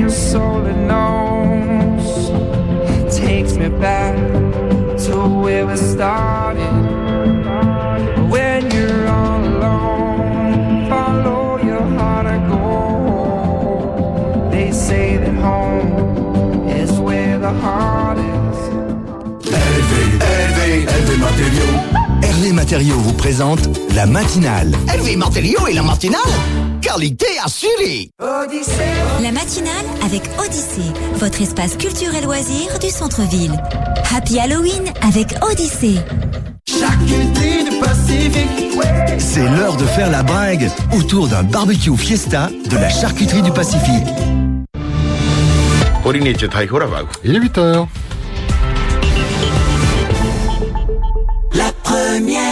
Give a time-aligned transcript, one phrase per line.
[0.00, 2.30] your soul it knows
[3.14, 4.16] takes me back
[5.04, 6.74] to where we started.
[8.32, 12.64] When you're all alone, follow your heart and go.
[14.50, 18.58] They say that home is where the heart is.
[20.48, 20.60] LV,
[21.00, 21.74] LV Matériaux.
[22.22, 24.72] Hervé Matériaux vous présente la matinale.
[24.92, 26.20] Hervé Matériaux et la matinale,
[26.92, 28.10] qualité assurée.
[28.18, 33.52] La matinale avec Odyssée, votre espace culturel loisir du centre-ville.
[34.12, 35.98] Happy Halloween avec Odyssée.
[36.68, 38.80] Charcuterie du Pacifique.
[39.18, 40.68] C'est l'heure de faire la bringue
[40.98, 44.08] autour d'un barbecue fiesta de la charcuterie du Pacifique.
[47.24, 47.88] Il est 8 heures.
[52.10, 52.49] Ati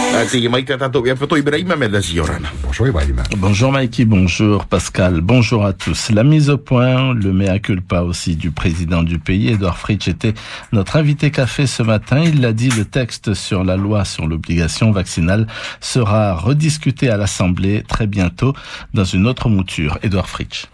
[1.15, 1.75] poto Ibrahima.
[2.63, 3.15] Bonjour Ibrahim.
[3.37, 6.11] Bonjour Mikey, bonjour Pascal, bonjour à tous.
[6.11, 10.33] La mise au point, le mea culpa aussi du président du pays, Edouard Fritsch, était
[10.73, 12.21] notre invité café ce matin.
[12.25, 15.47] Il l'a dit, le texte sur la loi sur l'obligation vaccinale
[15.79, 18.53] sera rediscuté à l'Assemblée très bientôt
[18.93, 19.97] dans une autre mouture.
[20.03, 20.65] Edouard Fritsch.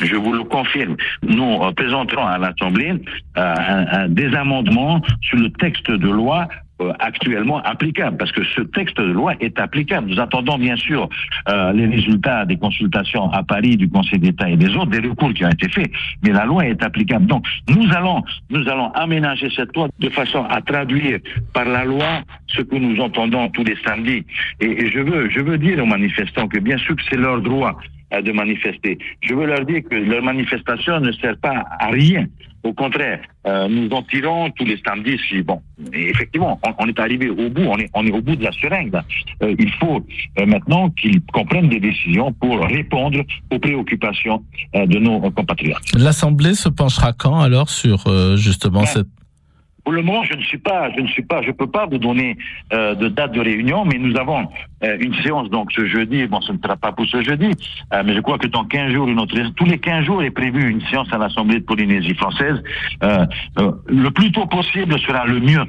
[0.00, 0.96] Je vous le confirme.
[1.22, 2.94] Nous présenterons à l'Assemblée euh,
[3.36, 6.48] un- un- des amendements sur le texte de loi
[6.98, 10.08] actuellement applicable, parce que ce texte de loi est applicable.
[10.10, 11.08] Nous attendons bien sûr
[11.48, 15.32] euh, les résultats des consultations à Paris du Conseil d'État et des autres, des recours
[15.34, 15.90] qui ont été faits,
[16.22, 17.26] mais la loi est applicable.
[17.26, 21.18] Donc nous allons, nous allons aménager cette loi de façon à traduire
[21.52, 24.24] par la loi ce que nous entendons tous les samedis.
[24.60, 27.40] Et, et je veux, je veux dire aux manifestants que bien sûr que c'est leur
[27.40, 28.98] droit euh, de manifester.
[29.20, 32.26] Je veux leur dire que leur manifestation ne sert pas à rien.
[32.64, 35.18] Au contraire, euh, nous en tirons tous les samedis.
[35.28, 35.60] Si, bon,
[35.92, 38.42] et effectivement, on, on est arrivé au bout, on est, on est au bout de
[38.42, 38.96] la seringue.
[39.42, 40.04] Euh, il faut
[40.40, 43.20] euh, maintenant qu'ils comprennent des décisions pour répondre
[43.52, 44.42] aux préoccupations
[44.74, 45.78] euh, de nos compatriotes.
[45.96, 48.86] L'Assemblée se penchera quand alors sur euh, justement Ouais.
[48.86, 49.06] cette...
[49.88, 51.96] Pour le moment, je ne suis pas, je ne suis pas, je peux pas vous
[51.96, 52.36] donner
[52.74, 54.46] euh, de date de réunion, mais nous avons
[54.84, 56.26] euh, une séance donc ce jeudi.
[56.26, 57.52] Bon, ce ne sera pas pour ce jeudi,
[57.94, 60.30] euh, mais je crois que dans 15 jours, une autre, tous les 15 jours est
[60.30, 62.62] prévue une séance à l'Assemblée de Polynésie française.
[63.00, 65.64] Le plus tôt possible sera le mieux,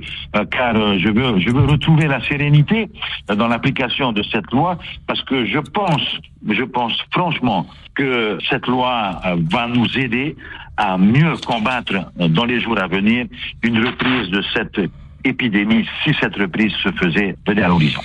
[0.51, 2.89] car je veux, je veux retrouver la sérénité
[3.33, 4.77] dans l'application de cette loi,
[5.07, 10.35] parce que je pense, je pense franchement que cette loi va nous aider
[10.79, 13.27] à mieux combattre euh, dans les jours à venir
[13.61, 14.79] une reprise de cette
[15.23, 18.01] épidémie si cette reprise se faisait venir à l'horizon.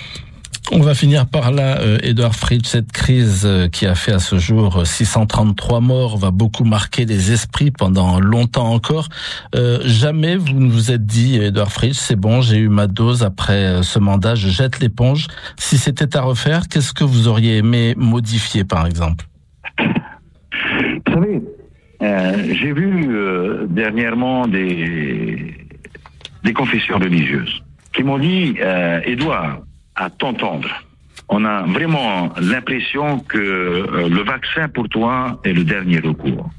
[0.72, 2.66] On va finir par là, euh, Edouard Fritsch.
[2.66, 7.04] Cette crise euh, qui a fait à ce jour euh, 633 morts va beaucoup marquer
[7.04, 9.08] les esprits pendant longtemps encore.
[9.54, 13.22] Euh, jamais vous ne vous êtes dit, Edouard Fritsch, c'est bon, j'ai eu ma dose
[13.22, 15.26] après euh, ce mandat, je jette l'éponge.
[15.56, 19.26] Si c'était à refaire, qu'est-ce que vous auriez aimé modifier, par exemple?
[19.78, 21.53] Vous savez, euh,
[22.52, 25.54] j'ai vu euh, dernièrement des,
[26.42, 27.62] des confessions religieuses
[27.94, 29.60] qui m'ont dit, euh, Édouard,
[29.94, 30.68] à t'entendre,
[31.28, 36.50] on a vraiment l'impression que euh, le vaccin pour toi est le dernier recours.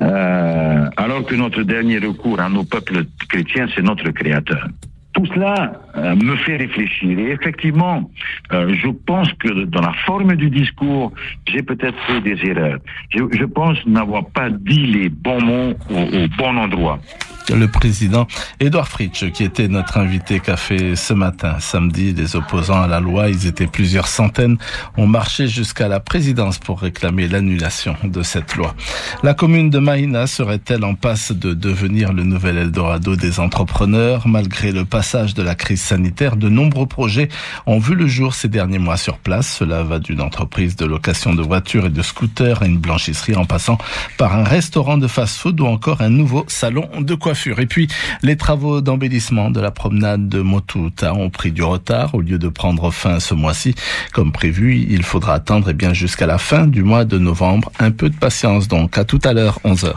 [0.00, 4.66] Euh, alors que notre dernier recours à nos peuples chrétiens, c'est notre Créateur.
[5.14, 7.18] Tout cela euh, me fait réfléchir.
[7.18, 8.10] Et effectivement,
[8.52, 11.12] euh, je pense que dans la forme du discours,
[11.46, 12.78] j'ai peut-être fait des erreurs.
[13.10, 16.98] Je, pense n'avoir pas dit les bons mots au bon endroit.
[17.50, 18.26] Le président
[18.60, 21.56] Édouard Fritsch, qui était notre invité café ce matin.
[21.60, 24.58] Samedi, les opposants à la loi, ils étaient plusieurs centaines,
[24.96, 28.74] ont marché jusqu'à la présidence pour réclamer l'annulation de cette loi.
[29.22, 34.28] La commune de Mahina serait-elle en passe de devenir le nouvel Eldorado des entrepreneurs?
[34.28, 37.28] Malgré le passage de la crise sanitaire, de nombreux projets
[37.66, 39.56] ont vu le jour ces derniers mois sur place.
[39.58, 43.44] Cela va d'une entreprise de location de voitures et de scooters à une blanchisserie en
[43.44, 43.78] passant
[44.18, 47.32] par un restaurant de fast-food ou encore un nouveau salon de coiffure.
[47.46, 47.88] Et puis,
[48.22, 52.14] les travaux d'embellissement de la promenade de Motuta ont pris du retard.
[52.14, 53.74] Au lieu de prendre fin ce mois-ci,
[54.12, 57.70] comme prévu, il faudra attendre eh bien jusqu'à la fin du mois de novembre.
[57.78, 58.98] Un peu de patience donc.
[58.98, 59.92] À tout à l'heure, 11h.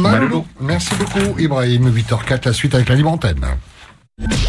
[0.00, 0.46] Malou.
[0.60, 1.90] Merci beaucoup Ibrahim.
[1.90, 3.44] 8h04, la suite avec la libre antenne.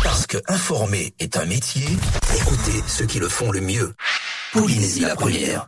[0.04, 1.86] Parce que informer est un métier,
[2.36, 3.94] écoutez ceux qui le font le mieux.
[4.54, 5.68] Polynésie la première.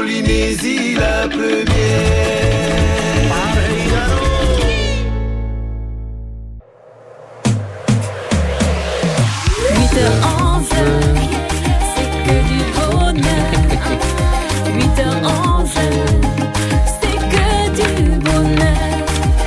[0.31, 2.21] Tunisie la première.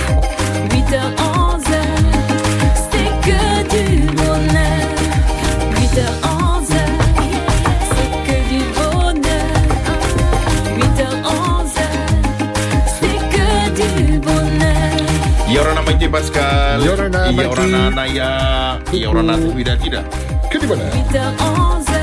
[15.91, 16.85] Maite Pascal.
[16.85, 17.43] Yorana Maite.
[17.43, 18.79] Yorana Naya.
[18.93, 20.05] Yorana Tubida Tida.
[20.49, 20.87] Que du bonheur.
[20.95, 21.97] 8h, 11h,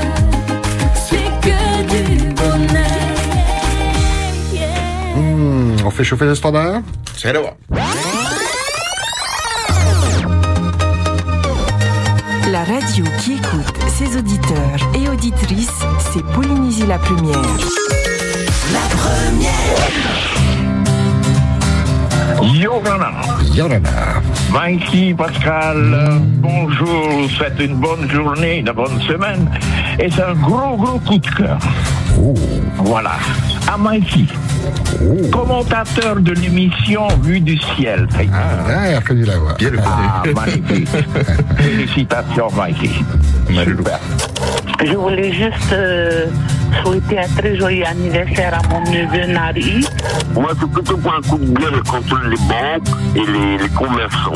[0.94, 1.58] c'est que
[1.88, 2.04] du
[2.34, 2.84] bonheur.
[5.16, 6.82] Hmm, on fait chauffer le standard?
[7.16, 7.56] Serewa.
[12.50, 15.80] La radio qui écoute ses auditeurs et auditrices,
[16.12, 17.42] c'est Polynésie la première.
[22.42, 23.10] Yorana.
[23.54, 24.22] Yorana.
[24.52, 29.48] Mikey, Pascal, bonjour, vous souhaite une bonne journée, une bonne semaine.
[29.98, 31.58] Et c'est un gros, gros coup de cœur.
[32.76, 33.12] Voilà.
[33.70, 34.26] À Mikey,
[35.30, 38.08] commentateur de l'émission Vue du ciel.
[38.32, 39.54] Ah, reconnu la voix.
[39.58, 40.88] Bien le Ah, magnifique.
[41.58, 42.90] Félicitations, Mikey.
[43.64, 43.98] Super.
[44.84, 46.26] Je voulais juste euh,
[46.82, 49.84] souhaiter un très joyeux anniversaire à mon neveu Nari.
[50.34, 54.32] Moi, c'est plutôt pour un coup de gueule contre les banques et les, les commerçants.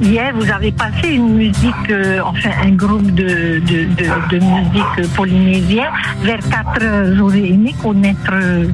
[0.00, 4.98] Hier, vous avez passé une musique, euh, enfin un groupe de, de, de, de musique
[4.98, 5.86] euh, polynésien.
[6.22, 8.66] Vers 4 heures, j'aurais aimé connaître euh,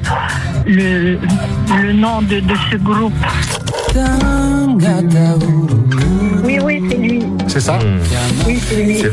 [0.66, 1.18] le,
[1.82, 3.12] le nom de, de ce groupe.
[6.44, 7.22] Oui, oui, c'est lui.
[7.52, 7.78] C'est ça
[8.46, 8.96] Oui, c'est lui.
[8.96, 9.10] C'est.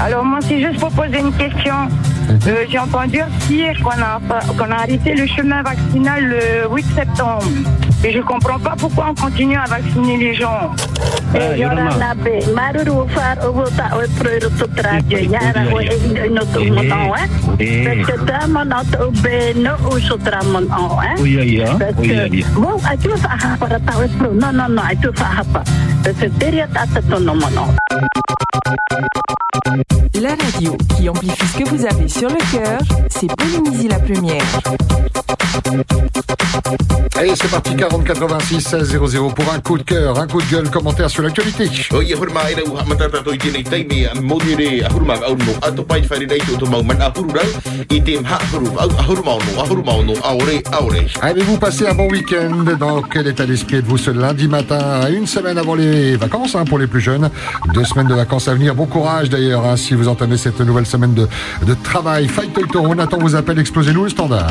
[0.00, 1.76] Alors moi, c'est juste pour poser une question.
[2.28, 4.20] Euh, J'ai entendu dire qu'on a,
[4.58, 7.44] qu'on a arrêté le chemin vaccinal le 8 septembre.
[8.02, 10.72] Et je comprends pas pourquoi on continue à vacciner les gens.
[27.20, 27.89] No no.
[30.20, 34.44] La radio qui amplifie ce que vous avez sur le cœur, c'est Polynésie la première.
[37.16, 40.46] Allez, c'est parti, 40 86 16 00 pour un coup de cœur, un coup de
[40.46, 41.68] gueule, commentaire sur l'actualité.
[41.92, 45.36] O ia hurma ina uha matata to i tēnei taimi a modire a hurma au
[45.36, 47.50] no ato pai whare nei te o to mau man a huru rau
[47.90, 51.04] i te mha huru au a hurma ono a hurma ono aore aore.
[51.20, 52.64] Avez-vous passé un bon week-end?
[52.78, 56.64] Dans quel état d'esprit êtes-vous ce lundi matin, à une semaine avant les vacances hein,
[56.64, 57.30] pour les plus jeunes?
[57.80, 58.74] Deux semaines de vacances à venir.
[58.74, 61.26] Bon courage d'ailleurs hein, si vous entamez cette nouvelle semaine de,
[61.64, 62.28] de travail.
[62.28, 64.50] Fight Toro, Nathan vous appelle, explosez-nous le standard.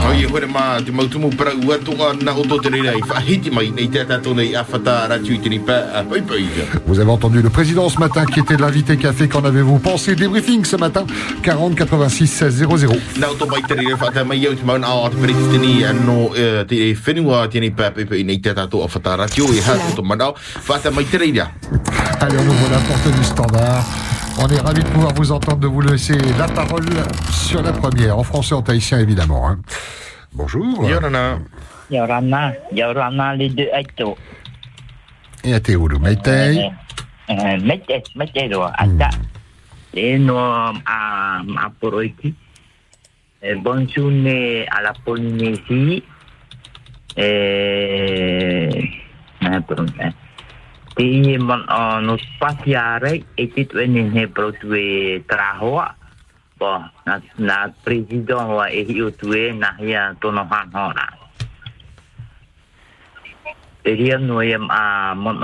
[6.88, 9.28] Vous avez entendu le président ce matin qui était de l'invité café.
[9.28, 11.06] Qu'en avez-vous pensé Débriefing ce matin,
[11.44, 12.96] 40 86 16 00.
[13.20, 15.46] Nā o tō mai te rei whata mai au te maun a o te periti
[15.54, 19.52] tēnei anō eh, te whenua tēnei pa pai pai nei te tato a whata ratu
[19.54, 20.34] i ha o tō manao
[20.66, 21.52] whata mai te rei rea.
[22.22, 23.84] Allez, on ouvre la porte du standard.
[24.42, 26.86] On est ravis de pouvoir vous entendre, de vous laisser la parole
[27.32, 29.50] sur la première, en français, en tahitien évidemment.
[29.50, 29.60] hein.
[30.34, 30.88] Bonjour.
[30.90, 31.40] Yorana.
[31.92, 34.18] Yorana, Yorana le de aito.
[35.44, 36.70] Et à Théoulou, Meitei.
[37.30, 39.10] Mete, mete ro ata.
[39.94, 42.34] Le no a a poroiki.
[43.64, 44.28] Bonjourne
[44.72, 46.04] à la Polynésie.
[47.18, 48.90] Eh,
[50.96, 50.96] na pron.
[50.96, 51.66] Te i mon
[52.06, 55.96] no spatiare e te tu ene ne pro tu e trahoa.
[56.58, 58.68] Bo, na na president wa
[59.54, 61.08] na hia tono han hora.
[63.84, 65.44] Te ria no e a mon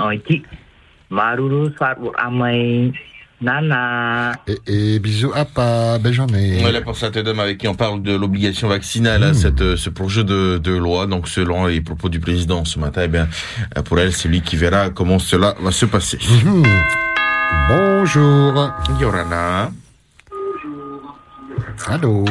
[3.40, 4.32] nana.
[4.46, 6.58] Et, et bisous, apa, belle journée.
[6.60, 9.90] Voilà pour cette dame avec qui on parle de l'obligation vaccinale, hein, cette, euh, ce
[9.90, 11.06] projet de, de loi.
[11.06, 13.28] Donc, selon les propos du président ce matin, eh bien,
[13.76, 16.18] euh, pour elle, c'est lui qui verra comment cela va se passer.
[16.44, 16.64] Mhm.
[17.68, 18.72] Bonjour.
[19.00, 19.70] Yorana.
[21.88, 22.24] Allô.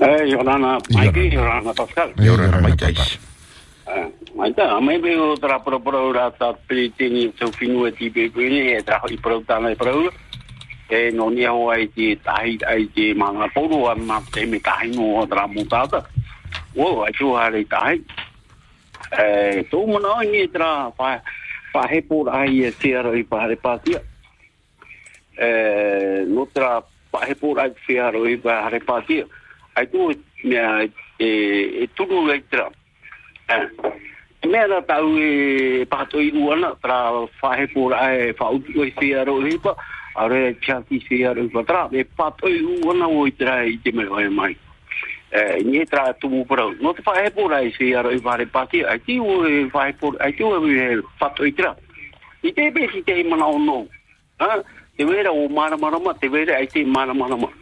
[0.00, 2.10] Eh, Yorana, Mikey, Yorana Pascal.
[2.18, 2.58] Yorana.
[2.58, 2.86] Eh, Maita,
[4.34, 8.76] mai be o tra pro pro ra ta pritini so finu e ti be be
[8.76, 10.12] e tra i pro ta mai pro.
[10.88, 14.60] E no ni ho ai ti tai ai ti manga poru a ma te me
[14.60, 16.08] tai no o tra mutata.
[16.76, 18.04] O ai tu ha le tai.
[19.18, 21.22] Eh, tu mo no ni tra fa
[21.72, 23.96] fa he por ai e te ro i pa re pa ti.
[25.36, 29.24] Eh, no tra pa he por ai te ro i pa re pa ti.
[29.74, 30.12] Ai tu
[30.44, 31.30] me e
[31.82, 32.70] e tu le tra.
[34.42, 39.24] Eh, mea na tau e pato i uana tra whahe pōra e whautu e whia
[39.24, 39.74] ro hipa
[40.16, 43.78] a re piati whia ro hipa tra e pato i uana o i tra i
[43.82, 44.56] te mea e mai.
[45.30, 48.18] Eh ni tra tu mu pro no te fa e por ai se aro i
[48.18, 51.54] vare pati ai ti o e fa e por ai ti o e fatto i
[51.54, 51.76] tra
[52.42, 53.86] i te be si te mana o
[54.38, 54.62] ha?
[54.96, 57.61] Te vera o mara mara ma te vera ai te mara mara mara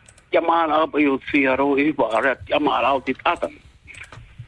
[0.31, 3.51] ya mala apa yo fiaro e ba ra ya mala o ti tata.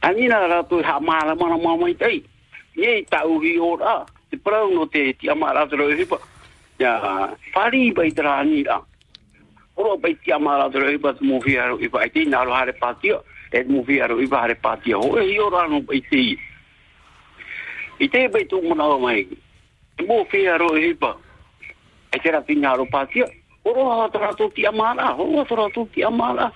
[0.00, 2.24] Anina ra tu ha mala mana ma mai tai
[2.74, 6.18] ye ta u gi ora ti pra no te ti mala tro e ba
[6.80, 8.80] ya fari ba itra ni ra.
[9.76, 12.64] Ora ba ti mala tro e ba mu fiaro e ba ti na ro ha
[12.64, 13.20] re patio
[13.52, 16.32] e mu fiaro e ba ha re patio o e ora no ba ti
[18.00, 19.28] i te ba tu mo na mai.
[20.00, 21.12] Mu fiaro e ba
[22.08, 23.28] e te ra ti na patio
[23.64, 26.52] oro ha tra to ti amara ho tra to ti amara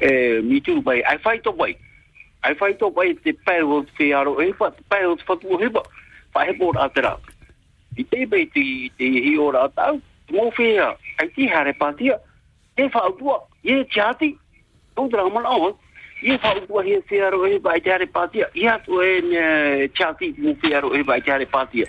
[0.00, 1.76] e mi tu bai ai fai to bai
[2.42, 5.82] ai fai to bai te pelo fi aro e fa pelo fa tu heba
[6.32, 7.18] fa he bor atra
[7.96, 9.92] i te bai ti te hi ora ta
[10.30, 12.18] mo fi ha ai ti hare patia
[12.76, 13.28] e fa tu
[13.62, 14.32] ye chati
[14.96, 15.74] tu drama on
[16.22, 20.32] ye fa tu he se aro e bai ti hare patia i tu e chati
[20.38, 21.86] mo fi aro e bai ti hare patia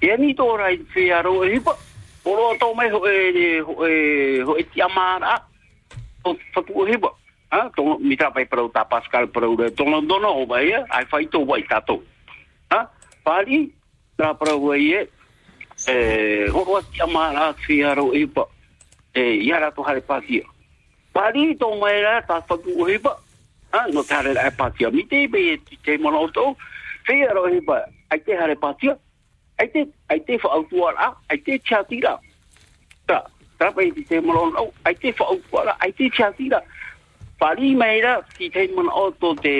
[0.00, 1.76] e ni to ora i fi aro e bai
[2.28, 5.40] ba oro to mai ho e ho e ho e ti amara
[6.22, 6.36] o
[7.50, 7.70] ah.
[7.74, 10.74] To mi tra pai pro ta pascal pro de to no no o ba e
[10.74, 12.02] ai fa to ba tato
[12.70, 12.84] ah.
[13.24, 13.72] Pali
[14.16, 15.08] tra pro e
[15.88, 17.54] e ho ho ti amara
[17.94, 18.28] ro e
[19.42, 20.44] yara to hare patia
[21.12, 23.16] pari to mai ra ta fa tu e pa
[23.72, 24.34] ah no tare
[24.92, 25.96] mi te be te
[26.32, 26.56] to
[27.64, 28.56] pa ai te hare
[29.58, 32.18] ai te ai te fa autu ara ai te chatira
[33.06, 33.22] ta
[33.58, 36.62] ta pe te mono no ai te fa autu ara ai te chatira
[37.38, 39.54] pari mai ra ti te mono to te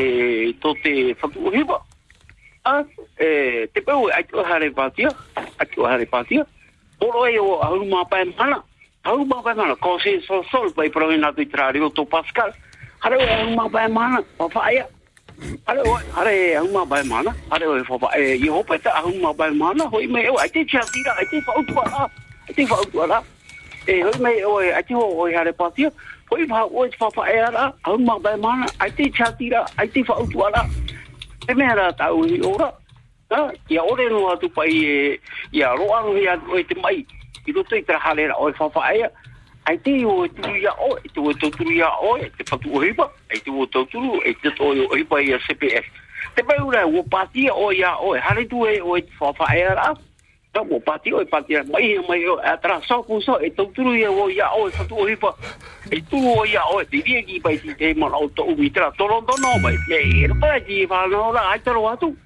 [0.63, 1.81] to te fa tu e pa
[2.65, 2.85] ah
[3.19, 6.47] e te pau ai tu hare patia ai tu hare patia
[7.01, 8.63] oro e o au ma pa mana
[9.05, 12.53] au ma pa mana ko so sol pai pro ina tu trario to pascal.
[13.01, 14.49] Hare o au ma pa mana pa
[15.67, 17.35] hare o hare au ma pa mana?
[17.51, 19.85] Hare o fa pa e i hope ta au ma pa mana?
[19.89, 23.05] Hoi me o ai te tia tira ai te fa u ai te fa u
[23.87, 25.91] e hoi me o ai te ho o hare patia
[26.31, 29.65] hoi pa o fa fa e ara au ma pa mana ai te tia tira
[29.77, 30.39] ai te fa u tu
[31.49, 32.73] e me ara tau i ora.
[33.31, 35.21] Ha, ia ore no atu pai e,
[35.53, 37.05] ia roa no ia o te mai,
[37.47, 39.11] i roto i tra halera o e whawhaea,
[39.69, 43.11] ai te o turu ia o, te o tauturu ia o, te patu o hipa,
[43.29, 45.85] e te o tauturu, e te to o hipa i a CPF.
[46.35, 49.75] Te pai ura, o patia o ia o, e hare tu e o e whawhaea
[49.75, 49.93] ra,
[50.55, 53.37] ta o patia o e patia, mai e mai o, e atra so ku so,
[53.45, 55.35] e tauturu ia o ia o, patu o hipa,
[55.93, 58.71] e tu o ia o, te ria ki pai si te mana o to umi
[58.71, 62.17] tera, toron tono mai, e e rupa ki whanau ra, ai taro atu,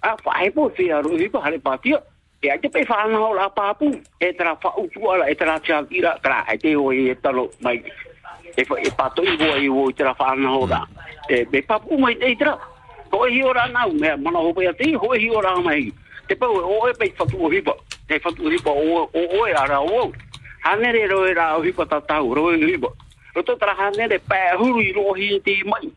[0.00, 2.00] a whae po te hare patia.
[2.44, 3.88] E ai te pe o la papu,
[4.20, 7.82] e tera whautu ala, e tera tiakira, tera ai te o e talo mai.
[8.54, 10.86] E e pato i hoa i hoa i tera o la.
[11.26, 12.58] E me papu mai te tera.
[13.08, 15.90] Ko hi ora nau, mea mana hopa ia te, ho hi ora mai.
[16.28, 17.72] Te pau e o e pe whatu o hipa.
[18.08, 20.12] Te whatu o hipa o o ara o.
[20.64, 22.92] Hanere ro ra o hipa tatau, roe hipa.
[23.34, 25.88] Roto tera hanere pē huru i rohi te mai.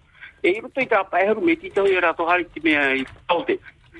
[0.44, 2.96] E i roto i tera pē huru me titau i ra to hari ti mea
[2.96, 3.60] i taute.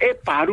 [0.00, 0.44] pa,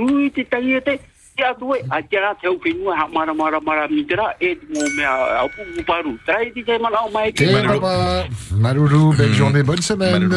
[0.92, 1.00] e
[1.36, 4.16] te te ia tue a te rā te uwhenua ha mara mara mara mi te
[4.16, 8.26] rā e mō mea au pu paru trai ti te mana o mai Te papa,
[8.52, 10.28] Maruru, belle journée, bonne semaine.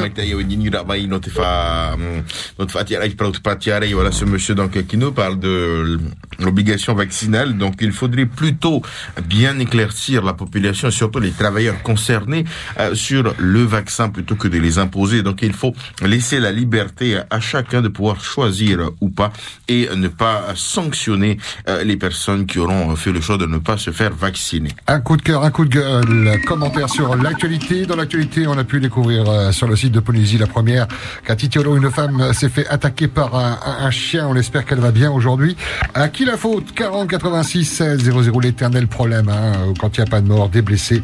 [1.09, 2.23] Notre fa, hum,
[2.59, 5.99] notre fatiare, notre patiare, voilà ce monsieur donc qui nous parle de
[6.38, 7.57] l'obligation vaccinale.
[7.57, 8.83] Donc il faudrait plutôt
[9.25, 12.45] bien éclaircir la population, surtout les travailleurs concernés
[12.78, 15.23] euh, sur le vaccin plutôt que de les imposer.
[15.23, 19.33] Donc il faut laisser la liberté à chacun de pouvoir choisir ou pas
[19.69, 21.37] et ne pas sanctionner sanctionner
[21.68, 24.71] euh, les personnes qui auront fait le choix de ne pas se faire vacciner.
[24.87, 27.85] Un coup de cœur, un coup de gueule, commentaire sur l'actualité.
[27.85, 30.87] Dans l'actualité, on a pu découvrir euh, sur le site de Polynésie la première
[31.26, 34.26] qu'à Titiolo, une femme euh, s'est fait attaquer par un chien.
[34.28, 35.57] On espère qu'elle va bien aujourd'hui.
[35.92, 36.73] À qui la faute?
[36.75, 39.28] 40 86 16 00, l'éternel problème.
[39.28, 41.02] Hein, quand il n'y a pas de mort, des blessés.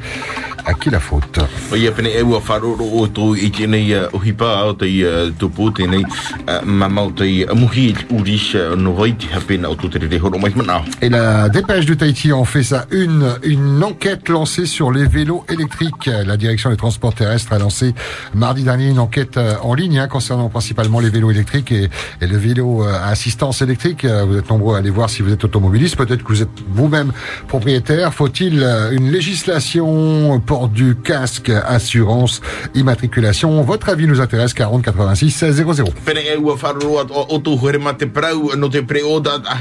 [0.65, 1.41] À qui la faute?
[11.01, 15.45] Et la dépêche de Tahiti en fait ça une, une enquête lancée sur les vélos
[15.49, 16.07] électriques.
[16.07, 17.95] La direction des transports terrestres a lancé
[18.35, 21.89] mardi dernier une enquête euh, en ligne hein, concernant principalement les vélos électriques et,
[22.21, 24.05] et le vélo euh, à assistance électrique.
[24.05, 25.97] Euh, Vous êtes nombreux à aller voir si vous êtes automobiliste.
[25.97, 27.13] Peut-être que vous êtes vous-même
[27.49, 28.13] propriétaire.
[28.15, 28.63] Faut-il
[28.93, 32.41] une législation, port du casque, assurance,
[32.75, 33.63] immatriculation?
[33.63, 35.89] Votre avis nous intéresse 40 86 16 00.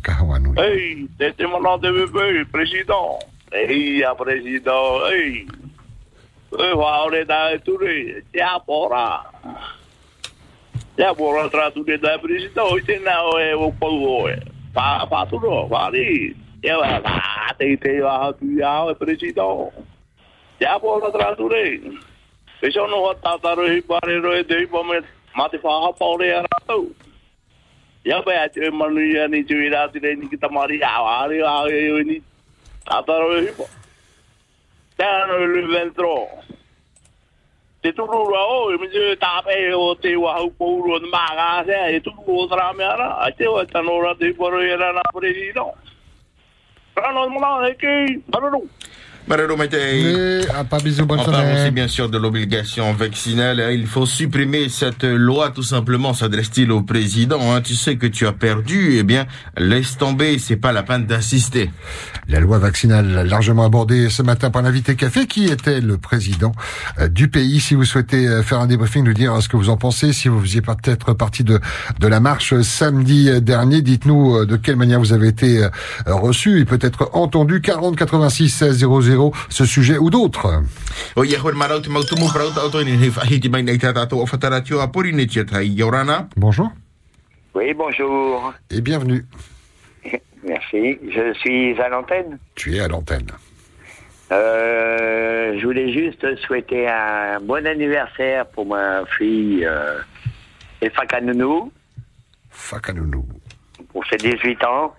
[0.56, 3.18] Hey, te te mana te bebe, président.
[3.52, 5.46] Hey, a président, hey.
[6.58, 9.22] Hey, wa ore da e ture, a pora.
[10.98, 14.28] ja vuolla traatu de da prisita oiten na e o po o
[14.74, 18.94] pa pa tu no va di e va va te te va tu ya o
[18.94, 19.42] prisita
[20.60, 21.64] ja vuolla traatu de
[22.62, 25.00] Eso no va ta ta ro hi pare ro e dei po me
[25.34, 26.94] mate fa ha pa ore ara tu
[28.04, 31.40] ya a te manu ya ni tu ira ti ni kita mari ya va ri
[31.40, 31.64] va
[32.04, 32.20] ni
[32.84, 33.66] ta ta ro hi po
[34.98, 36.28] ta no lu ventro
[37.82, 41.86] te turu rua o, e mese tāpe o te wahau pōuru o te māgā sea,
[41.88, 44.92] e turu o tāra me ara, a te o e tano te poro e na
[44.98, 45.66] nā pere i rā.
[47.00, 48.66] Rā nā e kei, parurū.
[49.30, 50.40] Marero Maitei.
[50.52, 53.64] Ah, pas bisous, bonne On parle aussi bien sûr de l'obligation vaccinale.
[53.72, 57.38] Il faut supprimer cette loi tout simplement, s'adresse-t-il au président.
[57.54, 57.60] hein.
[57.60, 61.70] Tu sais que tu as perdu, eh bien, laisse tomber, c'est pas la peine d'insister.
[62.28, 66.50] La loi vaccinale largement abordée ce matin par l'invité café qui était le président
[66.98, 67.60] euh, du pays.
[67.60, 70.12] Si vous souhaitez euh, faire un débriefing, nous dire euh, ce que vous en pensez,
[70.12, 71.60] si vous faisiez peut-être partie de,
[72.00, 75.68] de la marche samedi dernier, dites-nous de quelle manière vous avez été
[76.06, 80.62] reçu et peut-être entendu 40 86 16 00 ce sujet ou d'autres.
[85.62, 86.28] Yorana.
[86.36, 86.70] Bonjour
[87.54, 88.52] Oui, bonjour.
[88.70, 89.24] et bienvenue.
[90.44, 90.98] Merci.
[91.10, 92.38] Je suis à l'antenne.
[92.54, 93.26] Tu es à l'antenne.
[94.32, 99.98] Euh, je voulais juste souhaiter un bon anniversaire pour ma fille euh,
[100.80, 101.72] Efaka Nounou
[102.50, 103.26] Fakanounou.
[103.92, 104.94] pour ses 18 ans.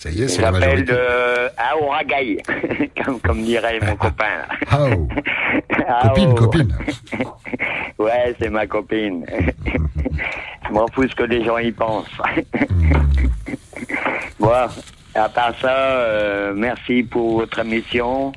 [0.00, 0.92] Ça y est, c'est la majorité.
[0.92, 2.38] de Aoragaï,
[3.04, 4.46] comme, comme dirait mon copain.
[4.70, 4.86] Ao.
[4.86, 6.08] Ao.
[6.08, 6.78] Copine, copine.
[7.98, 9.26] Ouais, c'est ma copine.
[10.66, 12.06] Je m'en fous ce que les gens y pensent.
[14.38, 14.68] bon,
[15.14, 18.32] à part ça, euh, merci pour votre émission.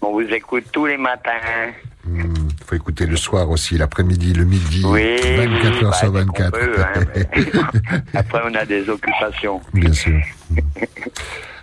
[0.00, 1.72] On vous écoute tous les matins.
[2.64, 6.20] Il faut écouter le soir aussi, l'après-midi, le midi, Oui, 24 oui, heures sur bah,
[6.24, 6.50] qu'on 24.
[6.58, 9.60] peut, hein, Après, on a des occupations.
[9.74, 10.18] Bien sûr.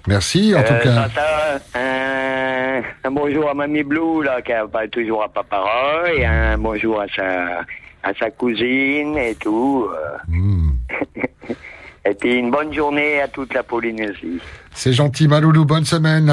[0.07, 1.09] Merci, en tout Euh, cas.
[1.09, 6.23] ça, ça, un, un bonjour à Mamie Blue, là, qui pas toujours à Papara, et
[6.23, 7.61] un bonjour à sa,
[8.03, 9.87] à sa cousine et tout.
[9.91, 10.17] euh.
[10.27, 10.69] Hmm.
[12.05, 14.39] et puis une bonne journée à toute la Polynésie.
[14.73, 15.65] C'est gentil, Maloulou.
[15.65, 16.25] Bonne semaine.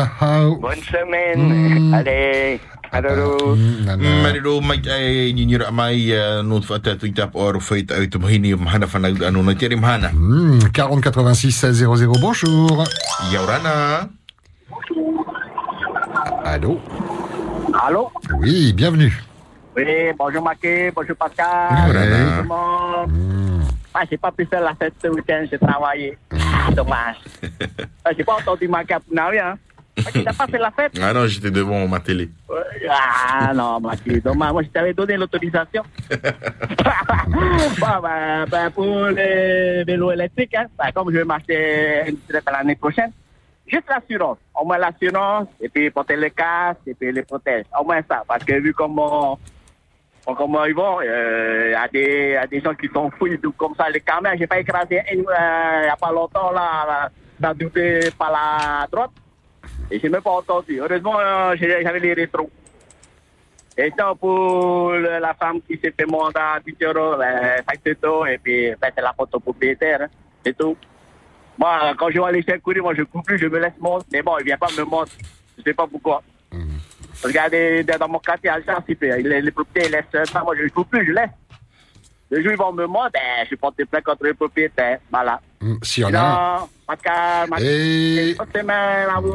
[0.61, 1.93] Bonne semaine.
[1.95, 2.61] Allez,
[2.93, 3.57] allô.
[4.23, 7.95] Marero mai tai ni nira mai uh, no te whata tui tap o aro whaita
[7.97, 10.11] au te mahini o mahana whanau anu na tere mahana.
[10.73, 12.19] 40 86 16 00.
[12.21, 12.85] Bonjour.
[13.33, 14.09] Yaurana.
[16.45, 16.81] Allô?
[17.75, 18.11] Allô?
[18.41, 19.13] Oui, bienvenue.
[19.77, 19.85] Oui,
[20.19, 21.91] bonjour Maké, bonjour Pascal.
[21.91, 21.95] Ouais.
[21.95, 23.63] Bonjour tout le monde.
[23.95, 26.17] Ah, j'ai pas pu faire la fête ce week-end, j'ai travaillé.
[26.33, 27.17] Ah, dommage.
[28.05, 29.37] Ah, j'ai pas entendu Maké à Punawi,
[30.25, 32.29] t'as pas fait la fête Ah non, j'étais devant ma télé.
[32.89, 34.53] Ah non, Maké, dommage.
[34.53, 35.83] Moi, je t'avais donné l'autorisation.
[37.31, 42.17] bon, ben, ben, pour les vélos électriques, hein, ben, comme je vais m'acheter une
[42.51, 43.11] l'année prochaine,
[43.67, 44.39] juste l'assurance.
[44.55, 47.65] Au moins l'assurance, et puis porter les casques, et puis les protèges.
[47.79, 49.39] Au moins ça, parce que vu comment,
[50.25, 53.29] comment ils vont, euh, il y, a des- y a des gens qui sont fous,
[53.57, 54.37] comme ça, les caméras.
[54.37, 59.11] J'ai pas écrasé euh, il n'y a pas longtemps, là, là, doublé par la droite.
[59.91, 60.81] Et j'ai même pas entendu.
[60.81, 62.51] Heureusement, euh, j'avais les rétros.
[63.77, 68.39] Et donc, pour la femme qui s'est fait mandat 10 euros, ben, 5 euros, et
[68.39, 70.09] puis, ben, c'est la photo propriétaire, hein,
[70.45, 70.77] c'est tout.
[71.57, 74.07] Moi, quand je vois les chèques courir, moi, je coupe plus, je me laisse monter.
[74.13, 75.13] Mais bon, il vient pas me monter.
[75.57, 76.23] Je sais pas pourquoi.
[77.23, 80.43] Regardez, dans mon quartier, à les, les propriétaires ils laissent ça.
[80.43, 81.31] Moi, je ne coupe plus, je laisse.
[82.31, 84.99] Le jour où ils vont me monter, ben, je porte plainte contre les propriétaires.
[85.11, 85.41] Voilà.
[85.61, 87.49] Hum, S'il y en a Pascal.
[87.63, 89.35] Et- Bonne semaine à vous.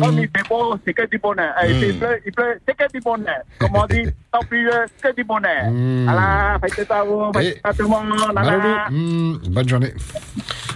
[0.00, 1.52] Comme il fait beau, c'est que du bonheur.
[1.68, 3.42] Il pleut, il pleut, c'est que du bonheur.
[3.58, 4.62] Comme on dit, tant pis,
[5.02, 5.66] c'est que du bonheur.
[6.04, 8.06] Voilà, faites ça à vous, faites ça à tout le monde.
[8.32, 8.88] Malulu, Voilà.
[9.50, 9.92] bonne journée.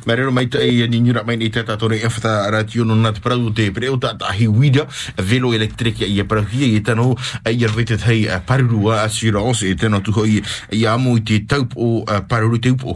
[0.06, 3.50] Marero mai tai ni nyura mai ni tata tore e fata ratio no nat prau
[3.52, 4.86] te pre o tata hi wida
[5.18, 10.40] velo electric ia para hi e tano ai vete hei parurua assurance tano tu hoi
[10.72, 12.94] ia mo i te taup o paruru taup o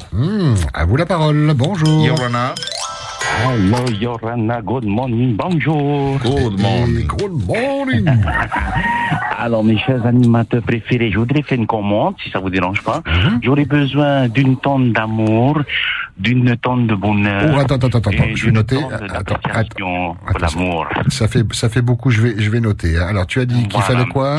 [0.73, 1.53] à vous la parole.
[1.55, 2.07] Bonjour.
[2.07, 2.55] Yorana.
[3.23, 4.61] Hello, Yorana.
[4.63, 5.37] Good morning.
[5.37, 6.19] Bonjour.
[6.19, 7.07] Good morning.
[7.07, 8.07] Good morning.
[9.39, 13.03] Alors, mes chers animateurs préférés, je voudrais faire une commande, si ça vous dérange pas.
[13.43, 15.61] J'aurais besoin d'une tonne d'amour,
[16.19, 17.51] d'une tonne de bonheur.
[17.55, 18.79] Oh, attends, attends, attends, attends, je vais noter.
[19.15, 19.35] Attends,
[19.79, 20.87] pour l'amour.
[21.09, 22.97] Ça fait, ça fait beaucoup, je vais, je vais noter.
[22.99, 23.07] hein.
[23.09, 23.87] Alors, tu as dit qu'il Voilà.
[23.87, 24.37] fallait quoi?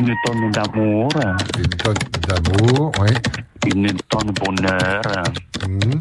[0.00, 1.08] Une tonne d'amour.
[1.58, 1.94] Une tonne
[2.28, 3.10] d'amour, oui.
[3.74, 5.02] Une tonne de bonheur.
[5.68, 6.00] Mhm.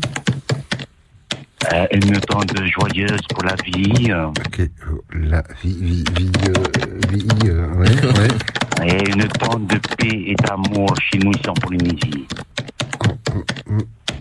[1.71, 4.11] Euh, une tonne de joyeuse pour la vie.
[4.11, 4.67] Ok, euh,
[5.13, 8.89] la vie, vie, vie, euh, vie, euh, ouais, ouais.
[8.89, 12.27] Et une tonne de paix et d'amour chez nous ici en Polynésie.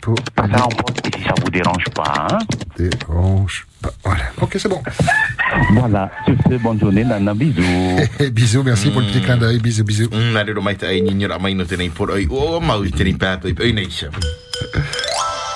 [0.00, 2.38] Pour Ça, on pense que si ça vous dérange pas, hein.
[2.78, 3.90] dérange pas.
[4.04, 4.24] Voilà.
[4.40, 4.82] Ok, c'est bon.
[5.72, 6.10] Voilà.
[6.24, 7.34] Sur ce, bonne journée, Nana.
[7.34, 7.98] Bisous.
[8.32, 9.58] bisous, merci pour le petit clin d'œil.
[9.58, 10.08] Bisous, bisous.
[10.32, 13.04] Marero mai tai ni nyura mai no te nei por ai o mau i te
[13.04, 13.44] nei pat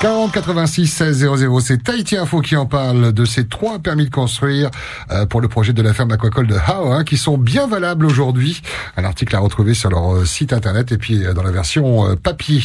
[0.03, 3.25] ai ai nei sa 40 86 16 00, c'est Tahiti Info qui en parle de
[3.25, 4.71] ces trois permis de construire
[5.11, 8.07] euh, pour le projet de la ferme aquacole de Hao, hein, qui sont bien valables
[8.07, 8.63] aujourd'hui.
[8.97, 12.17] Un article à retrouver sur leur euh, site internet et puis euh, dans la version
[12.17, 12.63] papier.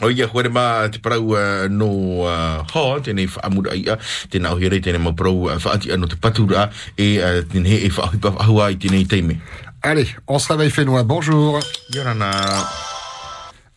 [0.00, 1.34] O ia hore ma te parau
[1.68, 3.96] no uh, ho, tēnei whaamura ia,
[4.30, 7.90] tēnā o here tēnei ma parau uh, whaati ano te patura e uh, tēnei e
[7.90, 9.40] whaahipa whahua i tēnei teime.
[9.82, 11.02] Allez, on se réveille Fénois.
[11.02, 11.58] Bonjour.
[11.90, 12.30] Yorana.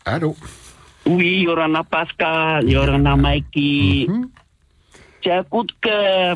[0.05, 0.36] Allô.
[1.06, 4.08] Oui, Yorana Pascal, Yorana Mikey.
[5.24, 6.36] C'est un coup de cœur.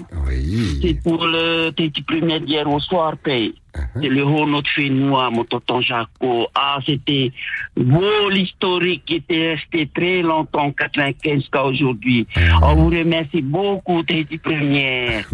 [0.81, 3.55] C'est pour le petit premier d'hier au soir, paye.
[3.99, 6.47] C'est le haut notre Fénois, mon tonton Jaco.
[6.53, 7.31] Ah, c'était
[7.75, 12.27] beau l'historique qui était resté très longtemps, 95 jusqu'à aujourd'hui.
[12.61, 15.25] On vous remercie beaucoup, petit première.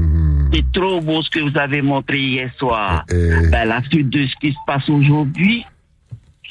[0.54, 3.06] C'est trop beau ce que vous avez montré hier soir.
[3.10, 5.66] Ben, la suite de ce qui se passe aujourd'hui,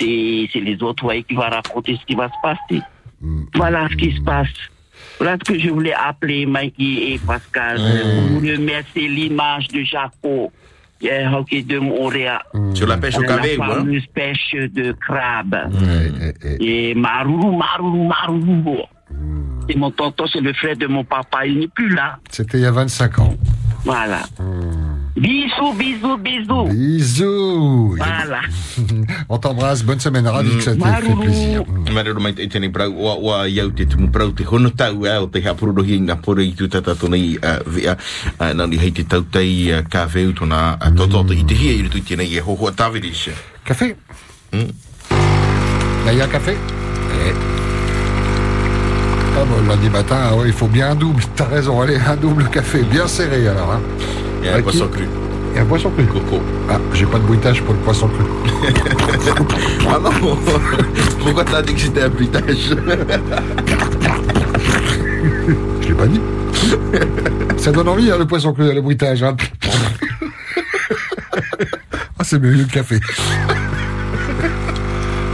[0.00, 2.82] c'est les autres ouais, qui vont raconter ce qui va se passer.
[3.54, 4.48] Voilà ce qui se passe.
[5.18, 7.76] Voilà ce que je voulais appeler Mikey et Pascal.
[7.76, 10.50] Pour vous remercier l'image de Jaco.
[11.02, 12.42] Yeah, hockey de Montréal.
[12.74, 13.68] Sur la pêche au cavé, La hein?
[13.76, 15.56] fameuse pêche de crabe.
[16.60, 18.78] Et Marou, Marou, Marou.
[19.70, 21.46] Et mon tonton, c'est le frère de mon papa.
[21.46, 22.18] Il n'est plus là.
[22.30, 23.34] C'était il y a 25 ans.
[23.84, 24.20] Voilà.
[25.16, 26.68] Bisous, bisous, bisous.
[26.70, 27.96] Bisous.
[27.96, 28.40] Voilà.
[29.28, 29.82] On t'embrasse.
[29.82, 30.26] Bonne semaine.
[30.26, 31.64] Ravi que ça t'ait fait plaisir.
[31.92, 35.16] Marero mai te tēnei parau wa wa iau te tumu parau te hono tau e
[35.18, 37.34] o te hapurohi ngā pore i tu tata tona i
[37.66, 41.74] vea uh, nani hei te tautei uh, ka veu tona uh, tototo i te hia
[41.74, 43.34] i rutu tēnei e hoho a tawirisha.
[43.64, 43.96] Café
[44.52, 44.66] Mm.
[46.06, 47.32] Là, il y a un café Eh.
[49.38, 51.22] Ah bon, lundi matin, ah ouais, il faut bien un double.
[51.36, 53.72] T'as raison, allez, un double café, bien serré alors.
[53.72, 53.80] Hein.
[54.42, 55.04] Et un Avec poisson qui cru.
[55.54, 56.06] Et un poisson cru.
[56.06, 56.40] Coco.
[56.68, 58.24] Ah, j'ai pas de bruitage pour le poisson cru.
[59.88, 60.10] ah non,
[61.20, 62.70] pourquoi t'as dit que c'était un bruitage
[65.80, 66.20] Je l'ai pas dit.
[67.56, 69.22] Ça donne envie, hein, le poisson cru, le bruitage.
[69.22, 69.36] Hein.
[72.18, 73.00] ah, c'est mieux que le café.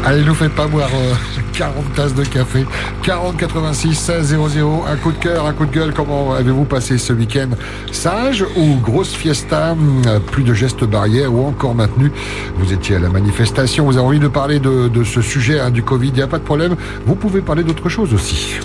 [0.04, 1.14] Allez, nous faites pas boire euh,
[1.56, 2.66] 40 tasses de café.
[3.02, 4.84] 40 86 16 00.
[4.86, 5.92] Un coup de cœur, un coup de gueule.
[5.94, 7.48] Comment avez-vous passé ce week-end
[7.92, 12.12] Sage ou grosse fiesta hum, Plus de gestes barrières ou encore maintenu?
[12.56, 13.86] Vous étiez à la manifestation.
[13.86, 16.08] Vous avez envie de parler de, de ce sujet hein, du Covid.
[16.08, 16.76] Il n'y a pas de problème.
[17.06, 18.58] Vous pouvez parler d'autre chose aussi.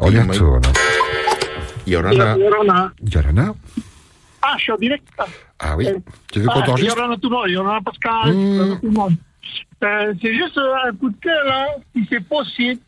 [0.00, 0.62] On y retourne.
[1.86, 2.36] Yorana.
[2.38, 2.92] Yorana
[4.40, 5.04] Ah, je suis en direct.
[5.62, 5.86] Ah oui
[6.32, 8.54] Tu veux qu'on Ah, t'enregistre Yorana tout le monde, Yorana Pascal, Mmh.
[8.56, 9.14] Yorana tout le monde.
[9.84, 12.80] Euh, c'est juste euh, un coup de cœur, là, si c'est possible.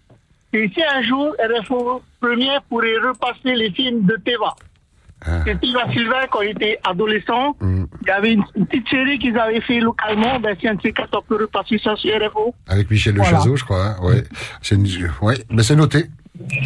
[0.52, 4.54] Et si un jour, RFO Première pourrait repasser les films de Teva.
[5.46, 9.36] C'est Teva Sylvain, quand il était adolescent, il y avait une, une petite série qu'ils
[9.38, 10.38] avaient fait localement.
[10.38, 12.54] Ben, si un de ces quatre, on peut repasser ça sur RFO.
[12.68, 13.30] Avec Michel Voilà.
[13.32, 13.84] Lechazeau, je crois.
[13.86, 14.22] hein, ouais.
[14.60, 14.86] C'est une...
[15.22, 15.36] ouais.
[15.50, 16.04] Mais c'est noté.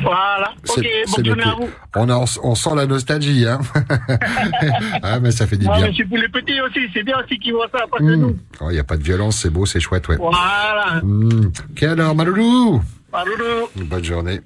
[0.02, 0.52] Voilà.
[0.68, 1.68] Ok, bonne journée à vous.
[1.96, 3.61] On, en- on sent la nostalgie, hein.
[5.02, 5.87] ah, mais ça fait du Ouais, bien.
[5.88, 6.81] mais c'est pour les petits aussi.
[6.94, 8.37] C'est bien aussi qu'ils voient ça, pas que nous.
[8.62, 10.16] Il n'y a pas de violence, c'est beau, c'est chouette, ouais.
[10.16, 11.00] Voilà.
[11.02, 11.50] Hmm.
[11.70, 13.68] Ok, alors, Maloulou Maloulou.
[13.74, 14.40] Bonne journée.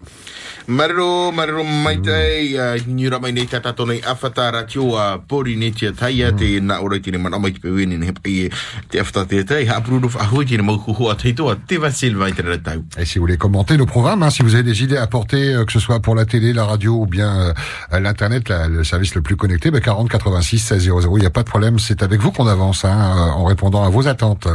[0.68, 5.90] Marero, marero maitai, uh, ni rama nei tata tone awhatara tio a pori ne tia
[5.90, 8.51] taia te na ora tine mana mai te pewini ne hepai e
[8.88, 11.79] te awhata te tai, ha apuru a hui tine mau kuhu a teito a te
[11.79, 12.85] te ratau.
[12.96, 15.53] Et si vous voulez commenter nos programmes, hein, si vous avez des idées à apporter,
[15.53, 17.53] euh, que ce soit pour la télé, la radio ou bien
[17.92, 21.31] euh, l'internet, le service le plus connecté, ben 40 86 16 00, il n'y a
[21.31, 24.46] pas de problème, c'est avec vous qu'on avance, hein, euh, en répondant à vos attentes.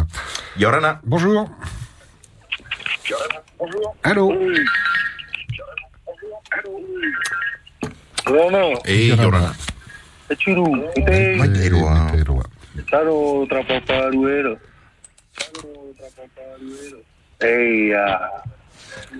[0.57, 1.01] Yorana.
[1.05, 1.49] Bonjour.
[4.03, 4.29] Allô.
[8.25, 8.81] Rono.
[8.85, 9.55] Eh, Yorana.
[10.29, 10.65] E churu.
[10.95, 11.35] Ite.
[11.37, 12.11] Mai te roa.
[12.89, 14.59] Taro trapaparuero.
[17.41, 18.43] Ei, ah.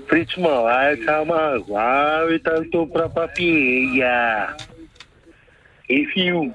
[0.08, 4.56] Fritz mo, ai chama, vai tanto pra papia.
[5.90, 6.54] If you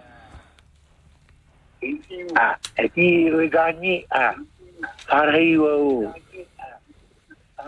[2.36, 4.34] Ah, aqui regani ah.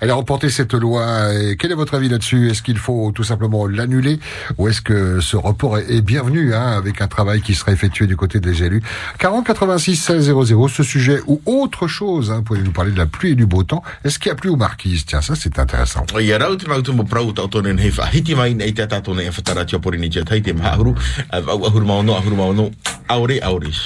[0.00, 1.34] Elle a remporté cette loi.
[1.34, 2.50] Et quel est votre avis là-dessus?
[2.50, 4.18] Est-ce qu'il faut tout simplement l'annuler?
[4.58, 8.16] Ou est-ce que ce report est, bienvenu hein, avec un travail qui sera effectué du
[8.16, 8.82] côté des élus?
[9.18, 12.30] 40 86 16 00, ce sujet ou autre chose.
[12.30, 13.82] Hein, pouvez nous parler de la pluie et du beau temps?
[14.04, 16.04] Est-ce qu'il y a plu aux marquises Tiens, ça c'est intéressant.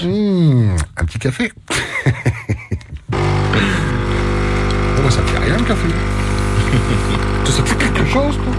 [0.03, 1.53] Hmm, un petit café.
[5.11, 5.88] Ça fait rien le café.
[7.45, 8.37] ça fait quelque chose.
[8.37, 8.53] quoi.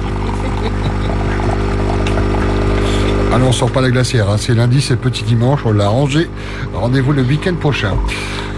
[3.33, 4.29] Ah non, on sort pas la glacière.
[4.29, 4.35] hein.
[4.37, 6.29] C'est lundi, c'est petit dimanche, on l'a rangé.
[6.73, 7.95] Rendez-vous le week-end prochain.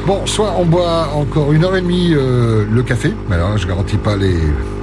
[0.05, 3.65] Bon, soit on boit encore une heure et demie euh, le café, mais alors je
[3.67, 4.33] garantis pas les,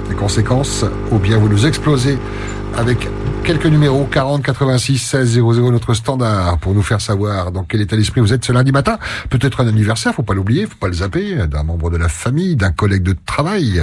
[0.09, 2.17] les conséquences, ou bien vous nous explosez
[2.77, 2.97] avec
[3.43, 7.95] quelques numéros 40 86 16 00 notre standard pour nous faire savoir dans quel état
[7.95, 8.97] d'esprit vous êtes ce lundi matin.
[9.29, 12.55] Peut-être un anniversaire, faut pas l'oublier, faut pas le zapper, d'un membre de la famille,
[12.55, 13.81] d'un collègue de travail.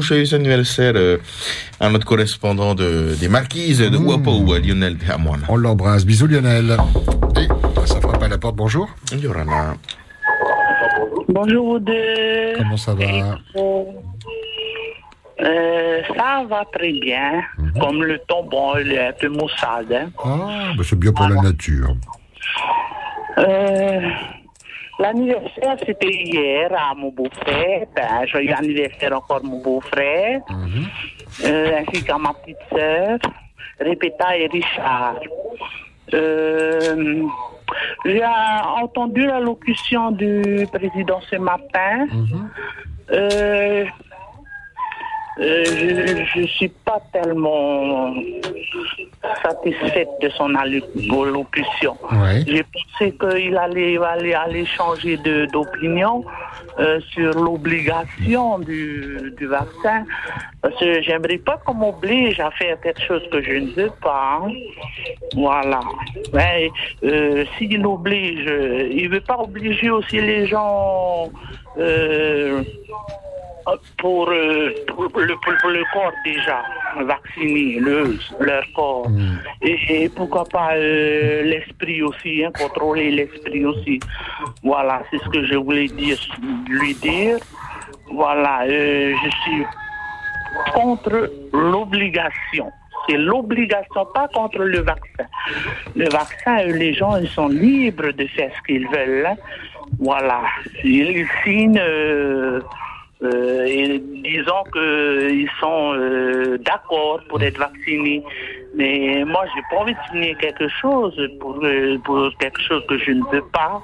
[0.00, 0.94] Joyeux anniversaire
[1.78, 3.96] à notre correspondant de, des marquises de
[4.58, 4.96] Lionel.
[5.48, 6.04] On l'embrasse.
[6.04, 6.76] Bisous Lionel.
[7.36, 7.48] Et
[8.30, 8.56] ça frappe à la porte.
[8.56, 8.88] Bonjour.
[9.12, 9.74] Yorana.
[11.28, 12.52] Bonjour vous deux.
[12.56, 13.04] Comment ça va
[15.42, 17.42] Euh, ça va très bien.
[17.58, 17.72] Mhm.
[17.80, 19.92] Comme le temps, bon, il est un peu maussade.
[19.92, 20.10] hein.
[20.22, 21.94] Ah, bah, c'est bien pour la nature.
[23.38, 24.00] Euh,
[24.98, 27.86] L'anniversaire, c'était hier à mon beau-frère.
[27.96, 30.40] Ben, joyeux anniversaire encore mon beau-frère.
[31.46, 33.18] Euh, ainsi qu'à ma petite sœur,
[33.80, 35.14] Répéta et Richard.
[36.14, 37.22] Euh,
[38.04, 38.24] J'ai
[38.82, 42.06] entendu l'allocution du président ce matin.
[43.12, 43.84] Euh,
[45.38, 45.64] euh,
[46.34, 48.12] je ne suis pas tellement
[49.42, 51.96] satisfaite de son allocution.
[52.10, 52.42] Ouais.
[52.46, 55.18] J'ai pensé qu'il allait, allait, allait changer
[55.52, 56.24] d'opinion
[56.78, 60.04] euh, sur l'obligation du, du vaccin.
[60.62, 64.40] Parce que j'aimerais pas qu'on m'oblige à faire quelque chose que je ne veux pas.
[64.42, 64.50] hein.
[65.34, 65.80] Voilà.
[66.34, 66.70] Mais
[67.04, 71.30] euh, s'il oblige, euh, il veut pas obliger aussi les gens
[71.78, 72.62] euh,
[73.98, 76.62] pour, euh, pour le, pour- le corps déjà
[77.04, 79.06] vacciné, le, leur corps.
[79.62, 84.00] Et, et pourquoi pas euh, l'esprit aussi, hein, contrôler l'esprit aussi.
[84.62, 86.18] Voilà, c'est ce que je voulais dire,
[86.68, 87.36] lui dire.
[88.12, 89.64] Voilà, euh, je suis
[90.74, 92.70] contre l'obligation.
[93.08, 95.24] C'est l'obligation, pas contre le vaccin.
[95.96, 99.26] Le vaccin, les gens, ils sont libres de faire ce qu'ils veulent.
[99.26, 99.36] hein.
[99.98, 100.42] Voilà.
[100.84, 101.80] Ils signent
[103.22, 108.22] euh, euh, et disons qu'ils sont euh, d'accord pour être vaccinés.
[108.74, 112.98] Mais moi, j'ai pas envie de signer quelque chose pour, euh, pour quelque chose que
[112.98, 113.82] je ne veux pas.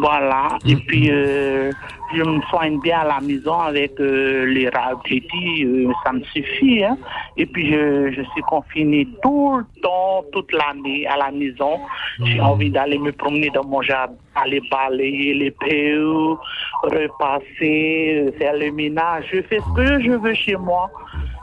[0.00, 0.58] Voilà.
[0.66, 1.70] Et puis, euh,
[2.14, 6.84] je me soigne bien à la maison avec euh, les Rautiti, euh, ça me suffit.
[6.84, 6.96] Hein.
[7.36, 11.80] Et puis, je, je suis confinée tout le temps, toute l'année à la maison.
[12.24, 16.38] J'ai envie d'aller me promener dans mon jardin, aller balayer les PO,
[16.82, 19.24] repasser, faire le ménage.
[19.32, 20.90] Je fais ce que je veux chez moi.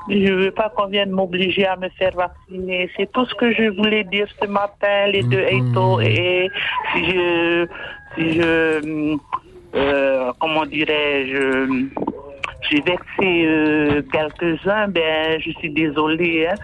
[0.09, 2.89] Je veux pas qu'on vienne m'obliger à me faire vacciner.
[2.97, 6.01] C'est tout ce que je voulais dire ce matin, les deux Eito.
[6.01, 6.49] Et
[6.91, 7.67] si je,
[8.15, 9.19] si je, hum,
[9.75, 11.87] euh, comment dirais-je,
[12.69, 16.47] j'ai vexé euh, quelques-uns, ben, je suis désolée.
[16.47, 16.55] Hein.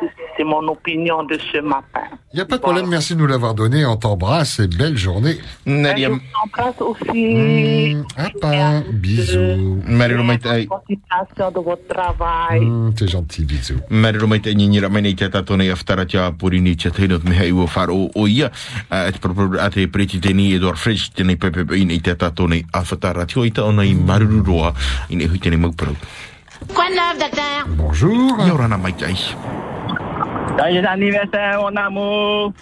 [0.00, 2.02] C'est- C'est mon opinion de ce matin.
[2.32, 3.86] Il n'y a pas de problème, merci de nous l'avoir donné.
[3.86, 5.38] On t'embrasse et belle journée.
[5.64, 7.96] Nadia, Je vous embrasse aussi.
[8.16, 9.80] Papa, bisous.
[9.86, 10.66] Marilo mai tai.
[10.66, 12.62] Continuation de votre travail.
[12.66, 13.78] Hum, T'es gentil, bisous.
[13.90, 16.90] Marilo mai tai ni ra mai nei te tato nei aftara tia puri ni te
[16.90, 18.50] teinot me hei ua wharo o ia.
[18.90, 22.00] A te proprio a te preti te ni Edward Fridge te nei pepe i nei
[22.00, 24.72] te tato nei awhatara tio i ta o nei maruru roa
[25.10, 25.94] i nei hui te nei mauparau.
[26.74, 28.40] Quoi de neuf, docteur Bonjour.
[28.44, 29.14] Ia ora na mai tai.
[30.58, 32.52] Joyeux anniversaire, mon amour.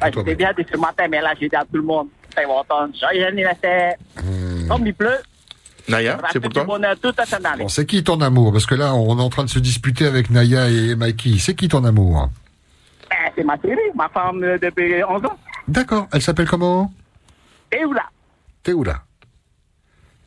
[0.00, 2.46] Ah, J'étais bien dit ce matin, mais là, j'ai dit à tout le monde, c'est
[2.46, 2.88] mon temps.
[2.98, 3.94] Joyeux anniversaire.
[4.68, 5.18] Comme il pleut,
[5.88, 7.62] Naya, c'est pour toi bonheur toute cette année.
[7.62, 8.52] Bon, c'est qui ton amour?
[8.52, 11.38] Parce que là, on est en train de se disputer avec Naya et Mikey.
[11.38, 12.28] C'est qui ton amour?
[13.10, 15.38] Eh, C'est ma chérie, ma femme depuis 11 ans.
[15.66, 16.06] D'accord.
[16.12, 16.92] Elle s'appelle comment?
[17.72, 18.02] Là
[18.62, 19.02] Théoula.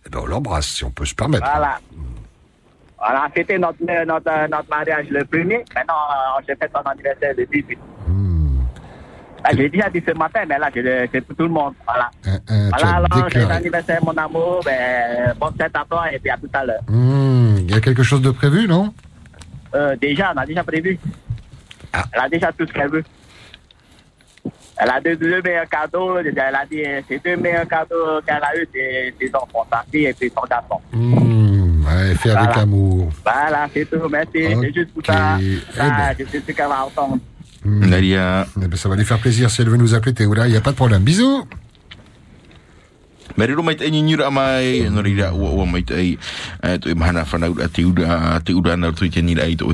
[0.06, 1.46] Eh ben, on l'embrasse, si on peut se permettre.
[1.46, 1.80] Voilà.
[1.92, 2.06] Voilà,
[3.36, 5.64] c'était notre, euh, notre, euh, notre mariage le premier.
[5.76, 7.78] Maintenant, euh, j'ai fait son anniversaire le 18.
[9.44, 10.70] Ah, j'ai déjà dit ce matin, mais là,
[11.12, 11.74] c'est pour tout le monde.
[11.84, 12.12] Voilà.
[12.28, 14.62] Euh, voilà, alors, c'est l'anniversaire, mon amour.
[14.64, 16.82] Ben, bonne fête à toi et puis à tout à l'heure.
[16.88, 18.94] Hmm, Il y a quelque chose de prévu, non?
[19.74, 21.00] Euh, déjà, on a déjà prévu.
[22.14, 23.04] Elle a déjà tout ce qu'elle veut.
[24.78, 26.20] Elle a deux, deux meilleurs cadeaux.
[26.20, 29.84] Elle a dit, euh, ces deux meilleurs cadeaux qu'elle a eu, c'est ses enfants, sa
[29.92, 30.80] fille et puis son garçon.
[30.94, 31.41] Hmm,
[31.96, 32.62] ouais, Fait avec Voilà.
[32.62, 33.12] amour.
[33.24, 34.08] Voilà, c'est tout.
[34.10, 34.30] Merci.
[34.34, 35.38] C'est juste pour ça.
[35.42, 36.16] Eh ça ben.
[36.20, 37.18] je sais ce qu'elle va entendre.
[37.66, 38.48] Nadia.
[38.62, 40.48] Eh ben, ça va lui faire plaisir si elle veut nous appeler Théoula.
[40.48, 41.04] Il n'y a pas de problème.
[41.04, 41.46] Bisous.
[43.38, 45.32] Marilo mai tai ni ra mai no ri ra
[45.66, 46.18] mai tai.
[46.64, 49.68] Eh, Tu i mahana whanau a te te na tu te ni ra i to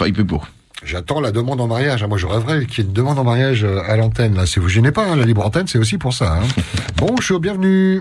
[0.00, 0.42] whaipipo.
[0.84, 2.04] J'attends la demande en mariage.
[2.04, 4.36] Moi, je rêverais qu'il y ait une demande en mariage euh, à l'antenne.
[4.36, 6.34] Là, si vous gênez pas, hein, la libre antenne, c'est aussi pour ça.
[6.40, 6.46] hein.
[6.96, 8.00] Bonjour, bienvenue.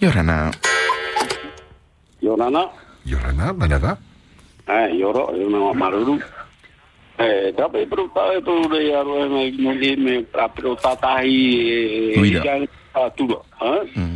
[0.00, 0.50] Yorana.
[2.22, 2.70] Yorana.
[3.04, 3.98] Yorana, Manava.
[4.68, 6.22] Eh, Yoro, Yorana Maruru.
[7.18, 9.00] Eh, tapi perlu tahu itu udah ya,
[9.60, 12.16] mungkin me perlu tahi.
[12.16, 12.40] Uida.
[12.40, 12.72] Yang
[13.18, 13.44] tu loh.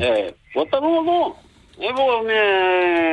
[0.01, 1.37] Eh, wata no no.
[1.77, 2.40] E vo me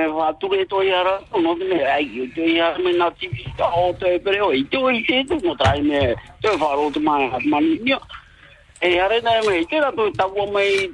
[0.08, 3.12] fature to yara, no me ai, to yara me na
[3.60, 4.32] o te to
[4.90, 6.16] i se tu trai me.
[6.42, 7.92] Te faro tu mai mani ni.
[8.82, 10.90] E are na me ke ra to ta wo me.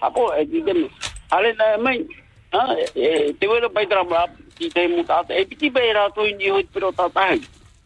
[0.00, 2.06] Apo e na me.
[2.56, 4.24] Ah, e te pai tra bra
[4.56, 7.28] ti te muta e piti be ra to ni ho pero ta ta.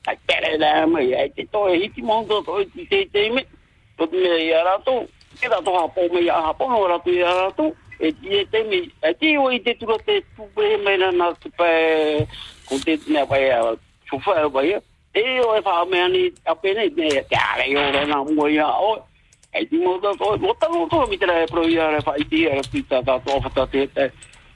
[0.06, 3.30] Ai pere na me e te to e ti mo to to ti te te
[3.30, 3.42] me.
[3.98, 5.08] To me yara to.
[5.40, 7.74] Ke ra to ha po me ya ha po no ra tu yara to.
[7.98, 8.86] E ti e te me.
[9.02, 12.26] E ti o i te tu te tu be me na na tu pe
[12.68, 13.74] ko te ne pa ya.
[14.06, 14.78] Chu fa ba ya.
[15.14, 18.46] E o e me ani a pe ne ne ka re yo ra na mo
[18.46, 19.02] ya o.
[19.52, 21.66] E ti mo to to mo ta mo to mi te pro
[22.06, 22.46] fa i ti
[22.86, 24.12] te te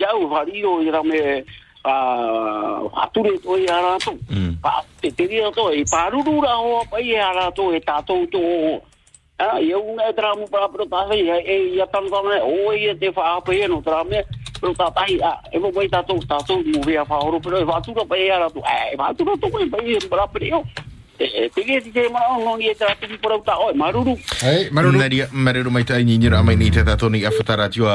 [0.00, 1.44] no ya u fa ri o i ra me
[1.84, 3.22] a to
[3.56, 4.16] i ara to
[4.62, 8.02] pa te te ria to e paruru ra ho pa i ara to e ta
[8.02, 8.40] to to
[9.38, 13.40] a un e tra mu pa pro ta e ya tan tan o te fa
[13.40, 14.24] pa e no tra me
[14.60, 17.24] pro ta tai a e mo vai ta to ta to mu ve a fa
[17.24, 20.26] oro pero e fatura pa i ara to e fatura to e pa i bra
[20.28, 20.50] pre
[21.20, 21.50] e
[22.10, 22.74] mana o e
[23.66, 24.16] oi maruru.
[24.42, 24.70] Hey,
[27.26, 27.86] Afataratio,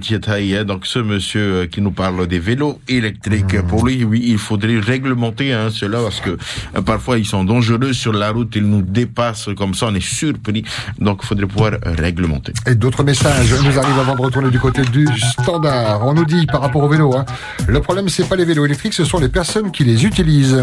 [0.00, 0.64] Tietai, hein.
[0.64, 4.78] Donc, ce monsieur euh, qui nous parle des vélos électriques, pour lui, oui, il faudrait
[4.78, 8.82] réglementer hein, cela parce que euh, parfois ils sont dangereux sur la route, ils nous
[8.82, 10.64] dépassent comme ça, on est surpris.
[10.98, 12.52] Donc, il faudrait pouvoir réglementer.
[12.66, 16.06] Et d'autres messages nous arrivent avant de retourner du côté du standard.
[16.06, 17.24] On nous dit par rapport au vélo, hein,
[17.66, 20.62] le problème c'est pas les vélos électriques, ce sont les personnes qui les utilisent.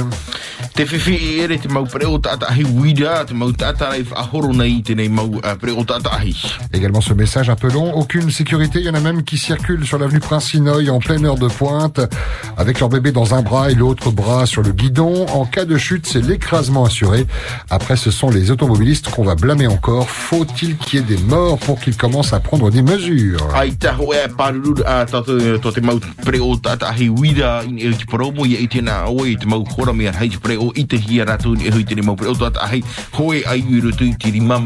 [5.09, 6.35] Mau mau preo tātahi.
[6.73, 9.85] Également ce message un peu long, aucune sécurité, il y en a même qui circulent
[9.85, 11.99] sur l'avenue Prince-Sinoï en pleine heure de pointe,
[12.57, 15.25] avec leur bébé dans un bras et l'autre bras sur le guidon.
[15.27, 17.25] En cas de chute, c'est l'écrasement assuré.
[17.69, 20.09] Après, ce sont les automobilistes qu'on va blâmer encore.
[20.09, 23.47] Faut-il qu'il y ait des morts pour qu'ils commencent à prendre des mesures?
[31.95, 32.15] A mau
[32.71, 32.83] hei tēnei
[33.17, 33.91] hoe ai uru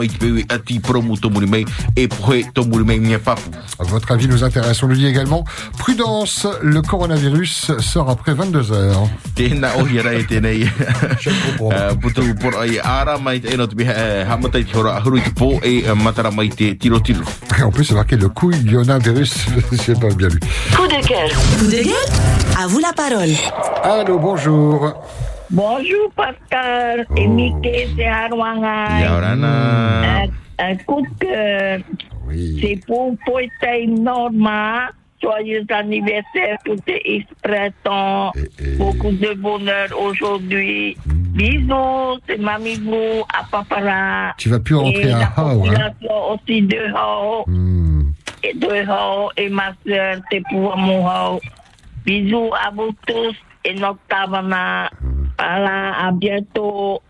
[0.03, 1.65] i te pewe a promo tomuri mei
[2.07, 3.51] pohe tomuri mei papu.
[3.79, 4.83] Votre avis nous intéresse.
[4.83, 5.43] On nous dit également,
[5.77, 9.07] prudence, le coronavirus sort après 22 heures.
[9.35, 10.65] Tēnā o hia rai tēnei
[12.01, 15.31] putu por ai ara mai te eno te biha hamatai te hora ahuru i te
[15.37, 17.25] pō e matara mai te tiro tiro.
[17.63, 19.33] En plus, c'est marqué le couillonnavirus.
[19.85, 20.39] J'ai pas bien lu.
[20.75, 21.29] Coup de cœur.
[21.59, 23.29] Coup de gueule À vous la parole.
[23.83, 24.93] Allô, bonjour.
[25.51, 29.03] Bonjour Pascal et Mickey, c'est Arwangai.
[29.05, 30.27] Un,
[30.59, 31.79] un coup de cœur.
[32.61, 34.89] C'est pour Poétaï Norma.
[35.21, 38.31] Joyeux anniversaire, tout est expressant.
[38.77, 40.97] Beaucoup de bonheur aujourd'hui.
[41.05, 44.33] Bisous, c'est Mamie Blue à Papara.
[44.37, 45.91] Tu vas plus rentrer et à Hao, hein.
[46.33, 47.45] aussi de Hao.
[48.43, 51.39] Et de Hao et ma soeur, c'est pour mon Hao.
[52.05, 54.89] Bisous à vous tous et Noctavana.
[55.41, 57.01] Voilà, à bientôt.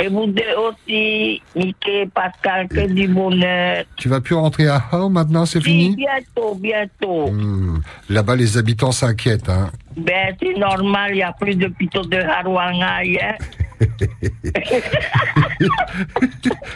[0.00, 3.82] Et vous deux aussi, Mickey, Pascal, que du bonheur.
[3.96, 7.30] Tu vas plus rentrer à Hao maintenant, c'est Oui, fini bientôt, bientôt.
[7.32, 7.80] Hmm.
[8.08, 9.48] Là-bas, les habitants s'inquiètent.
[9.48, 9.70] Hein.
[9.96, 13.34] Ben, c'est normal, il n'y a plus de pitos de Harouangaï, hein.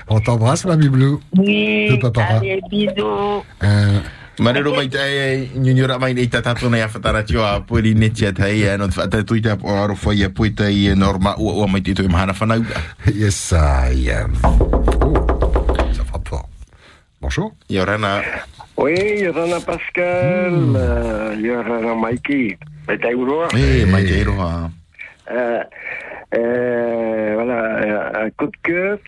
[0.08, 1.16] On t'embrasse, Mamie Blue.
[1.36, 2.38] Oui, De Papara.
[2.38, 3.44] allez, bisous.
[3.62, 4.00] Euh,
[4.42, 8.76] Maruru mai tai nyunyura mai nei tatato nei afatara tio a puri netia tai e
[8.76, 8.88] no
[9.64, 12.64] aro foi e pui tai e norma o o mai mahana whanau.
[13.06, 14.32] Yes, I am.
[17.22, 17.52] Bonjour.
[17.68, 18.20] Yorana.
[18.76, 22.58] Oui, Yorana Pascal, euh, Yorana Mikey.
[22.88, 24.70] Mais t'as eu droit Eh, mai te iroha.
[25.30, 25.62] Euh,
[26.34, 28.98] euh, voilà, un coup de cœur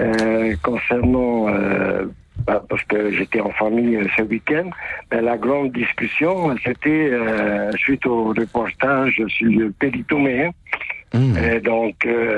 [0.00, 2.06] euh, concernant, euh,
[2.46, 4.70] bah, parce que j'étais en famille euh, ce week-end,
[5.12, 10.44] la grande discussion, c'était euh, suite au reportage sur le Péritomé.
[10.44, 10.50] hein.
[11.12, 12.36] Et donc, euh,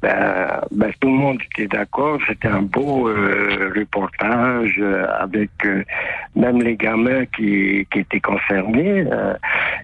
[0.00, 2.18] ben, ben, tout le monde était d'accord.
[2.26, 4.82] C'était un beau euh, reportage
[5.18, 5.50] avec
[6.34, 9.04] même les gamins qui, qui étaient concernés.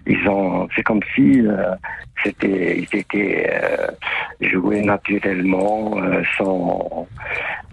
[0.07, 1.43] ils ont, c'est comme si
[2.23, 3.47] c'était, ils étaient
[4.41, 5.95] joués naturellement,
[6.37, 7.07] sans.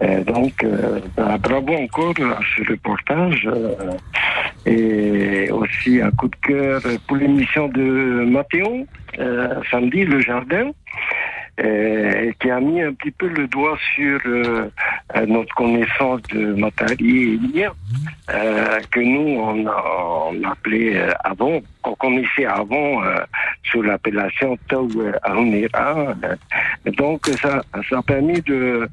[0.01, 3.47] Euh, donc, euh, ben, bravo encore à ce reportage.
[3.51, 3.91] euh,
[4.65, 8.85] et aussi un coup de cœur pour l'émission de Mathéo,
[9.17, 10.71] euh, samedi, Le Jardin,
[11.61, 14.69] euh, qui a mis un petit peu le doigt sur euh,
[15.27, 17.67] notre connaissance de Matari et
[18.91, 23.01] que nous, on, a- on appelait avant, qu'on connaissait avant
[23.63, 24.87] sous l'appellation Tau.
[26.97, 28.87] Donc, ça, ça a permis de,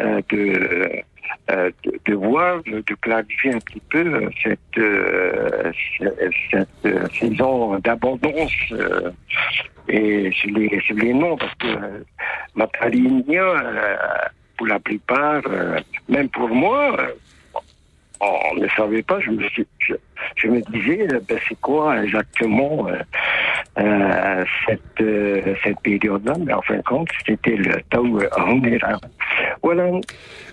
[0.00, 1.02] euh, de
[1.50, 7.08] euh, de, de voir, de, clarifier un petit peu euh, cette, euh, ce- cette euh,
[7.18, 9.10] saison d'abondance euh,
[9.88, 12.00] et sur les, sur les noms, parce que euh,
[14.56, 15.42] pour la plupart,
[16.08, 16.96] même pour moi,
[18.20, 19.94] on ne savait pas, je me, suis- je,
[20.36, 22.96] je me disais, euh, ben, c'est quoi exactement euh,
[23.78, 28.04] euh, cette, euh, cette période-là, mais en fin de compte, c'était le Tau
[28.36, 28.98] Aunera.
[29.62, 29.84] Voilà.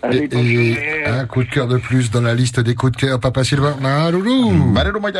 [0.01, 3.20] Allez, Et un coup de cœur de plus dans la liste des coups de cœur,
[3.20, 3.76] Papa Sylvain.
[3.82, 4.51] Maruru.
[4.51, 5.11] Maruru mai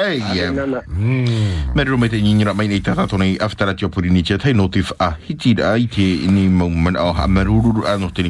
[2.10, 4.54] nei nei tio puri tai
[5.28, 6.48] hiti te ni
[6.98, 8.22] ha maruru a te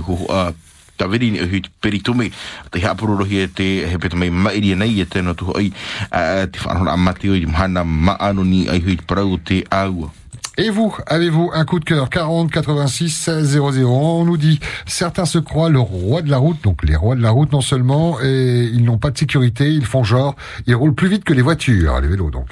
[1.07, 2.31] ni hui peritume
[2.71, 5.71] te hapururo hi e te he peta mai mairi nei e tēnā tuho ai.
[6.09, 10.11] Te whanhora mhana maano ni ai hui parau te aua.
[10.55, 12.11] Et vous, avez-vous un coup de cœur?
[12.11, 16.83] 40 86 00 On nous dit certains se croient le roi de la route, donc
[16.83, 20.03] les rois de la route non seulement, et ils n'ont pas de sécurité, ils font
[20.03, 20.35] genre,
[20.67, 22.45] ils roulent plus vite que les voitures, les vélos donc.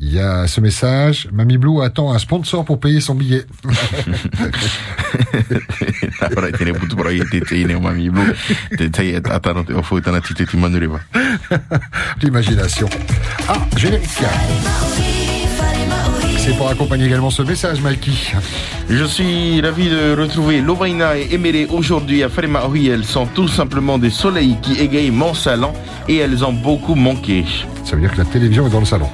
[0.00, 1.28] Il y a ce message.
[1.32, 3.44] Mamie Blue attend un sponsor pour payer son billet.
[12.22, 12.88] L'imagination.
[13.48, 14.08] Ah, générique.
[16.38, 18.12] C'est pour accompagner également ce message, Mikey.
[18.88, 22.88] Je suis ravi de retrouver Lovaina et Emere aujourd'hui à Faremahui.
[22.88, 25.72] Elles sont tout simplement des soleils qui égayent mon salon
[26.08, 27.44] et elles ont beaucoup manqué.
[27.84, 29.08] Ça veut dire que la télévision est dans le salon.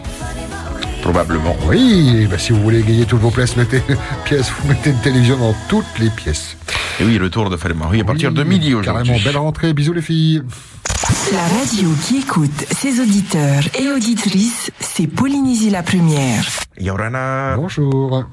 [1.04, 1.54] Probablement.
[1.66, 3.82] Oui, bah, si vous voulez égayer toutes vos pièces, mettez,
[4.24, 6.56] pièces, vous mettez une télévision dans toutes les pièces.
[6.98, 9.10] Et oui, le tour de Faremahui à partir de midi aujourd'hui.
[9.10, 9.74] Carrément, belle rentrée.
[9.74, 10.42] Bisous les filles.
[11.30, 16.42] La radio qui écoute ses auditeurs et auditrices, c'est Polynésie la première.
[16.80, 17.56] Yorana.
[17.56, 18.24] Bonjour.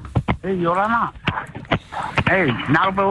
[0.42, 1.12] Hey, Yorana.
[2.26, 3.04] Hey, nalba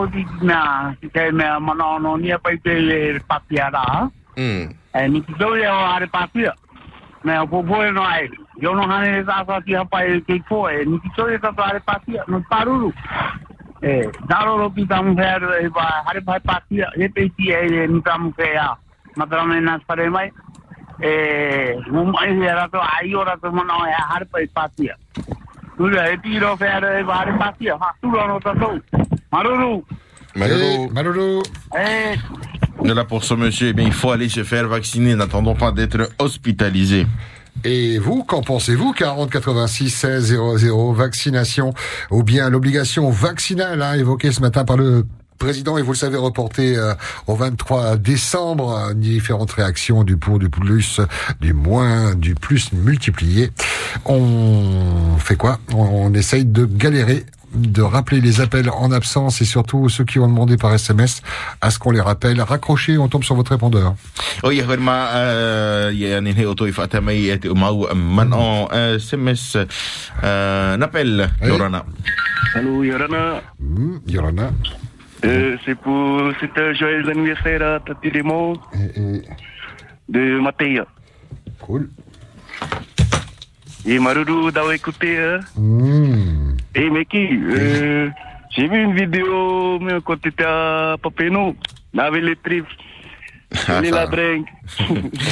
[8.62, 9.60] Yo no hane tata.
[12.28, 12.92] Ni paruru.
[30.36, 31.42] Eh, Maruru.
[32.84, 32.94] Ce
[33.82, 35.16] il faut aller se faire vacciner.
[35.16, 37.08] N'attendons pas d'être hospitalisé.
[37.64, 38.94] Et vous, qu'en pensez-vous?
[38.94, 41.74] 40 86 16 00 vaccination
[42.10, 45.06] ou bien l'obligation vaccinale hein, évoquée ce matin par le
[45.38, 46.94] président et vous le savez reporté euh,
[47.28, 48.94] au 23 décembre.
[48.96, 51.02] Différentes réactions du pour du plus
[51.40, 53.52] du moins du plus multiplié
[54.06, 55.60] on fait quoi?
[55.74, 60.28] On essaye de galérer de rappeler les appels en absence et surtout ceux qui ont
[60.28, 61.22] demandé par SMS
[61.62, 62.42] à ce qu'on les rappelle.
[62.42, 63.96] Raccrochez, on tombe sur votre répondeur.
[64.44, 69.56] Ia ma ia ni he o toi whata mai te umau man o uh, SMS
[69.56, 71.86] uh, napel Yorana.
[72.56, 73.42] Allô, Yorana?
[73.60, 74.52] Hmm, Yorana.
[75.24, 78.58] Euh, c'est pour c'est un joyeux anniversaire à Tati Raymond
[80.10, 80.86] de Matéa.
[81.60, 81.90] Cool.
[83.86, 85.18] Et Maruru d'avoir écouté.
[85.20, 85.40] Hein?
[86.76, 86.80] Hmm.
[86.80, 88.10] Et Meki, euh,
[88.56, 91.56] j'ai vu une vidéo mais, quand tu étais à Papeno,
[91.98, 92.66] avec les tripes.
[93.68, 94.46] Ah, les ça- ladringues.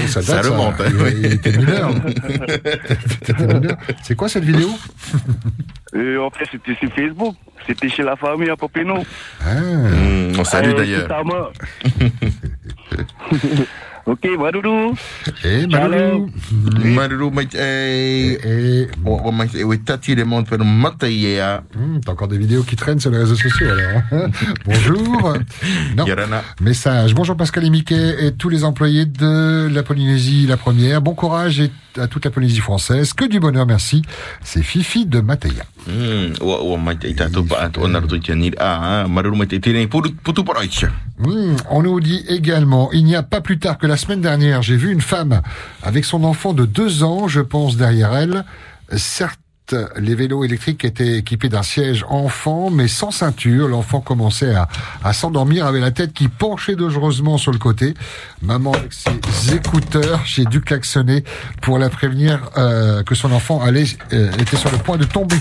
[0.07, 1.91] Ça, Ça date, remonte, hein, Il, était mineur.
[4.03, 4.69] C'est quoi cette vidéo
[5.95, 7.35] Euh, en fait, c'était sur Facebook.
[7.65, 8.97] C'était chez la famille à Papeno.
[9.43, 11.07] Hmm, on salue Euh, d'ailleurs.
[14.21, 14.49] c'est à moi.
[14.51, 14.93] ok, Maruru.
[15.43, 16.27] Et Maruru.
[16.95, 21.63] Maruru mai e o o mai e we tati le monde per mata ia.
[21.75, 24.01] Hmm, T'as encore des vidéos qui traînent sur les réseaux sociaux alors.
[24.11, 24.29] hein.
[24.65, 25.33] Bonjour.
[25.97, 26.05] Non.
[26.61, 27.13] Message.
[27.13, 31.01] Bonjour Pascal et Mickey et tous les employés de la Polynésie la première.
[31.01, 33.13] Bon courage et à toute la Polynésie française.
[33.13, 34.01] Que du bonheur, merci.
[34.43, 35.63] C'est Fifi de Matéa.
[35.87, 36.33] Hmm,
[40.23, 40.85] putu paraich.
[41.19, 44.61] Hmm, on nous dit également, il n'y a pas plus tard que la semaine dernière,
[44.61, 45.41] j'ai vu une femme
[45.83, 48.45] avec son enfant de deux ans, je pense derrière elle.
[49.97, 53.67] Les vélos électriques étaient équipés d'un siège enfant, mais sans ceinture.
[53.67, 54.67] L'enfant commençait à,
[55.03, 57.93] à s'endormir avec la tête qui penchait dangereusement sur le côté.
[58.41, 61.23] Maman avec ses écouteurs, j'ai dû klaxonner
[61.61, 65.37] pour la prévenir euh, que son enfant allait euh, était sur le point de tomber.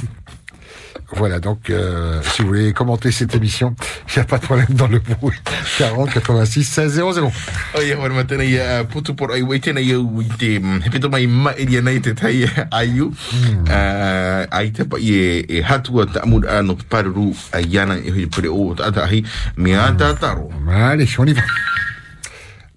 [1.13, 3.75] Voilà, donc euh, si vous voulez commenter cette émission,
[4.09, 5.41] il n'y a pas de problème dans le bruit.
[5.79, 7.33] 40 86 16 00.
[7.75, 11.09] O ia war matena ia putu por ai wei tena ia ui te he pito
[11.09, 13.09] mai ma iria nei te tai aiu.
[13.09, 18.13] Uh, ai te pa i e, e hatua ta amur ano paruru a iana i
[18.13, 19.25] hui pere o ta ata ahi
[19.57, 20.51] me a ta taro.
[20.69, 21.43] Allez, on y va.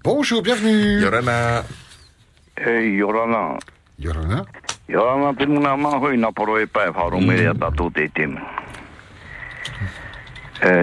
[0.03, 1.01] Bonjour, bienvenue.
[1.01, 1.63] Yorana.
[2.55, 3.59] Hey, Yorana.
[3.99, 4.45] Yorana.
[4.91, 7.29] Jo, mä pidän mun nämä hyvin aporoi päivähaudun mm.
[7.29, 8.37] te tatu teitim.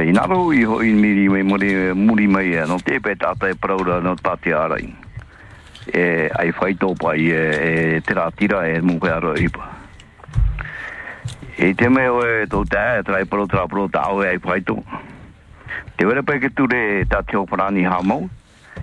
[0.04, 0.20] Inä
[0.56, 4.88] i hoi miri me muri muri e no te teipä tatai praura no tāte arai.
[5.92, 9.68] E, Ai fai e te rā tira e mungai aro ipa.
[11.58, 14.60] E te teme o e tau tää, trai paro tra pro tau e ai fai
[14.60, 15.00] topa.
[15.96, 18.30] Te ture pekitu re tati oparani hamau,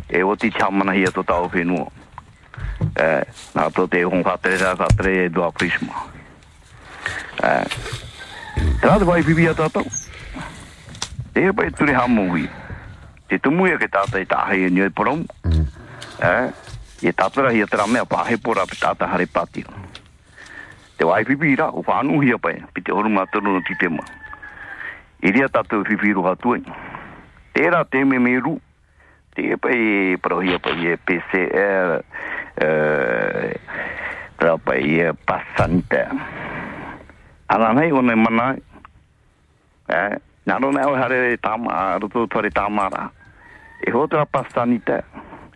[0.09, 2.04] e oti chamana hiato tau o whenua.
[2.95, 3.23] Eh,
[3.55, 6.05] nā tō te hong whatere rā whatere e dua prisma.
[7.43, 7.65] Eh,
[8.79, 9.87] te rāta vai pipi a tātou.
[11.33, 12.45] Te e pai ture hamu hui.
[13.27, 15.25] Te tumu e ke tāta i tāhei e nio e porong.
[16.23, 16.47] Eh,
[17.03, 19.65] e tātara hi a tera mea pāhe pora pe tāta hare pāti.
[20.95, 24.05] Te vai pipi rā, o whānu hi a pai, pi te horu mātoro no titema.
[25.19, 26.63] I ria tātou pipi ru hatuai.
[27.55, 28.55] Tērā te me me ru,
[29.35, 31.99] te e pai parohia pai e PCR,
[32.57, 33.59] eh,
[34.37, 36.07] tra pa ia pasante
[37.47, 38.55] ana nei one mana?
[39.87, 41.97] Eh na no hare tama
[42.27, 43.11] tori tamara
[43.81, 43.91] e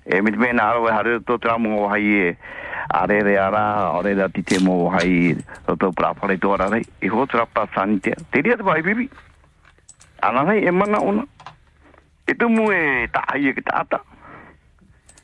[0.05, 2.03] e mit me na ro hare to tra mo hai?
[2.03, 2.37] E
[2.89, 4.15] are re ara ore
[5.77, 7.09] to pra pare to ara rei e
[8.31, 8.41] te
[8.81, 9.09] bibi
[10.21, 11.23] ana nei e ona
[12.25, 13.09] e e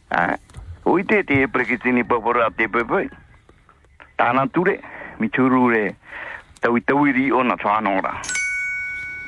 [0.10, 0.40] e
[0.86, 3.10] Uite te prekitini papora te pepe.
[4.16, 4.80] Tāna ture,
[5.20, 5.96] mi turu re,
[6.62, 8.14] tau i tau iri o na whanora.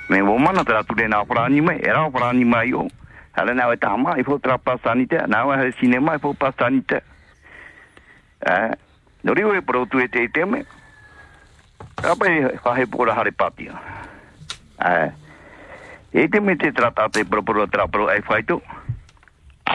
[0.09, 2.87] Me wo mana tera ture nā wharani mai, e rā wharani mai o.
[3.35, 6.33] Hale nā e tāma, i fo tra pasani te, nā e hale sinema, i fo
[6.33, 7.01] pasani te.
[8.47, 8.71] Eh,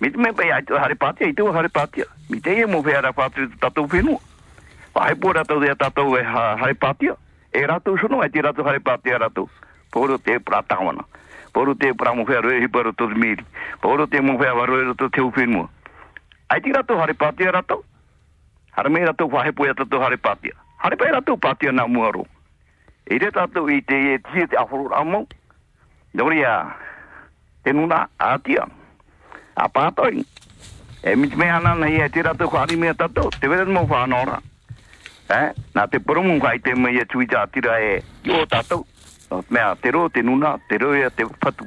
[0.00, 2.06] Mit me pe ai tau hare patia, i tau hare patia.
[2.28, 4.18] Mit e mo whea ra patia tatou whenua.
[4.92, 7.16] Pahe pō rato dea tatou e ha- hare patia.
[7.52, 9.48] e ratu suno e tira hare pa te ratu.
[9.90, 11.04] Poro te prata wana
[11.52, 13.44] poro te pra mo fer e to miri.
[13.80, 15.68] Poro te mo fer varo to te ufin mo
[16.48, 17.84] ai tira tu hare pa te ratu?
[18.72, 20.50] Har me ratu fa he po ya tu hare pa te
[20.82, 22.24] hare pa ratu pa te na muaru
[23.06, 25.26] e re tatu i te e ti te afuru amo
[26.14, 26.74] doria
[27.62, 28.66] te nuna atia
[29.54, 30.24] apatoi
[31.02, 34.06] e mitme ana nei i e tira tu hare me tatu te veren mo fa
[34.06, 34.40] nora
[35.32, 38.84] Eh, nā te poromu kai te mai e tui tā tira e o tātou.
[39.48, 41.64] Mea, te ro, te nuna, te ro ia te patu.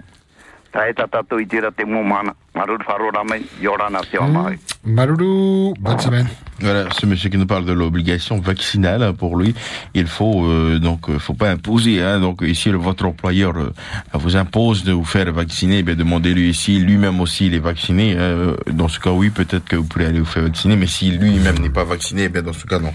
[0.74, 2.36] Tā e tā tātou i tira te mō mana.
[2.54, 4.60] Marur wharo ramai, yorana te o mai.
[4.86, 6.28] Marulu, bonne semaine.
[6.62, 9.54] Voilà, ce monsieur qui nous parle de l'obligation vaccinale pour lui,
[9.94, 12.02] il faut euh, donc euh, faut pas imposer.
[12.02, 13.74] Hein, donc ici, votre employeur euh,
[14.14, 18.16] vous impose de vous faire vacciner, eh bien demandez-lui si lui-même aussi il est vacciné.
[18.18, 18.56] hein.
[18.72, 21.58] dans ce cas, oui, peut-être que vous pourrez aller vous faire vacciner, mais si lui-même
[21.60, 22.94] n'est pas vacciné, eh bien dans ce cas, non.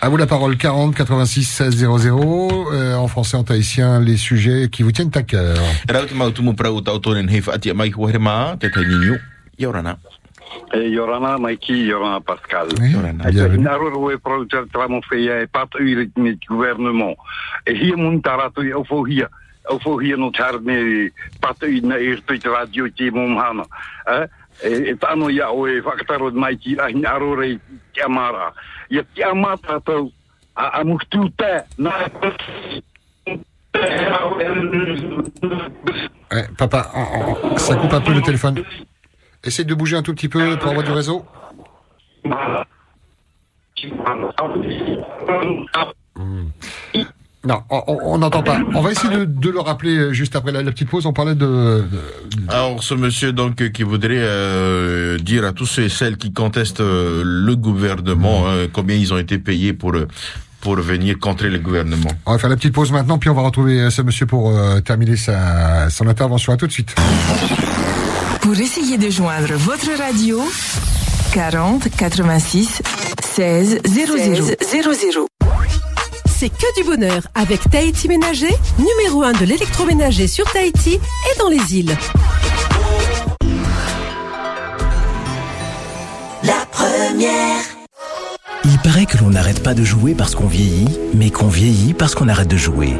[0.00, 2.68] À vous la parole, 40 86 16 00.
[2.72, 5.58] Euh, en français, en tahitien, les sujets qui vous tiennent à cœur.
[10.72, 12.68] Yorana Maiki, Yorana Pascal.
[12.78, 17.16] Yorana, Naro e projet tramo feia e pat uire met gouvernement.
[17.64, 18.84] E hier mun tarato i au.
[19.64, 19.78] Au
[21.82, 21.96] na
[22.50, 23.64] radio te mom hana.
[24.06, 24.26] Eh?
[24.62, 25.28] E, e tano
[31.76, 31.92] na
[36.32, 36.90] Ouais, papa,
[37.56, 38.62] ça coupe un peu le téléphone.
[39.44, 41.24] Essaye de bouger un tout petit peu pour avoir du réseau.
[46.16, 46.44] Hmm.
[47.44, 48.58] Non, on- n'entend pas.
[48.72, 51.06] On va essayer de, de le rappeler euh, juste après la, la petite pause.
[51.06, 52.00] On parlait de, de-
[52.48, 56.32] Alors, ce monsieur donc euh, qui voudrait euh, dire à tous ceux et celles qui
[56.32, 59.92] contestent euh, le gouvernement hein, combien ils ont été payés pour
[60.60, 62.10] pour venir contrer le gouvernement.
[62.26, 64.52] On va faire la petite pause maintenant, puis on va retrouver ce monsieur pour
[64.84, 66.52] terminer sa, son intervention.
[66.52, 66.94] À tout de suite.
[68.42, 70.42] Pour essayer de joindre votre radio,
[71.32, 72.82] 40 86
[73.36, 74.16] 16 00.
[74.60, 75.26] 00.
[76.26, 81.48] C'est que du bonheur avec Tahiti Ménager, numéro 1 de l'électroménager sur Tahiti et dans
[81.48, 81.96] les îles.
[86.42, 87.62] La première.
[88.64, 92.16] Il paraît que l'on n'arrête pas de jouer parce qu'on vieillit, mais qu'on vieillit parce
[92.16, 92.96] qu'on arrête de jouer.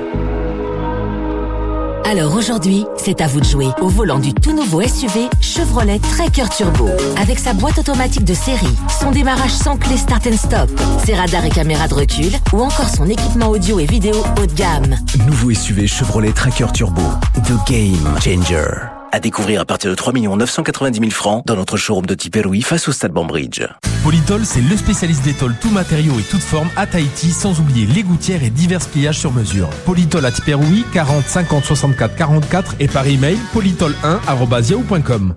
[2.05, 6.48] Alors aujourd'hui, c'est à vous de jouer au volant du tout nouveau SUV Chevrolet Tracker
[6.55, 6.88] Turbo.
[7.16, 10.70] Avec sa boîte automatique de série, son démarrage sans clé start and stop,
[11.05, 14.53] ses radars et caméras de recul, ou encore son équipement audio et vidéo haut de
[14.53, 14.96] gamme.
[15.26, 17.03] Nouveau SUV Chevrolet Tracker Turbo.
[17.44, 19.01] The Game Changer.
[19.14, 22.88] À découvrir à partir de 3 990 000 francs dans notre showroom de Tiperoui face
[22.88, 23.62] au stade Bambridge.
[24.02, 27.84] Polytol, c'est le spécialiste des tôles tout matériaux et toute forme à Tahiti, sans oublier
[27.84, 29.68] les gouttières et divers pliages sur mesure.
[29.84, 35.34] Polytol à Tiperoui, 40 50 64 44 et par email polytol1@yahoo.com.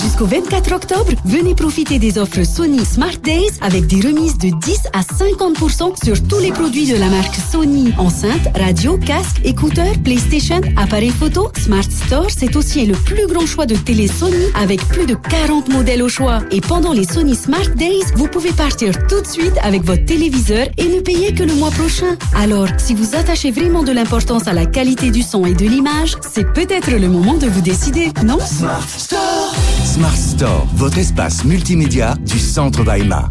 [0.00, 4.78] Jusqu'au 24 octobre, venez profiter des offres Sony Smart Days avec des remises de 10
[4.92, 7.92] à 50% sur tous les produits de la marque Sony.
[7.98, 11.50] Enceinte, radio, casque, écouteurs, PlayStation, appareils photo.
[11.58, 15.70] Smart Store, c'est aussi le plus grand choix de télé Sony avec plus de 40
[15.70, 16.40] modèles au choix.
[16.52, 20.68] Et pendant les Sony Smart Days, vous pouvez partir tout de suite avec votre téléviseur
[20.78, 22.16] et ne payer que le mois prochain.
[22.36, 26.16] Alors, si vous attachez vraiment de l'importance à la qualité du son et de l'image,
[26.32, 28.38] c'est peut-être le moment de vous décider, non?
[28.38, 33.30] Smart Smart Store, votre espace multimédia du centre Baïma.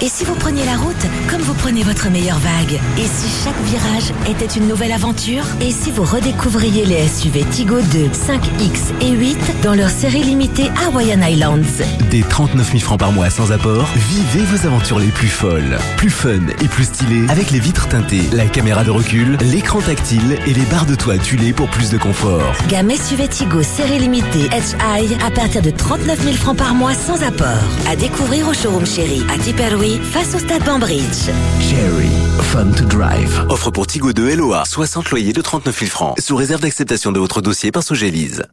[0.00, 0.94] Et si vous preniez la route
[1.30, 5.70] comme vous prenez votre meilleure vague Et si chaque virage était une nouvelle aventure Et
[5.70, 11.22] si vous redécouvriez les SUV Tigo 2, 5X et 8 dans leur série limitée Hawaiian
[11.22, 15.78] Islands Des 39 000 francs par mois sans apport, vivez vos aventures les plus folles,
[15.96, 20.38] plus fun et plus stylées avec les vitres teintées, la caméra de recul, l'écran tactile
[20.46, 22.52] et les barres de toit tuilées pour plus de confort.
[22.68, 27.22] Gamme SUV Tigo série limitée HI à partir de 39 000 francs par mois sans
[27.22, 27.46] apport.
[27.88, 29.38] À découvrir au showroom chéri à
[29.84, 31.28] Face au stade Bambridge.
[31.60, 32.08] Cherry,
[32.40, 33.44] fun to drive.
[33.50, 37.18] Offre pour Tigo 2 LOA, 60 loyers de 39 000 francs, sous réserve d'acceptation de
[37.18, 38.44] votre dossier par Sogélise.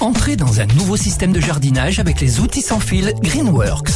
[0.00, 3.90] Entrez dans un nouveau système de jardinage avec les outils sans fil Greenworks.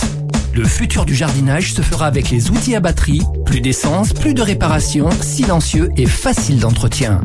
[0.54, 4.42] Le futur du jardinage se fera avec les outils à batterie, plus d'essence, plus de
[4.42, 7.22] réparation, silencieux et facile d'entretien.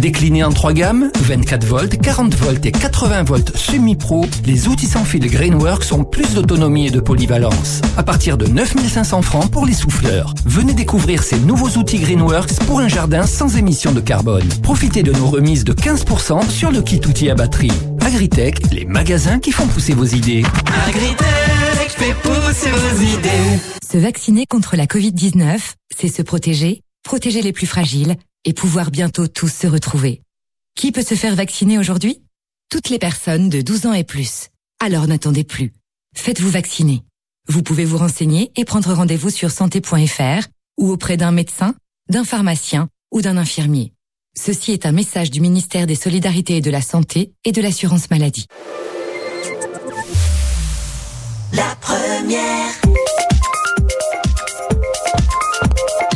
[0.00, 5.04] Déclinés en trois gammes, 24 volts, 40 volts et 80 volts semi-pro, les outils sans
[5.04, 7.80] fil Greenworks ont plus d'autonomie et de polyvalence.
[7.96, 10.34] À partir de 9500 francs pour les souffleurs.
[10.44, 14.48] Venez découvrir ces nouveaux outils Greenworks pour un jardin sans émission de carbone.
[14.62, 17.70] Profitez de nos remises de 15% sur le kit outils à batterie.
[18.04, 20.42] Agritech, les magasins qui font pousser vos idées.
[20.86, 23.60] Agritech fait pousser vos idées.
[23.90, 25.58] Se vacciner contre la Covid-19,
[25.96, 30.20] c'est se protéger, protéger les plus fragiles et pouvoir bientôt tous se retrouver.
[30.74, 32.20] Qui peut se faire vacciner aujourd'hui?
[32.68, 34.48] Toutes les personnes de 12 ans et plus.
[34.80, 35.72] Alors n'attendez plus.
[36.14, 37.02] Faites-vous vacciner.
[37.48, 40.46] Vous pouvez vous renseigner et prendre rendez-vous sur santé.fr
[40.78, 41.74] ou auprès d'un médecin,
[42.10, 43.94] d'un pharmacien ou d'un infirmier.
[44.36, 48.10] Ceci est un message du ministère des Solidarités et de la Santé et de l'Assurance
[48.10, 48.46] Maladie.
[51.52, 52.70] La première.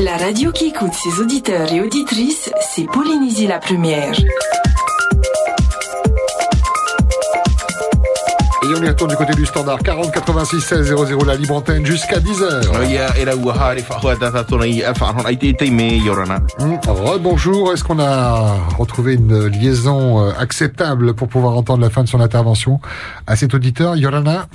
[0.01, 4.13] La radio qui écoute ses auditeurs et auditrices, c'est Polynésie la première.
[8.69, 9.79] Et on y retourne du côté du standard.
[9.79, 12.67] 40 86 16 00 la libre antenne jusqu'à 10h.
[16.87, 22.09] Rebonjour, est-ce qu'on a retrouvé une liaison euh, acceptable pour pouvoir entendre la fin de
[22.09, 22.81] son intervention
[23.27, 24.49] à cet auditeur, Yorana?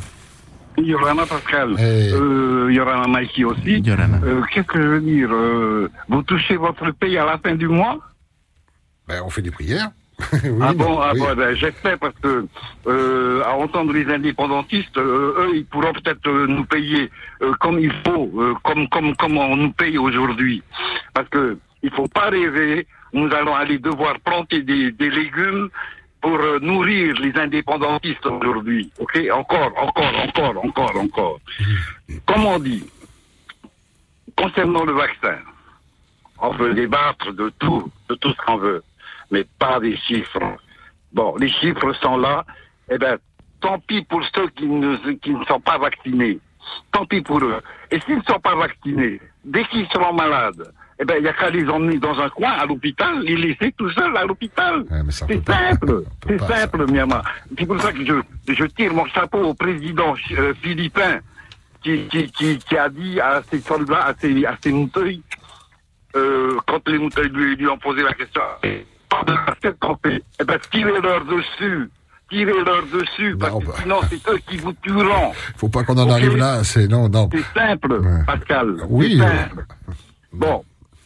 [0.77, 3.83] Yorana Pascal, euh, Yorana Mikey aussi.
[3.87, 7.67] Euh, Qu'est-ce que je veux dire euh, Vous touchez votre paye à la fin du
[7.67, 7.99] mois?
[9.07, 9.91] Ben, On fait des prières.
[10.61, 11.19] Ah bon, ah oui.
[11.19, 12.45] bon ben, j'espère parce que
[12.87, 17.09] euh, à entendre les indépendantistes, euh, eux, ils pourront peut-être euh, nous payer
[17.41, 18.31] euh, comme il faut,
[18.63, 20.61] comme comme comme on nous paye aujourd'hui.
[21.13, 25.69] Parce que il faut pas rêver, nous allons aller devoir planter des, des légumes
[26.21, 28.89] pour nourrir les indépendantistes aujourd'hui.
[28.97, 31.39] Ok, encore, encore, encore, encore, encore.
[32.25, 32.85] Comme on dit,
[34.37, 35.37] concernant le vaccin,
[36.39, 38.83] on peut débattre de tout, de tout ce qu'on veut,
[39.33, 40.57] mais pas des chiffres.
[41.11, 42.45] Bon, les chiffres sont là.
[42.89, 43.17] Eh ben,
[43.59, 46.39] tant pis pour ceux qui ne, qui ne sont pas vaccinés.
[46.91, 47.59] Tant pis pour eux.
[47.91, 51.33] Et s'ils ne sont pas vaccinés, dès qu'ils seront malades, eh ben, il n'y a
[51.33, 54.85] qu'à les emmener dans un coin à l'hôpital, les laisser tout seuls à l'hôpital.
[55.09, 56.03] C'est simple.
[56.27, 57.23] C'est simple, Myanmar.
[57.57, 61.19] C'est pour ça que je, je tire mon chapeau au président euh, philippin
[61.83, 65.23] qui, qui, qui, qui a dit à ses soldats, à ses, à ses mouteuils,
[66.15, 68.41] euh, quand les mouteuils lui, lui ont posé la question,
[69.25, 71.89] de qu'on fait, eh ben, tirez-leur dessus.
[72.29, 75.33] Tirez-leur dessus, parce que sinon c'est eux qui vous tueront.
[75.57, 77.29] Faut pas qu'on en arrive là, c'est non, non.
[77.31, 78.77] C'est simple, Pascal.
[78.89, 79.61] Oui, euh.
[80.31, 80.63] Bon.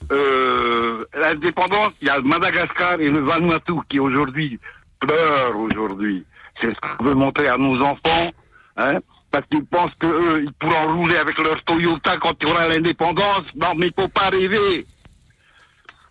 [0.09, 4.57] Euh, l'indépendance, il y a Madagascar et le Vanuatu qui aujourd'hui
[4.99, 6.23] pleurent aujourd'hui.
[6.61, 8.31] C'est ce qu'on veut montrer à nos enfants,
[8.77, 8.99] hein,
[9.31, 13.43] parce qu'ils pensent qu'eux, ils pourront rouler avec leur Toyota quand il y aura l'indépendance.
[13.55, 14.85] Non, mais il faut pas rêver.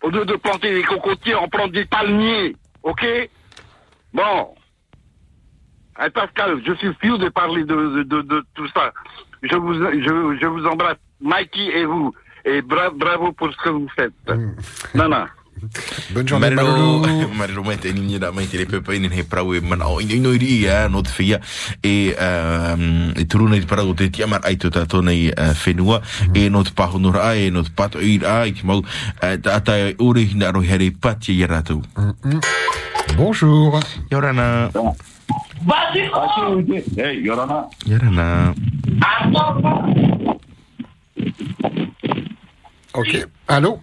[0.07, 2.55] Au lieu de planter des cocotiers, on plante des palmiers.
[2.83, 3.05] OK?
[4.13, 4.55] Bon.
[5.97, 8.93] Hein, Pascal, je suis fier de parler de, de, de, de tout ça.
[9.43, 12.13] Je vous, je, je vous embrasse, Mikey et vous.
[12.45, 14.13] Et bra- bravo pour ce que vous faites.
[14.95, 15.27] Nana.
[16.13, 16.99] Bonne journée, Marilo.
[17.33, 19.99] Marilo mai te ninyi da mai te le pepe ni he prau e mana o
[19.99, 21.39] ino ino iri ya no te fia
[21.83, 25.53] e um, e turuna i te parau te tia mar ai to tato nei uh,
[25.65, 26.01] whenua
[26.33, 28.25] e no te paho nora ai e no te pato uh, e
[30.47, 31.81] aro here pati i ratou.
[33.15, 33.79] Bonjour.
[34.09, 34.69] Yorana.
[36.95, 37.67] Hey, Yorana.
[37.85, 38.53] Yorana.
[42.93, 43.36] Ok.
[43.47, 43.79] Allô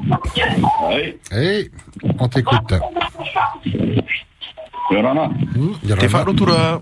[1.32, 1.70] Hey,
[2.18, 2.74] on t'écoute.
[4.90, 5.30] Yorana.
[5.98, 6.80] Te wharotura.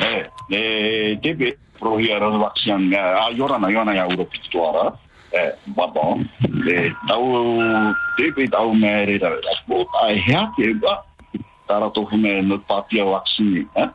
[0.00, 4.98] Eh, e tepe prohi ara vaksian a Yorana Yorana ya uro pituara.
[5.32, 5.52] Eh,
[7.08, 9.18] tau tau mere
[9.52, 10.18] aspo ai
[12.42, 12.58] no
[13.04, 13.66] vaksini.
[13.76, 13.88] Eh?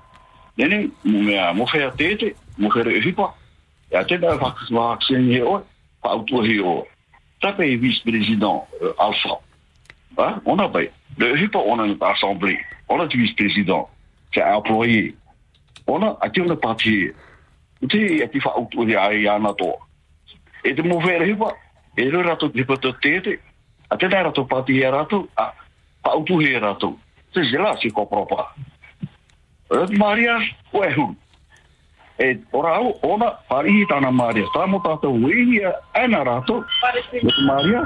[0.57, 3.33] Nene, mo mea, mo whea tete, mo whea re hipa.
[3.91, 5.61] E a tēnā vaksini he oe,
[6.01, 6.87] pa autua he oe.
[7.39, 9.39] Tape e vice-président uh, Alpha.
[10.17, 10.89] Ah, ona bai.
[11.17, 12.59] Le hipa ona na assemblée.
[12.89, 13.89] Ona tu vice-président.
[14.33, 15.15] C'est un employé.
[15.87, 17.13] Ona, a te ona pātia.
[17.81, 19.79] Ute, e ti wha autua he ai ana toa.
[20.63, 21.53] E te mo whea re hipa,
[21.95, 23.39] e re rato te hipa te tete,
[23.89, 25.53] a tēnā rato pātia he rato, a
[26.03, 26.97] pa autua he rato.
[27.33, 28.51] Se zela si ko propa.
[29.71, 30.37] E Maria,
[30.73, 31.15] o e hu.
[32.19, 34.43] E ora au, ona, parihi tāna Maria.
[34.51, 35.61] Tā mo tātou wehi
[35.95, 36.59] ana rato.
[36.83, 37.83] Me te Maria,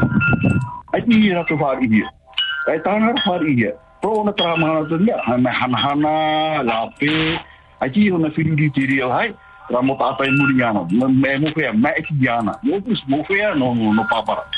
[0.94, 2.02] ai ti hi rato parihi.
[2.66, 3.70] Ai tāna parihi.
[4.02, 6.16] Pro ona tā mana tu nia, hai me hana hana,
[6.66, 7.38] lape.
[7.80, 9.30] Ai ti ona whiriri tiri au hai.
[9.70, 10.82] Rā mo tātai muri ana.
[10.90, 12.58] Me mo whea, me eki ana.
[12.64, 14.50] Mo pus mo whea no, no papara.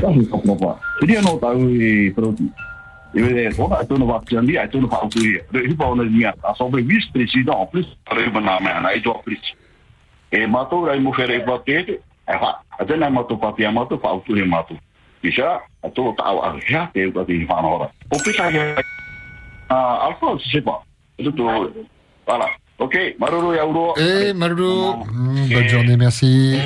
[0.00, 2.46] Tiri anō tau e proti.
[3.14, 5.40] Iwe ona ai tonu vakiandi ai tonu pautui.
[5.52, 8.94] Re hipa ona nia a so be vice president en plus re bana me ana
[8.94, 9.54] i do plus.
[10.30, 12.00] E mato rai mo fere pa tete.
[12.28, 14.76] E fa, a tena mato pa pia mato pautui mato.
[15.22, 17.90] Bisa a to ta a ha te ko ti fa ora.
[18.10, 18.82] O pita ke
[19.68, 20.82] a alfa se pa.
[21.18, 21.44] Tu tu
[22.26, 22.48] voilà.
[22.82, 23.94] OK, maruru ya uro.
[23.96, 26.58] Eh, Marulu, mm, bonne journée, merci.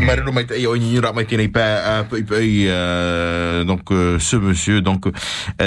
[0.00, 5.04] Ra mai tēnei pē, euh, euh, donc euh, ce monsieur donc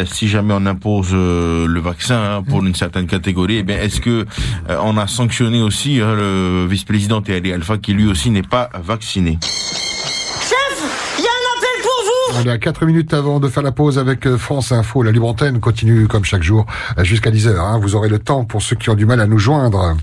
[0.05, 4.25] si jamais on impose le vaccin hein, pour une certaine catégorie eh bien est-ce que
[4.69, 9.37] on a sanctionné aussi hein, le vice-président Thierry Alpha qui lui aussi n'est pas vacciné
[9.41, 10.77] Chef,
[11.19, 13.63] il y a un appel pour vous On est à 4 minutes avant de faire
[13.63, 15.03] la pause avec euh, France Info.
[15.03, 16.65] La libre antenne continue comme chaque jour
[16.97, 17.57] euh, jusqu'à 10h.
[17.59, 17.79] Hein.
[17.79, 19.95] Vous aurez le temps pour ceux qui ont du mal à nous joindre.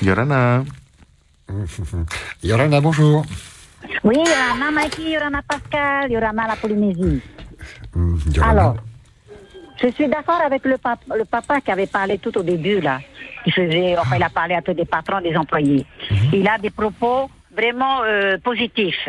[0.00, 0.62] Yorana.
[2.44, 3.24] Yorana, bonjour.
[4.04, 7.20] Oui, Yorana Mikey, Yorana Pascal, Yorana la Polynésie.
[8.34, 8.50] Yorana.
[8.50, 8.76] Alors,
[9.82, 13.00] je suis d'accord avec le, pap- le papa qui avait parlé tout au début, là.
[13.44, 15.84] Qui faisait, enfin, il a parlé un peu des patrons, des employés.
[16.32, 19.08] Il a des propos vraiment euh, positifs.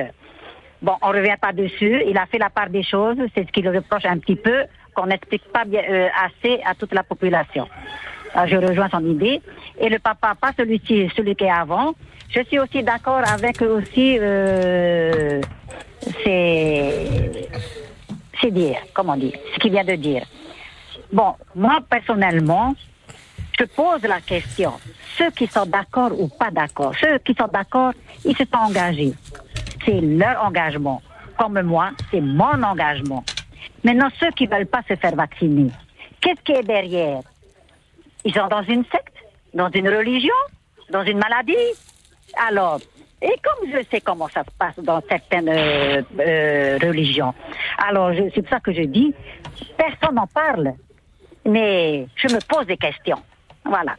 [0.84, 2.04] Bon, on ne revient pas dessus.
[2.06, 3.16] Il a fait la part des choses.
[3.34, 6.94] C'est ce qu'il reproche un petit peu, qu'on n'explique pas bien, euh, assez à toute
[6.94, 7.68] la population.
[8.36, 9.42] Euh, je rejoins son idée.
[9.80, 11.94] Et le papa, pas celui-ci, celui qui est avant.
[12.30, 15.40] Je suis aussi d'accord avec aussi euh,
[18.42, 20.26] c'est dire, comment dire, ce qu'il vient de dire.
[21.14, 22.76] Bon, moi personnellement,
[23.58, 24.74] je pose la question.
[25.18, 27.94] Ceux qui sont d'accord ou pas d'accord, ceux qui sont d'accord,
[28.26, 29.14] ils se sont engagés.
[29.86, 31.02] C'est leur engagement.
[31.38, 33.24] Comme moi, c'est mon engagement.
[33.84, 35.70] Maintenant, ceux qui veulent pas se faire vacciner,
[36.22, 37.22] qu'est-ce qui est derrière?
[38.24, 39.16] Ils sont dans une secte,
[39.54, 40.34] dans une religion,
[40.90, 41.56] dans une maladie.
[42.48, 42.80] Alors,
[43.22, 47.34] et comme je sais comment ça se passe dans certaines euh, euh, religions,
[47.78, 49.14] alors c'est pour ça que je dis,
[49.78, 50.74] personne n'en parle,
[51.46, 53.22] mais je me pose des questions.
[53.66, 53.96] Voilà.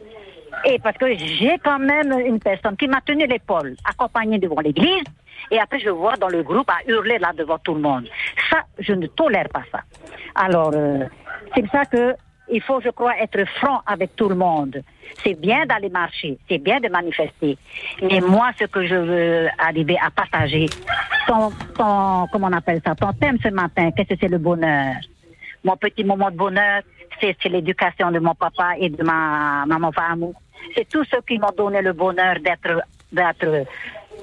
[0.66, 5.04] Et parce que j'ai quand même une personne qui m'a tenu l'épaule, accompagnée devant l'église,
[5.50, 8.08] et après je vois dans le groupe à hurler là devant tout le monde.
[8.50, 9.80] Ça, je ne tolère pas ça.
[10.34, 11.04] Alors, euh,
[11.54, 12.14] c'est pour ça que
[12.50, 14.82] il faut, je crois, être franc avec tout le monde.
[15.22, 17.56] C'est bien d'aller marcher, c'est bien de manifester.
[18.02, 20.66] Mais moi, ce que je veux arriver à partager,
[21.26, 24.94] ton, ton, comment on appelle ça, ton thème ce matin, qu'est-ce que c'est le bonheur?
[25.64, 26.82] Mon petit moment de bonheur,
[27.20, 30.32] c'est l'éducation de mon papa et de ma maman femme.
[30.74, 32.82] C'est tous ceux qui m'ont donné le bonheur d'être
[33.12, 33.66] d'être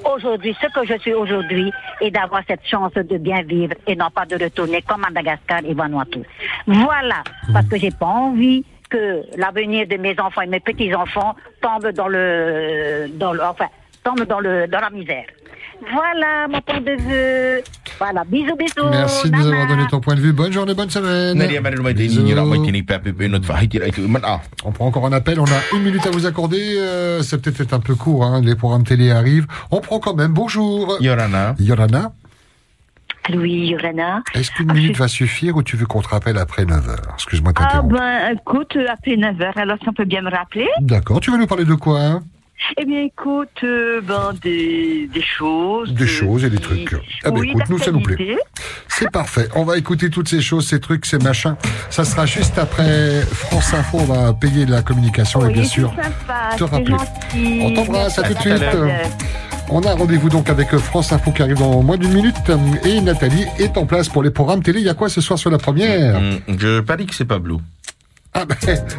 [0.06, 4.10] aujourd'hui ce que je suis aujourd'hui et d'avoir cette chance de bien vivre et non
[4.10, 6.22] pas de retourner comme Madagascar et Vanuatu.
[6.68, 7.24] Voilà,
[7.54, 12.08] parce que j'ai pas envie que l'avenir de mes enfants et mes petits-enfants tombe dans
[12.08, 13.68] le, dans le, enfin,
[14.04, 15.26] tombe dans le, dans la misère.
[15.92, 17.64] Voilà mon point de vue.
[17.98, 18.90] Voilà, bisous, bisous.
[18.90, 20.34] Merci de nous avoir donné ton point de vue.
[20.34, 21.42] Bonne journée, bonne semaine.
[24.66, 25.40] On prend encore un appel.
[25.40, 26.78] On a une minute à vous accorder.
[26.78, 28.26] Euh, c'est peut-être un peu court.
[28.26, 28.42] Hein.
[28.42, 29.48] Les programmes télé arrivent.
[29.72, 30.34] On prend quand même.
[30.34, 30.98] Bonjour.
[31.00, 31.56] Yorana.
[31.60, 32.12] Yorana.
[33.30, 34.24] Oui, Yorana.
[34.34, 37.60] Est-ce qu'une minute va suffire ou tu veux qu'on te rappelle après 9h Excuse-moi de
[37.62, 41.20] Ah ben, écoute, après 9h, alors si on peut bien me rappeler D'accord.
[41.20, 42.24] Tu veux nous parler de quoi hein?
[42.78, 45.94] Eh bien, écoute, euh, ben, des, des choses.
[45.94, 46.96] Des choses et des trucs.
[47.24, 48.38] Ah ben oui, écoute, nous ça nous plaît.
[48.88, 49.48] C'est parfait.
[49.56, 51.56] On va écouter toutes ces choses, ces trucs, ces machins.
[51.90, 53.98] Ça sera juste après France Info.
[54.02, 56.92] On va payer de la communication et bien sûr sympa, te rappeler.
[56.92, 57.60] gentil.
[57.64, 58.64] On t'embrasse à tout de suite.
[59.74, 62.36] On a rendez-vous donc avec France Info qui arrive dans moins d'une minute
[62.86, 64.80] et Nathalie est en place pour les programmes télé.
[64.82, 66.20] Il y a quoi ce soir sur la première?
[66.20, 67.56] Mm, Je parie que c'est pas Blue.
[68.34, 68.56] Ah ben...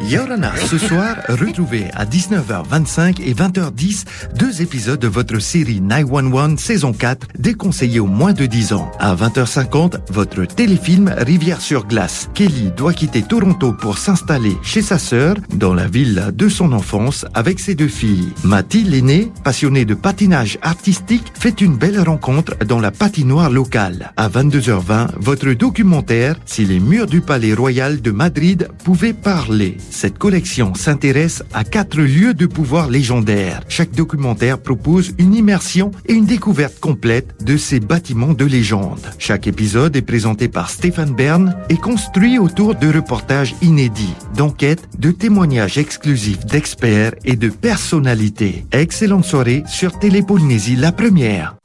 [0.07, 4.05] Yorana, ce soir, retrouvez à 19h25 et 20h10
[4.35, 8.91] deux épisodes de votre série 911 saison 4 déconseillé aux moins de 10 ans.
[8.99, 12.29] À 20h50, votre téléfilm Rivière sur glace.
[12.35, 17.25] Kelly doit quitter Toronto pour s'installer chez sa sœur dans la ville de son enfance
[17.33, 18.33] avec ses deux filles.
[18.43, 24.13] Mathilde, l'aînée, passionnée de patinage artistique, fait une belle rencontre dans la patinoire locale.
[24.15, 29.77] À 22h20, votre documentaire Si les murs du palais royal de Madrid pouvaient parler.
[29.89, 33.61] Cette collection s'intéresse à quatre lieux de pouvoir légendaires.
[33.69, 38.99] Chaque documentaire propose une immersion et une découverte complète de ces bâtiments de légende.
[39.17, 45.11] Chaque épisode est présenté par Stéphane Bern et construit autour de reportages inédits, d'enquêtes, de
[45.11, 48.65] témoignages exclusifs d'experts et de personnalités.
[48.71, 51.55] Excellente soirée sur Télépolynésie la première.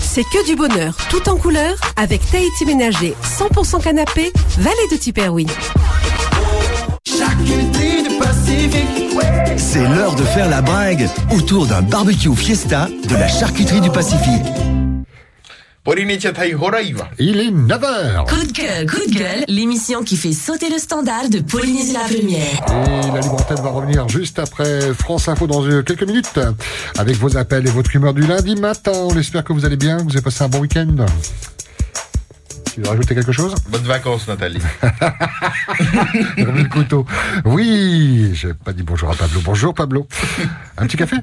[0.00, 5.46] C'est que du bonheur, tout en couleur, avec Tahiti Ménager, 100% canapé, vallée de Tiperoui.
[9.56, 14.44] C'est l'heure de faire la bringue autour d'un barbecue fiesta de la charcuterie du Pacifique.
[17.18, 18.26] Il est 9h.
[18.28, 22.00] Coup de gueule, coup de gueule, l'émission qui fait sauter le standard de Polynésie la
[22.00, 23.06] Première.
[23.06, 26.38] Et la libre antenne va revenir juste après France Info dans euh, quelques minutes
[26.98, 28.92] avec vos appels et votre humeur du lundi matin.
[28.94, 31.06] On espère que vous allez bien, que vous avez passé un bon week-end.
[32.78, 33.56] Tu veux rajouter quelque chose?
[33.70, 34.60] Bonnes vacances, Nathalie.
[36.36, 37.04] Le couteau.
[37.44, 39.40] Oui, j'ai pas dit bonjour à Pablo.
[39.44, 40.06] Bonjour Pablo.
[40.76, 41.16] Un petit café?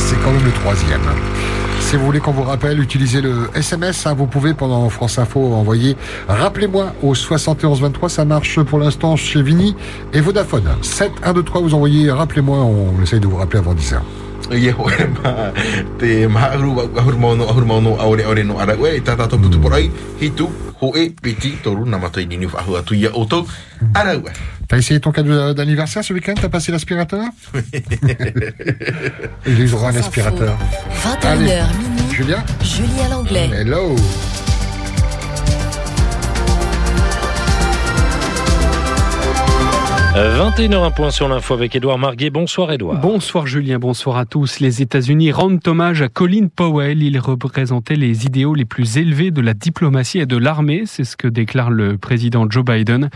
[0.00, 1.02] C'est quand même le troisième.
[1.78, 4.04] Si vous voulez qu'on vous rappelle, utilisez le SMS.
[4.08, 5.96] hein, vous pouvez pendant France Info envoyer.
[6.26, 8.08] Rappelez-moi au 7123.
[8.08, 9.76] Ça marche pour l'instant chez Vini
[10.12, 10.68] et Vodafone.
[10.82, 11.60] 7 1 2 3.
[11.60, 12.10] Vous envoyez.
[12.10, 12.58] Rappelez-moi.
[12.58, 13.94] On essaye de vous rappeler avant 10
[14.50, 15.52] h Ia ho e ma
[15.98, 19.58] te maharu wa ahur mono ahur mono aure aure no ara we tata to putu
[19.58, 19.90] porai
[20.20, 20.46] hitu
[20.80, 23.46] ho e piti toru na mato ni ni fa atu ia auto
[23.94, 24.30] ara we
[24.68, 26.34] T'as essayé ton cadeau d'anniversaire ce week-end?
[26.34, 27.22] T'as passé l'aspirateur?
[29.46, 30.58] Il eu droit à un aspirateur.
[31.04, 31.62] 21h Allez.
[31.78, 32.02] minuit.
[32.12, 33.48] Julien Julie à l'anglais.
[33.54, 33.94] Hello
[40.16, 42.30] 21h un point sur l'info avec Édouard Marguet.
[42.30, 42.98] Bonsoir Édouard.
[43.02, 44.60] Bonsoir Julien, bonsoir à tous.
[44.60, 47.02] Les États-Unis rendent hommage à Colin Powell.
[47.02, 50.84] Il représentait les idéaux les plus élevés de la diplomatie et de l'armée.
[50.86, 53.10] C'est ce que déclare le président Joe Biden.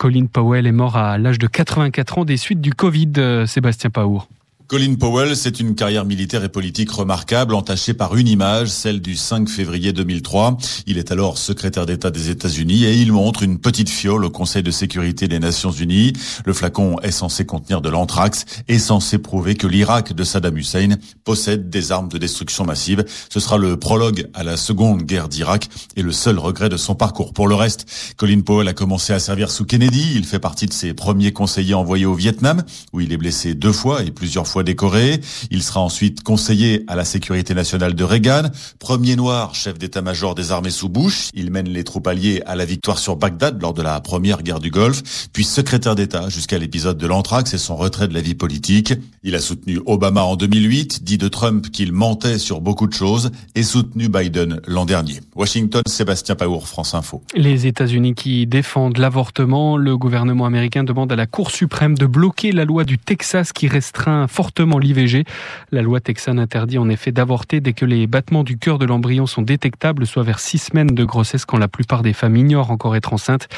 [0.00, 3.12] Colin Powell est mort à l'âge de 84 ans des suites du Covid.
[3.18, 4.26] Euh, Sébastien Paour.
[4.70, 9.16] Colin Powell, c'est une carrière militaire et politique remarquable, entachée par une image, celle du
[9.16, 10.58] 5 février 2003.
[10.86, 14.62] Il est alors secrétaire d'État des États-Unis et il montre une petite fiole au Conseil
[14.62, 16.12] de sécurité des Nations Unies.
[16.44, 20.98] Le flacon est censé contenir de l'anthrax et censé prouver que l'Irak de Saddam Hussein
[21.24, 23.04] possède des armes de destruction massive.
[23.28, 26.94] Ce sera le prologue à la seconde guerre d'Irak et le seul regret de son
[26.94, 27.32] parcours.
[27.32, 30.12] Pour le reste, Colin Powell a commencé à servir sous Kennedy.
[30.14, 32.62] Il fait partie de ses premiers conseillers envoyés au Vietnam,
[32.92, 35.20] où il est blessé deux fois et plusieurs fois décoré.
[35.50, 38.42] Il sera ensuite conseiller à la sécurité nationale de Reagan,
[38.78, 41.30] premier noir chef d'état-major des armées sous Bush.
[41.34, 44.60] Il mène les troupes alliées à la victoire sur Bagdad lors de la première guerre
[44.60, 48.34] du Golfe, puis secrétaire d'État jusqu'à l'épisode de l'anthrax et son retrait de la vie
[48.34, 48.94] politique.
[49.22, 53.30] Il a soutenu Obama en 2008, dit de Trump qu'il mentait sur beaucoup de choses
[53.54, 55.20] et soutenu Biden l'an dernier.
[55.34, 57.22] Washington, Sébastien Paour, France Info.
[57.34, 62.52] Les États-Unis qui défendent l'avortement, le gouvernement américain demande à la Cour suprême de bloquer
[62.52, 65.24] la loi du Texas qui restreint fortement l'IVG.
[65.72, 69.26] La loi texane interdit en effet d'avorter dès que les battements du cœur de l'embryon
[69.26, 72.96] sont détectables, soit vers six semaines de grossesse quand la plupart des femmes ignorent encore
[72.96, 73.48] être enceintes.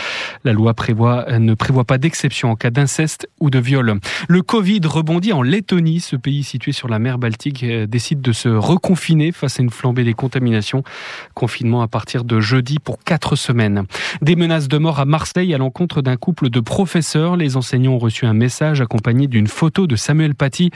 [0.44, 3.98] La loi prévoit, ne prévoit pas d'exception en cas d'inceste ou de viol.
[4.28, 6.00] Le Covid rebondit en Lettonie.
[6.00, 9.70] Ce pays situé sur la mer Baltique euh, décide de se reconfiner face à une
[9.70, 10.82] flambée des contaminations.
[11.34, 13.84] Confinement à partir de jeudi pour quatre semaines.
[14.20, 17.36] Des menaces de mort à Marseille à l'encontre d'un couple de professeurs.
[17.36, 20.70] Les enseignants ont reçu un message accompagné d'une photo de Samuel Paty,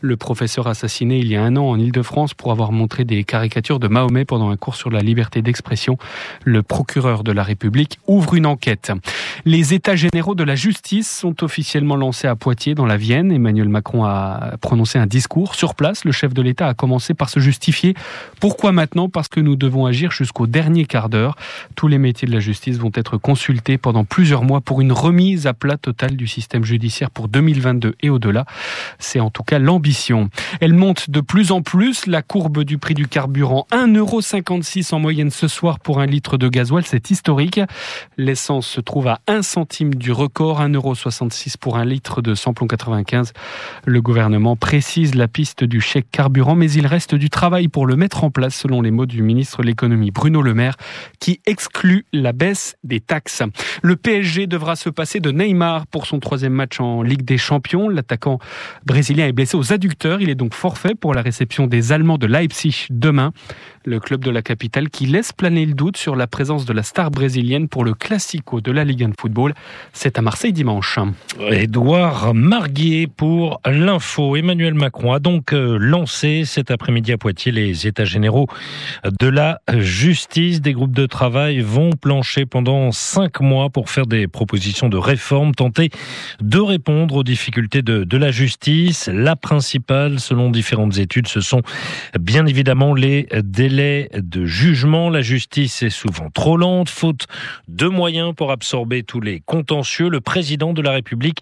[0.00, 3.78] le professeur assassiné il y a un an en Ile-de-France pour avoir montré des caricatures
[3.78, 5.98] de Mahomet pendant un cours sur la liberté d'expression.
[6.44, 8.92] Le procureur de la République ouvre une enquête.
[9.44, 13.32] Les états généraux de la justice sont officiellement lancés à Poitiers dans la Vienne.
[13.32, 16.04] Emmanuel Macron a prononcé un discours sur place.
[16.04, 17.94] Le chef de l'État a commencé par se justifier.
[18.40, 19.08] Pourquoi maintenant?
[19.08, 21.36] Parce que nous devons agir jusqu'au dernier quart d'heure.
[21.74, 25.46] Tous les métiers de la justice vont être consultés pendant plusieurs mois pour une remise
[25.46, 28.46] à plat totale du système judiciaire pour 2022 et au-delà.
[28.98, 30.30] C'est en tout cas l'ambition.
[30.60, 35.30] Elle monte de plus en plus, la courbe du prix du carburant 1,56€ en moyenne
[35.30, 37.60] ce soir pour un litre de gasoil, c'est historique.
[38.16, 43.32] L'essence se trouve à 1 centime du record, 1,66€ pour un litre de samplon 95.
[43.84, 47.96] Le gouvernement précise la piste du chèque carburant, mais il reste du travail pour le
[47.96, 50.76] mettre en place, selon les mots du ministre de l'économie Bruno Le Maire,
[51.18, 53.42] qui exclut la baisse des taxes.
[53.82, 57.88] Le PSG devra se passer de Neymar pour son troisième match en Ligue des Champions.
[57.88, 58.38] L'attaquant
[58.84, 60.20] brésilien blessé aux adducteurs.
[60.20, 63.32] Il est donc forfait pour la réception des Allemands de Leipzig demain.
[63.86, 66.82] Le club de la capitale qui laisse planer le doute sur la présence de la
[66.82, 69.54] star brésilienne pour le Classico de la Ligue 1 de football.
[69.94, 70.98] C'est à Marseille dimanche.
[71.50, 74.36] Édouard Marguier pour l'info.
[74.36, 78.48] Emmanuel Macron a donc euh, lancé cet après-midi à Poitiers les états généraux
[79.18, 80.60] de la justice.
[80.60, 85.54] Des groupes de travail vont plancher pendant cinq mois pour faire des propositions de réforme,
[85.54, 85.88] tenter
[86.42, 89.08] de répondre aux difficultés de, de la justice.
[89.10, 91.62] La principale, selon différentes études, ce sont
[92.20, 95.10] bien évidemment les délais de jugement.
[95.10, 97.26] La justice est souvent trop lente, faute
[97.68, 100.08] de moyens pour absorber tous les contentieux.
[100.08, 101.40] Le président de la République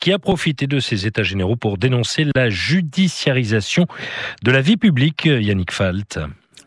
[0.00, 3.86] qui a profité de ces états généraux pour dénoncer la judiciarisation
[4.42, 5.24] de la vie publique.
[5.24, 6.18] Yannick Falt.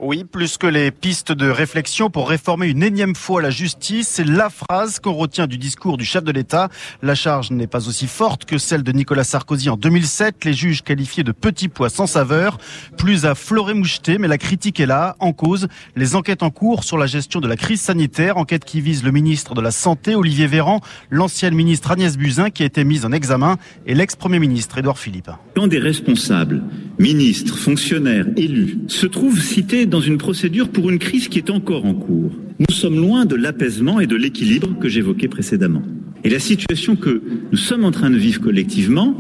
[0.04, 4.24] Oui, plus que les pistes de réflexion pour réformer une énième fois la justice, c'est
[4.24, 6.70] la phrase qu'on retient du discours du chef de l'État.
[7.04, 10.82] La charge n'est pas aussi forte que celle de Nicolas Sarkozy en 2007, les juges
[10.82, 12.58] qualifiés de petits pois sans saveur,
[12.97, 16.84] plus à fleurer moucheté, mais la critique est là, en cause, les enquêtes en cours
[16.84, 20.16] sur la gestion de la crise sanitaire, enquête qui vise le ministre de la Santé,
[20.16, 20.82] Olivier Véran,
[21.12, 25.30] l'ancienne ministre Agnès Buzyn qui a été mise en examen, et l'ex-premier ministre Édouard Philippe.
[25.56, 26.64] Quand des responsables,
[26.97, 31.86] ministres, fonctionnaires, élus, se trouvent cités dans une procédure pour une crise qui est encore
[31.86, 32.32] en cours.
[32.58, 35.84] Nous sommes loin de l'apaisement et de l'équilibre que j'évoquais précédemment.
[36.24, 37.22] Et la situation que
[37.52, 39.20] nous sommes en train de vivre collectivement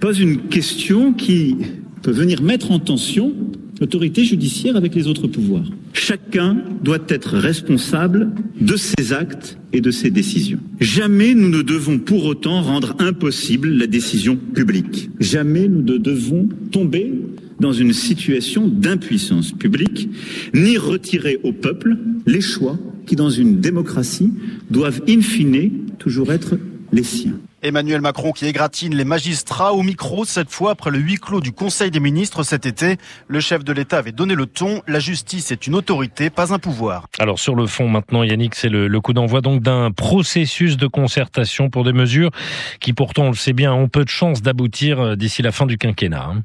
[0.00, 1.56] pose une question qui
[2.02, 3.34] peut venir mettre en tension
[3.80, 5.70] l'autorité judiciaire avec les autres pouvoirs.
[5.92, 8.30] Chacun doit être responsable
[8.60, 10.58] de ses actes et de ses décisions.
[10.80, 15.10] Jamais nous ne devons pour autant rendre impossible la décision publique.
[15.20, 17.12] Jamais nous ne devons tomber
[17.60, 20.08] dans une situation d'impuissance publique,
[20.54, 21.96] ni retirer au peuple
[22.26, 24.32] les choix qui, dans une démocratie,
[24.70, 26.58] doivent in fine toujours être
[26.92, 27.38] les siens.
[27.60, 31.50] Emmanuel Macron qui égratine les magistrats au micro, cette fois après le huis clos du
[31.50, 32.98] Conseil des ministres cet été.
[33.26, 34.80] Le chef de l'État avait donné le ton.
[34.86, 37.08] La justice est une autorité, pas un pouvoir.
[37.18, 40.86] Alors sur le fond maintenant, Yannick, c'est le, le, coup d'envoi donc d'un processus de
[40.86, 42.30] concertation pour des mesures
[42.78, 45.66] qui pourtant, on le sait bien, ont peu de chances d'aboutir euh, d'ici la fin
[45.66, 46.26] du quinquennat.
[46.26, 46.44] Hein.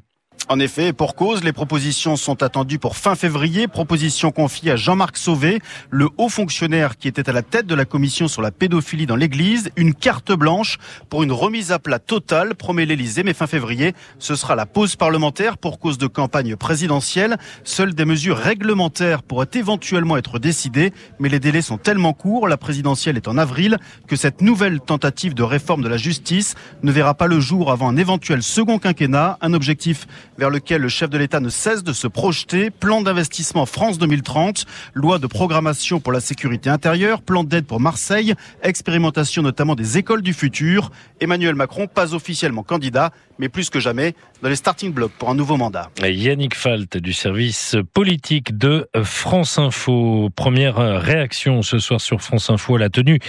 [0.50, 3.66] En effet, pour cause, les propositions sont attendues pour fin février.
[3.66, 7.86] Propositions confiées à Jean-Marc Sauvé, le haut fonctionnaire qui était à la tête de la
[7.86, 9.70] commission sur la pédophilie dans l'église.
[9.76, 10.78] Une carte blanche
[11.08, 13.22] pour une remise à plat totale, promet l'Elysée.
[13.22, 17.38] Mais fin février, ce sera la pause parlementaire pour cause de campagne présidentielle.
[17.64, 20.92] Seules des mesures réglementaires pourraient éventuellement être décidées.
[21.20, 25.32] Mais les délais sont tellement courts, la présidentielle est en avril, que cette nouvelle tentative
[25.32, 29.38] de réforme de la justice ne verra pas le jour avant un éventuel second quinquennat.
[29.40, 30.06] Un objectif
[30.38, 32.70] vers lequel le chef de l'État ne cesse de se projeter.
[32.70, 38.34] Plan d'investissement France 2030, loi de programmation pour la sécurité intérieure, plan d'aide pour Marseille,
[38.62, 40.90] expérimentation notamment des écoles du futur.
[41.20, 45.34] Emmanuel Macron, pas officiellement candidat, mais plus que jamais dans les starting blocks pour un
[45.34, 45.90] nouveau mandat.
[46.02, 50.30] Yannick Falt du service politique de France Info.
[50.36, 53.20] Première réaction ce soir sur France Info à la tenue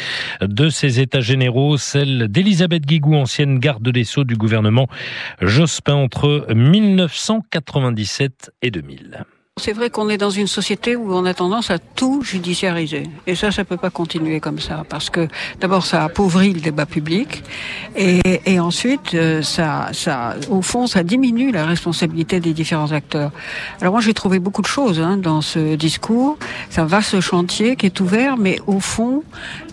[0.42, 4.88] de ces états généraux, celle d'Elisabeth Guigou, ancienne garde des Sceaux du gouvernement
[5.42, 6.48] Jospin entre
[6.96, 9.26] 1997 et 2000.
[9.58, 13.04] C'est vrai qu'on est dans une société où on a tendance à tout judiciariser.
[13.26, 14.84] Et ça, ça peut pas continuer comme ça.
[14.90, 15.30] Parce que
[15.62, 17.42] d'abord, ça appauvrit le débat public.
[17.96, 23.32] Et, et ensuite, euh, ça, ça, au fond, ça diminue la responsabilité des différents acteurs.
[23.80, 26.38] Alors moi, j'ai trouvé beaucoup de choses hein, dans ce discours.
[26.70, 28.36] C'est un vaste chantier qui est ouvert.
[28.36, 29.24] Mais au fond,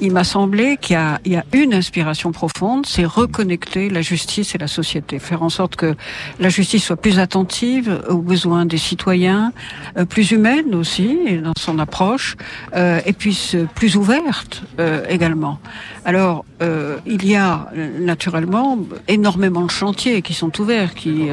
[0.00, 2.86] il m'a semblé qu'il y y a une inspiration profonde.
[2.86, 5.18] C'est reconnecter la justice et la société.
[5.18, 5.96] Faire en sorte que
[6.38, 9.52] la justice soit plus attentive aux besoins des citoyens,
[9.96, 12.36] euh, plus humaine aussi dans son approche,
[12.74, 15.58] euh, et puis plus ouverte euh, également.
[16.04, 17.68] Alors, euh, il y a
[18.00, 21.28] naturellement énormément de chantiers qui sont ouverts, qui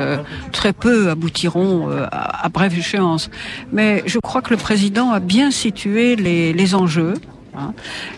[0.51, 3.29] très peu aboutiront à, brève échéance.
[3.71, 7.15] Mais je crois que le président a bien situé les, les enjeux
[7.60, 7.74] hein.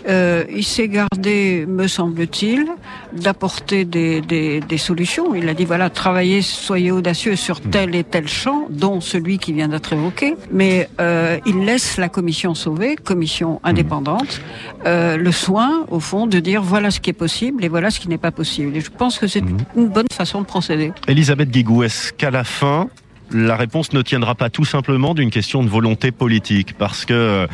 [0.08, 2.68] Euh, il s'est gardé, me semble-t-il,
[3.14, 5.36] d'apporter des, des, des solutions.
[5.36, 9.54] Il a dit voilà, travaillez, soyez audacieux sur tel et tel champ, dont celui qui
[9.54, 10.36] vient d'être évoqué.
[10.52, 14.42] Mais euh, il laisse la commission sauvée, commission indépendante,
[14.86, 18.00] euh, le soin, au fond, de dire voilà ce qui est possible et voilà ce
[18.00, 18.76] qui n'est pas possible.
[18.76, 19.44] Et je pense que c'est
[19.76, 20.92] une bonne façon de procéder.
[21.08, 22.90] Elisabeth Guigou, est-ce qu'à la fin,
[23.34, 27.48] la réponse ne tiendra pas tout simplement d'une question de volonté politique Parce que, euh,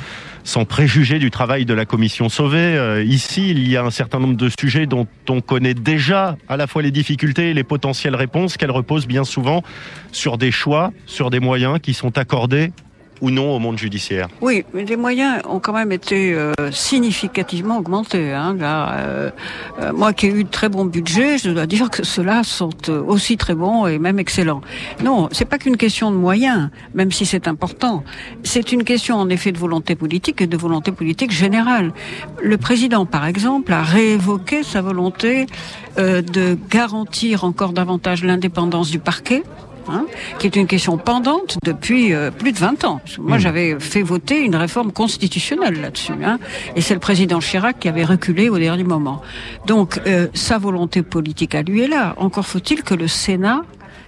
[0.43, 4.19] sans préjuger du travail de la commission sauvée, euh, ici, il y a un certain
[4.19, 8.15] nombre de sujets dont on connaît déjà à la fois les difficultés et les potentielles
[8.15, 9.63] réponses, qu'elles reposent bien souvent
[10.11, 12.71] sur des choix, sur des moyens qui sont accordés
[13.21, 14.27] ou non au monde judiciaire.
[14.41, 18.33] Oui, mais les moyens ont quand même été euh, significativement augmentés.
[18.33, 19.29] Hein, là, euh,
[19.81, 22.69] euh, moi qui ai eu de très bons budgets, je dois dire que ceux-là sont
[22.89, 24.61] aussi très bons et même excellents.
[25.03, 28.03] Non, c'est pas qu'une question de moyens, même si c'est important.
[28.43, 31.93] C'est une question en effet de volonté politique et de volonté politique générale.
[32.41, 35.47] Le président, par exemple, a réévoqué sa volonté
[35.97, 39.43] de garantir encore davantage l'indépendance du parquet.
[39.89, 40.05] Hein,
[40.39, 43.01] qui est une question pendante depuis euh, plus de 20 ans.
[43.19, 46.39] Moi, j'avais fait voter une réforme constitutionnelle là-dessus, hein,
[46.75, 49.21] et c'est le président Chirac qui avait reculé au dernier moment.
[49.65, 52.13] Donc, euh, sa volonté politique à lui est là.
[52.17, 53.63] Encore faut-il que le Sénat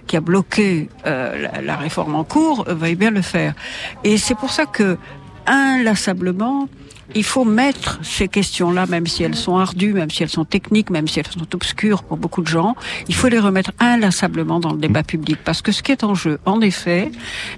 [0.06, 3.54] qui a bloqué euh, la, la réforme en cours veuille bien le faire.
[4.02, 4.98] Et c'est pour ça que
[5.46, 6.68] inlassablement,
[7.14, 10.90] il faut mettre ces questions-là, même si elles sont ardues, même si elles sont techniques,
[10.90, 12.76] même si elles sont obscures pour beaucoup de gens,
[13.08, 15.38] il faut les remettre inlassablement dans le débat public.
[15.44, 17.10] Parce que ce qui est en jeu, en effet,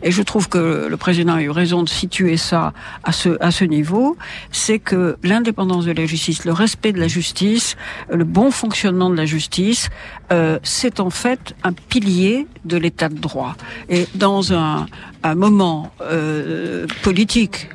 [0.03, 2.73] et je trouve que le président a eu raison de situer ça
[3.05, 4.17] à ce, à ce niveau,
[4.51, 7.77] c'est que l'indépendance de la justice, le respect de la justice,
[8.11, 9.91] le bon fonctionnement de la justice,
[10.33, 13.57] euh, c'est en fait un pilier de l'état de droit.
[13.89, 14.87] Et dans un,
[15.37, 17.69] moment euh, politique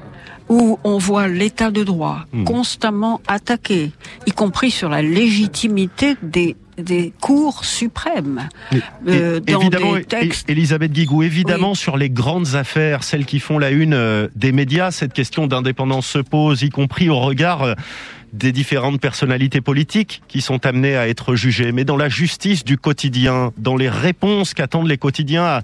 [0.49, 2.43] où on voit l'état de droit Hmm.
[2.43, 3.91] constamment attaqué,
[4.25, 8.49] y compris sur la légitimité des des cours suprêmes.
[9.07, 13.39] Euh, dans évidemment, des textes- é- Elisabeth Guigou, évidemment, sur les grandes affaires, celles qui
[13.39, 17.63] font la une euh, des médias, cette question d'indépendance se pose, y compris au regard
[17.63, 17.73] euh,
[18.31, 21.71] des différentes personnalités politiques qui sont amenées à être jugées.
[21.71, 25.61] Mais dans la justice du quotidien, dans les réponses qu'attendent les quotidiens à,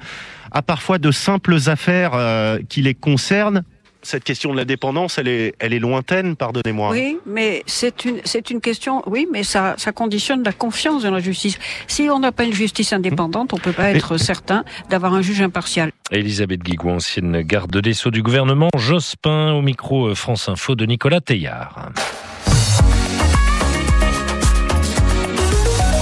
[0.51, 3.61] à parfois de simples affaires euh, qui les concernent,
[4.03, 6.91] cette question de l'indépendance, elle est, elle est lointaine, pardonnez-moi.
[6.91, 9.01] Oui, mais c'est une c'est une question.
[9.07, 11.57] Oui, mais ça ça conditionne la confiance dans la justice.
[11.87, 15.41] Si on n'a pas une justice indépendante, on peut pas être certain d'avoir un juge
[15.41, 15.91] impartial.
[16.11, 20.85] Elisabeth Guigou, ancienne garde des Sceaux du gouvernement, Jospin au micro euh, France Info de
[20.85, 21.89] Nicolas Teillard.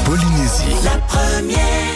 [0.06, 0.76] Polynésie.
[0.84, 1.92] La première.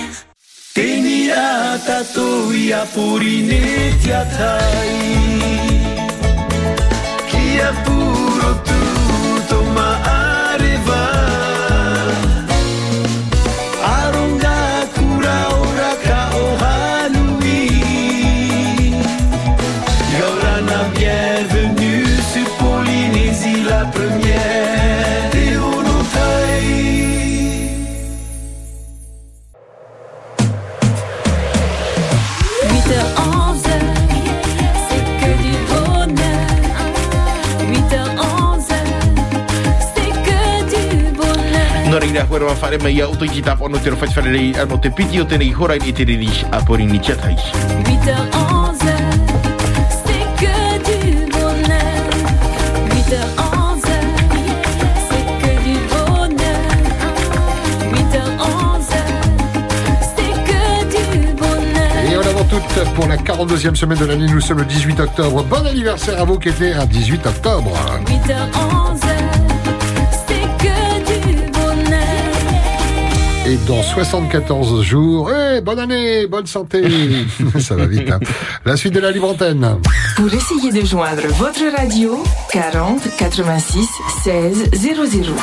[0.73, 5.74] Tenia tato ia purine tiatai.
[7.55, 8.24] Kia puro
[47.03, 47.35] chatai.
[47.85, 48.79] 8h11,
[50.05, 52.01] c'est que du bonheur.
[52.89, 53.81] 8h11,
[55.09, 56.63] c'est que du bonheur.
[57.93, 58.93] 8h11,
[60.15, 60.61] c'est que
[60.97, 62.11] du bonheur.
[62.11, 65.43] Et en avant toute pour la 42e semaine de l'année, nous sommes le 18 octobre.
[65.43, 67.71] Bon anniversaire à vous qui étiez un 18 octobre.
[68.07, 69.04] 8h11,
[73.67, 76.83] Dans 74 jours, eh, bonne année, bonne santé.
[77.59, 78.11] Ça va vite.
[78.11, 78.19] hein.
[78.63, 79.77] La suite de la libre antenne.
[80.15, 83.87] Pour essayer de joindre votre radio, 40 86
[84.23, 85.33] 16 00.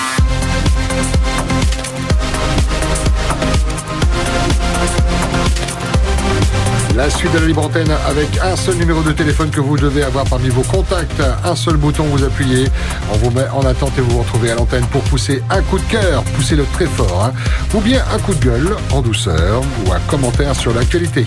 [7.02, 10.04] La suite de la libre antenne avec un seul numéro de téléphone que vous devez
[10.04, 11.20] avoir parmi vos contacts.
[11.44, 12.68] Un seul bouton, vous appuyez.
[13.12, 15.80] On vous met en attente et vous vous retrouvez à l'antenne pour pousser un coup
[15.80, 16.22] de cœur.
[16.36, 17.24] Poussez-le très fort.
[17.24, 17.32] hein.
[17.74, 21.26] Ou bien un coup de gueule en douceur ou un commentaire sur l'actualité.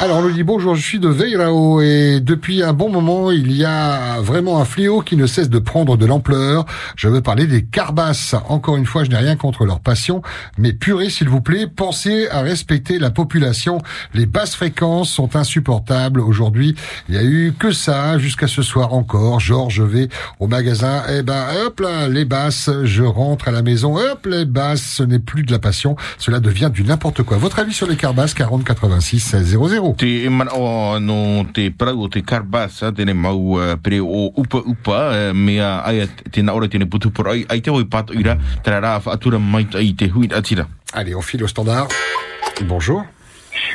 [0.00, 3.64] Alors on dit bonjour, je suis de Veirao et depuis un bon moment il y
[3.64, 6.66] a vraiment un fléau qui ne cesse de prendre de l'ampleur.
[6.96, 8.34] Je veux parler des carbasses.
[8.48, 10.20] Encore une fois, je n'ai rien contre leur passion,
[10.58, 13.78] mais purée s'il vous plaît, pensez à respecter la population.
[14.14, 16.20] Les basses fréquences sont insupportables.
[16.20, 16.74] Aujourd'hui,
[17.08, 19.38] il y a eu que ça jusqu'à ce soir encore.
[19.38, 20.08] Genre je vais
[20.40, 24.44] au magasin, eh ben hop là, les basses, je rentre à la maison, hop les
[24.44, 27.36] basses, ce n'est plus de la passion, cela devient du n'importe quoi.
[27.36, 32.04] Votre avis sur les carbasses 40 86 16 00 Te mana o no te parau
[32.04, 36.68] o te karbasa tene mau uh, pere o upa upa uh, mea aia tēnā ora
[36.72, 40.08] tēne putu por ai, ai te oi pato ira tera rā whaatura mai i te
[40.08, 40.66] hui atira.
[40.94, 41.88] Allez, on file au standard.
[42.62, 43.04] Bonjour.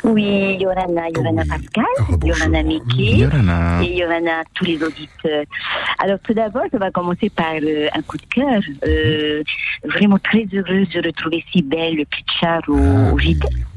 [0.04, 1.86] Oui, Yorana, Yorana Pascal,
[2.24, 3.82] Yorana Mickey Yorana.
[3.84, 5.46] et Yorana tous les auditeurs.
[6.00, 8.62] Alors tout d'abord, je vais commencer par euh, un coup de cœur.
[8.86, 9.44] Euh,
[9.84, 13.18] vraiment très heureuse de retrouver si belle le Pitchard au, au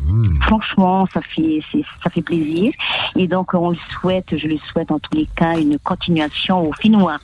[0.07, 0.43] JT.
[0.43, 1.61] Franchement, ça fait
[2.03, 2.73] ça fait plaisir.
[3.17, 6.73] Et donc on le souhaite, je le souhaite en tous les cas une continuation au
[6.75, 7.19] Finnois.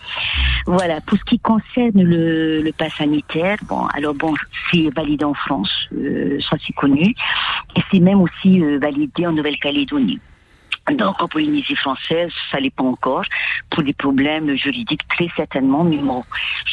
[0.67, 1.01] Voilà.
[1.01, 4.35] Pour ce qui concerne le, le pass sanitaire, bon, alors bon,
[4.71, 7.15] c'est validé en France, euh, ça c'est connu,
[7.77, 10.21] et c'est même aussi euh, validé en Nouvelle-Calédonie.
[10.91, 13.25] Donc en Polynésie française, ça l'est pas encore,
[13.71, 16.25] pour des problèmes juridiques très certainement, mais bon,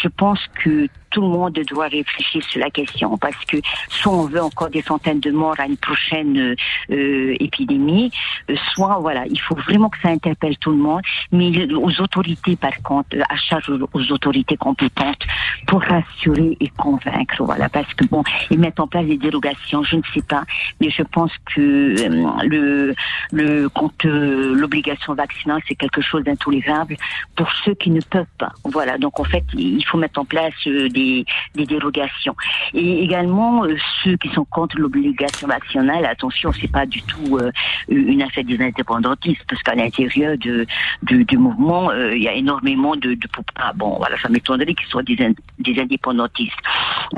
[0.01, 3.55] je pense que tout le monde doit réfléchir sur la question parce que
[3.87, 6.55] soit on veut encore des centaines de morts à une prochaine euh,
[6.91, 8.11] euh, épidémie,
[8.49, 11.01] euh, soit voilà, il faut vraiment que ça interpelle tout le monde,
[11.31, 15.23] mais aux autorités par contre, euh, à charge aux, autorités compétentes
[15.67, 18.21] pour rassurer et convaincre, voilà, parce que bon,
[18.51, 20.43] ils mettent en place des dérogations, je ne sais pas,
[20.81, 21.95] mais je pense que
[22.43, 22.93] le
[23.31, 26.95] le compte l'obligation vaccinale c'est quelque chose d'intolérable
[27.35, 28.51] pour ceux qui ne peuvent pas.
[28.63, 31.25] Voilà, donc en fait il faut mettre en place euh, des,
[31.55, 32.35] des dérogations
[32.73, 36.05] et également euh, ceux qui sont contre l'obligation vaccinale.
[36.05, 37.51] Attention, c'est pas du tout euh,
[37.87, 40.65] une affaire des indépendantistes parce qu'à l'intérieur de,
[41.03, 44.87] du mouvement euh, il y a énormément de, de ah, bon voilà ça m'étonnerait qu'ils
[44.87, 46.53] soient des, ind- des indépendantistes.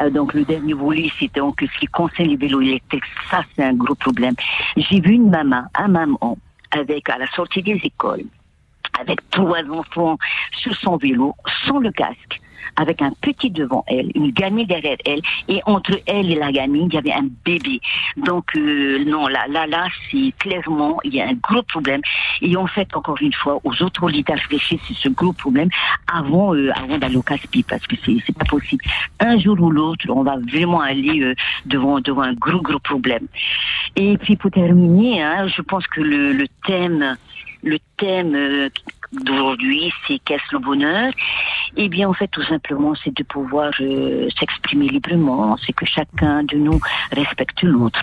[0.02, 3.04] Euh, donc le dernier volet c'était donc ce qui concerne les vélos électriques.
[3.30, 4.34] Ça c'est un gros problème.
[4.76, 6.38] J'ai vu une maman, un maman
[6.72, 8.26] avec à la sortie des écoles
[9.00, 10.18] avec trois enfants
[10.52, 11.36] sur son vélo,
[11.66, 12.42] sans le casque,
[12.76, 16.88] avec un petit devant elle, une gamine derrière elle, et entre elle et la gamine,
[16.92, 17.80] il y avait un bébé.
[18.18, 22.02] Donc euh, non, là, là, là, c'est clairement, il y a un gros problème.
[22.42, 25.70] Et en fait, encore une fois, aux autorités à réfléchir sur ce gros problème
[26.12, 28.84] avant, euh, avant d'aller au casse-pied, parce que c'est, c'est pas possible.
[29.20, 31.34] Un jour ou l'autre, on va vraiment aller euh,
[31.66, 33.28] devant, devant un gros, gros problème.
[33.96, 37.18] Et puis pour terminer, hein, je pense que le, le thème,
[37.64, 38.70] le thème euh,
[39.12, 41.12] d'aujourd'hui, c'est qu'est-ce le bonheur?
[41.76, 46.44] Eh bien, en fait, tout simplement, c'est de pouvoir euh, s'exprimer librement, c'est que chacun
[46.44, 46.80] de nous
[47.12, 48.02] respecte l'autre,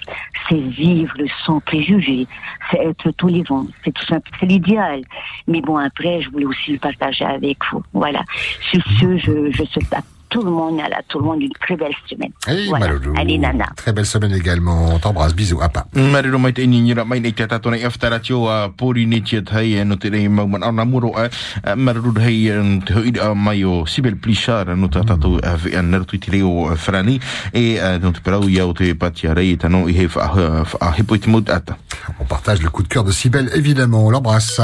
[0.48, 2.26] c'est vivre sans préjugés,
[2.70, 5.02] c'est être tolérant, c'est tout simple, c'est l'idéal.
[5.46, 7.82] Mais bon, après, je voulais aussi le partager avec vous.
[7.92, 8.22] Voilà.
[8.70, 9.94] Sur ce, je, je souhaite
[10.34, 12.32] tout le monde, à tout le monde une très belle semaine.
[12.48, 12.88] Hey, voilà.
[12.88, 13.14] Maloulou.
[13.16, 13.66] Allez, Nana.
[13.76, 14.94] Très belle semaine également.
[14.94, 15.32] On t'embrasse.
[15.32, 15.60] Bisous.
[15.62, 15.86] À pas.
[15.94, 19.42] Mariro mai te ini ngira mai nei tato nei aftara tio a pori ni tia
[19.42, 21.28] tai e no te rei mau man ana muro a
[21.76, 25.76] mariro hei e, te hui a mai o Sibel Plichard no te tato a ve
[25.76, 27.20] an te reo a frani
[27.52, 31.28] e no te parau te patia rei e tano i he wha a hepo te
[31.28, 31.76] mout ata.
[32.18, 34.06] On partage le coup de cœur de Sibelle, évidemment.
[34.06, 34.60] On l'embrasse.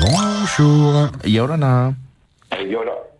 [0.00, 1.08] Bonjour.
[1.24, 1.94] Yorana.
[2.52, 3.15] Yora.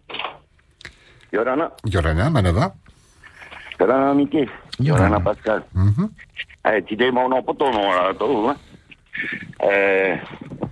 [1.32, 1.70] Yorana.
[1.84, 2.72] Yorana, Manava.
[3.78, 4.48] Yorana Miki.
[4.78, 5.64] Yorana Pascal.
[5.74, 6.10] Mhm.
[6.64, 8.54] Eh, ti dei mau no poto no la to.
[9.58, 10.20] Eh,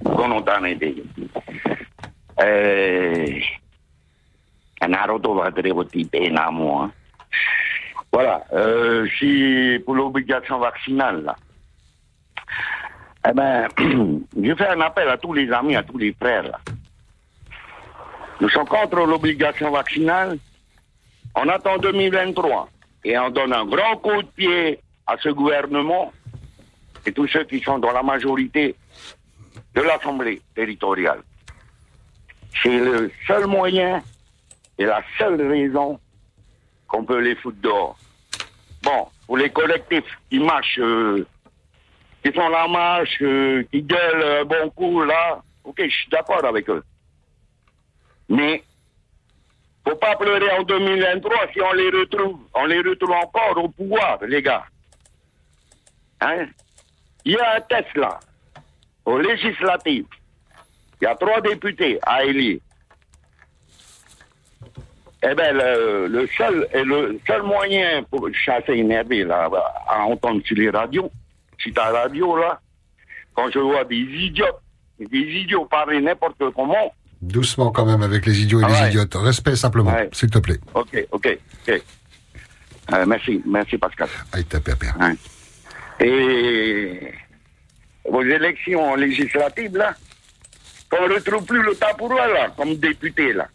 [0.03, 0.95] kono tane te.
[2.37, 3.43] Eh,
[4.81, 6.91] anaro to va tre voti pe na moi.
[8.13, 11.37] Voilà, euh, si pour l'obligation vaccinale là.
[13.27, 16.61] Eh ben, je fais un appel à tous les amis, à tous les frères là.
[18.41, 20.39] Nous sommes contre l'obligation vaccinale.
[21.37, 22.69] On attend 2023
[23.05, 26.13] et on donne un grand coup de pied à ce gouvernement
[27.07, 28.75] et tous ceux qui sont dans la majorité
[29.75, 31.23] de l'Assemblée territoriale.
[32.63, 34.03] C'est le seul moyen
[34.79, 35.99] et la seule raison
[36.89, 37.97] qu'on peut les foutre dehors.
[38.83, 41.27] Bon, pour les collectifs qui marchent, euh,
[42.23, 46.45] qui font la marche, euh, qui gueulent un bon coup là, ok, je suis d'accord
[46.45, 46.83] avec eux.
[48.29, 48.63] Mais
[49.87, 54.19] faut pas pleurer en 2023 si on les retrouve, on les retrouve encore au pouvoir,
[54.27, 54.65] les gars.
[56.21, 56.47] Hein?
[57.25, 58.19] Il y a un test là,
[59.05, 60.07] au législatif.
[61.01, 62.61] Il y a trois députés à élire.
[65.27, 69.51] Eh bien, le, le seul, le seul moyen pour, assez énervé là,
[69.89, 71.11] à entendre sur les radios,
[71.59, 72.61] sur ta radio là,
[73.35, 74.45] quand je vois des idiots,
[74.99, 76.93] des idiots parler n'importe comment,
[77.29, 78.89] Doucement quand même avec les idiots et Ah les ouais.
[78.89, 79.15] idiotes.
[79.15, 80.09] Respect simplement, Ouais.
[80.13, 80.59] s'il te plaît.
[80.75, 81.39] ok, ok,
[81.69, 81.83] ok.
[82.93, 84.09] Euh, merci, merci Pascal.
[84.33, 84.95] Aïe, ta père, père.
[85.01, 85.17] Ouais.
[86.07, 87.13] Et
[88.09, 89.95] vos élections législatives, là,
[90.91, 93.49] qu'on ne retrouve plus le tabouret, là, comme député, là.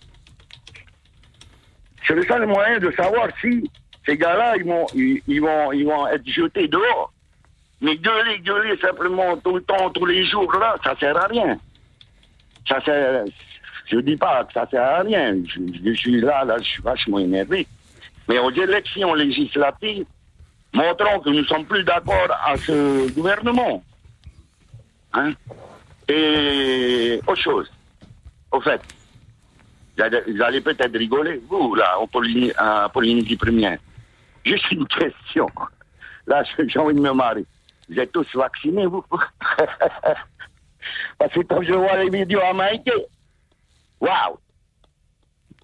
[2.07, 3.69] C'est le seul moyen de savoir si
[4.05, 7.13] ces gars-là, ils vont, ils, ils vont, ils vont être jetés dehors.
[7.81, 11.59] Mais gueuler, gueuler simplement tout le temps, tous les jours, là, ça sert à rien.
[12.67, 13.25] Ça sert,
[13.89, 15.35] je dis pas que ça sert à rien.
[15.45, 17.67] Je, suis là, là, je suis vachement énervé.
[18.27, 20.05] Mais aux élections législatives,
[20.73, 23.83] montrons que nous sommes plus d'accord à ce gouvernement.
[25.13, 25.31] Hein?
[26.07, 27.71] Et autre chose.
[28.51, 28.81] Au fait,
[29.97, 33.79] vous allez- peut-être rigoler, vous, là, en Polynésie, à Polynésie première.
[34.45, 35.47] Juste une question.
[36.27, 37.45] Là, j'ai envie de me marrer.
[37.89, 39.03] Vous êtes tous vaccinés, vous?
[41.17, 42.53] Parce que quand je vois les vidéos à
[43.99, 44.37] Waouh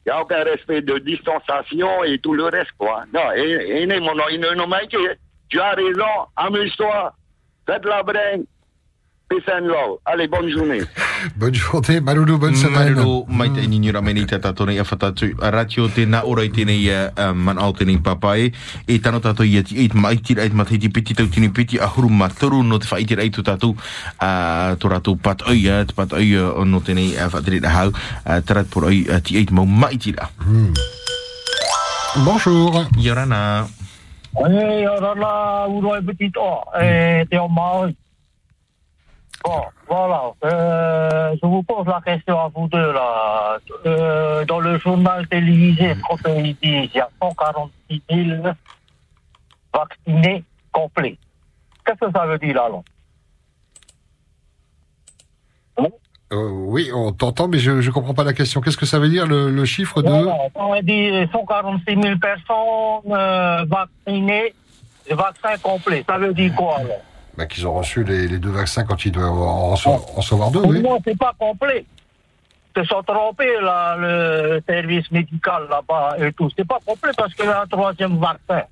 [0.05, 3.05] Il n'y a aucun respect de distanciation et tout le reste, quoi.
[3.13, 4.13] Non, et, et, mon.
[5.47, 7.13] Tu as raison, amuse-toi,
[7.67, 8.43] faites la brain.
[9.29, 9.97] Peace and love.
[10.05, 10.81] Allez, bonne journée.
[11.35, 12.93] Bonne journée, Maloulou, bonne semaine.
[12.95, 15.33] Malolo, mai te ini rame ni te tato nei a whatatu.
[15.41, 18.51] A ratio te na ora i tēnei uh, man au tēnei papai.
[18.87, 21.77] E tano tato i ati eit mai tira eit matai ti piti tau tini piti
[21.77, 22.09] a huru
[22.63, 23.75] no te whai tira eit tu tatu.
[24.21, 27.91] Uh, to rato pat oi uh, te pat oi uh, no tēnei hau.
[28.23, 30.29] Tarat por oi ti eit mau mai tira.
[32.23, 32.85] Bonjour.
[32.97, 33.67] Yorana.
[34.35, 37.95] Ouro et Petit O, et Théo Maui.
[39.45, 40.31] Bon, voilà.
[40.43, 43.57] Euh, je vous pose la question à vous deux, là.
[43.85, 48.41] Euh, dans le journal télévisé, disent il y a 146 000
[49.71, 51.17] vaccinés complets.
[51.85, 52.81] Qu'est-ce que ça veut dire, là, là
[56.33, 58.61] Euh, oui, on t'entend, mais je ne comprends pas la question.
[58.61, 60.09] Qu'est-ce que ça veut dire, le, le chiffre de...
[60.09, 64.55] Voilà, on dit 146 000 personnes vaccinées,
[65.11, 66.03] vaccin complet.
[66.09, 66.95] Ça veut dire quoi, là
[67.37, 70.51] Bah, Qu'ils ont reçu les, les deux vaccins quand ils doivent en recevoir, en recevoir
[70.51, 70.81] deux, oui.
[70.81, 71.85] Non, c'est pas complet.
[72.77, 76.49] Ils se sont trompés, là, le service médical là-bas et tout.
[76.57, 78.63] C'est pas complet parce qu'il y a un troisième vaccin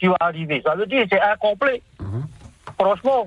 [0.00, 0.62] qui va arriver.
[0.64, 1.80] Ça veut dire que c'est incomplet.
[2.78, 3.26] Franchement,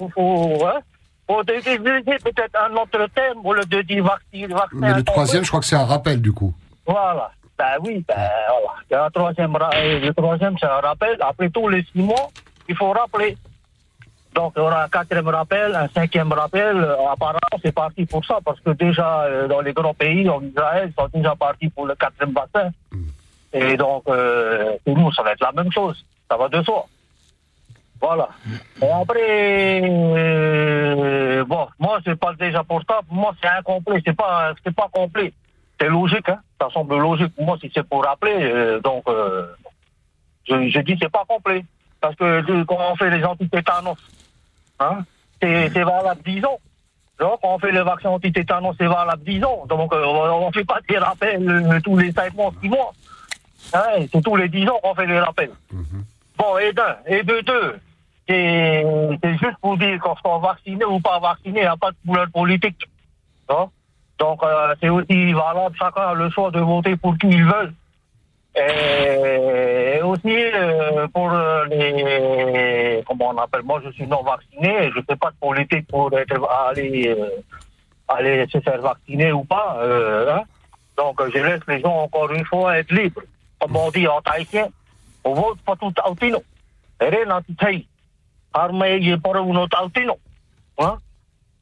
[0.00, 0.80] il faut, hein,
[1.28, 4.48] faut peut-être un autre terme au lieu de dire vaccin.
[4.48, 5.12] vaccin Mais le incomplet.
[5.12, 6.54] troisième, je crois que c'est un rappel, du coup.
[6.86, 7.30] Voilà.
[7.56, 8.74] Ben oui, ben voilà.
[8.90, 11.16] Il y a un troisième, euh, le troisième, c'est un rappel.
[11.20, 12.30] Après tous les six mois,
[12.68, 13.36] il faut rappeler.
[14.34, 16.76] Donc, il y aura un quatrième rappel, un cinquième rappel.
[16.76, 20.42] Euh, Apparemment, c'est parti pour ça, parce que déjà, euh, dans les grands pays, en
[20.42, 22.70] Israël, ils sont déjà partis pour le quatrième vaccin.
[23.52, 26.04] Et donc, euh, pour nous, ça va être la même chose.
[26.28, 26.86] Ça va de soi.
[28.00, 28.28] Voilà.
[28.82, 33.00] Et après, euh, bon, moi, c'est pas déjà pour ça.
[33.06, 34.02] Pour moi, c'est incomplet.
[34.04, 35.32] C'est pas, c'est pas complet.
[35.80, 36.40] C'est logique, hein.
[36.60, 38.36] Ça semble logique pour moi si c'est pour rappeler.
[38.40, 39.04] euh, donc,
[40.48, 41.64] je, je dis c'est pas complet.
[42.00, 43.96] Parce que quand on fait les antitétanos,
[44.80, 45.04] hein,
[45.40, 46.58] c'est valable 10 ans.
[47.20, 49.66] Donc, quand on fait le vaccin antitétanos, c'est valable 10 ans.
[49.68, 52.92] Donc, euh, on ne fait pas des rappels euh, tous les 5 mois, 6 mois.
[53.72, 55.52] Hein, c'est tous les 10 ans qu'on fait les rappels.
[56.36, 56.96] Bon, et d'un.
[57.06, 57.78] Et de deux,
[58.28, 58.84] c'est
[59.22, 61.96] c'est juste pour dire qu'on soit vacciné ou pas vacciné, il n'y a pas de
[62.06, 62.88] couleur politique.
[63.48, 63.66] Hein?
[64.18, 67.72] Donc, euh, c'est aussi valable, chacun a le choix de voter pour qui il veut.
[68.56, 71.30] Et, aussi, euh, pour
[71.70, 73.02] les...
[73.06, 76.16] Comment on appelle Moi, je suis non vacciné, je ne fais pas de politique pour
[76.16, 77.30] être, aller, euh,
[78.08, 79.78] aller se faire vacciner ou pas.
[79.80, 80.42] euh, hein.
[80.96, 83.22] Donc, je laisse les gens, encore une fois, être libres.
[83.58, 84.68] Comme on dit en tahitien,
[85.24, 86.42] on vote pas tout autino.
[87.00, 87.86] Rien anti-taï.
[88.52, 90.18] Arme y pour un autino.
[90.78, 90.98] Hein?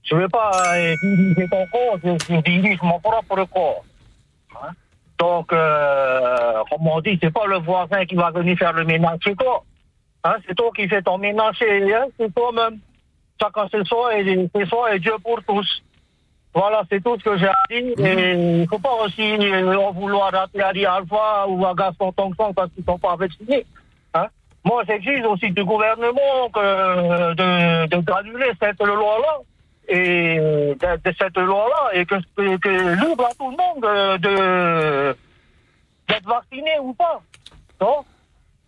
[0.02, 3.84] Je ne vais pas euh, diriger ton corps, je dirige mon propre corps.
[4.62, 4.70] Hein?
[5.22, 9.20] Donc, euh, comme on dit, c'est pas le voisin qui va venir faire le ménage
[9.22, 9.62] chez toi.
[10.24, 10.34] Hein?
[10.44, 12.06] C'est toi qui fais ton ménage chez hein?
[12.18, 12.80] c'est toi-même.
[13.40, 15.84] Chacun c'est soi et c'est soi et Dieu pour tous.
[16.52, 18.04] Voilà, c'est tout ce que j'ai à dire.
[18.04, 22.10] Et il ne faut pas aussi euh, en vouloir à Thierry Alpha ou à Gaston
[22.10, 23.64] Tongson parce qu'ils ne sont pas vaccinés.
[24.14, 24.26] Hein?
[24.64, 29.38] Moi, j'exige aussi du gouvernement que de, de graduer cette loi-là
[29.88, 35.16] et de, de cette loi-là et que, que, à tout le monde euh, de
[36.08, 37.20] d'être vacciné ou pas.
[37.80, 38.04] Non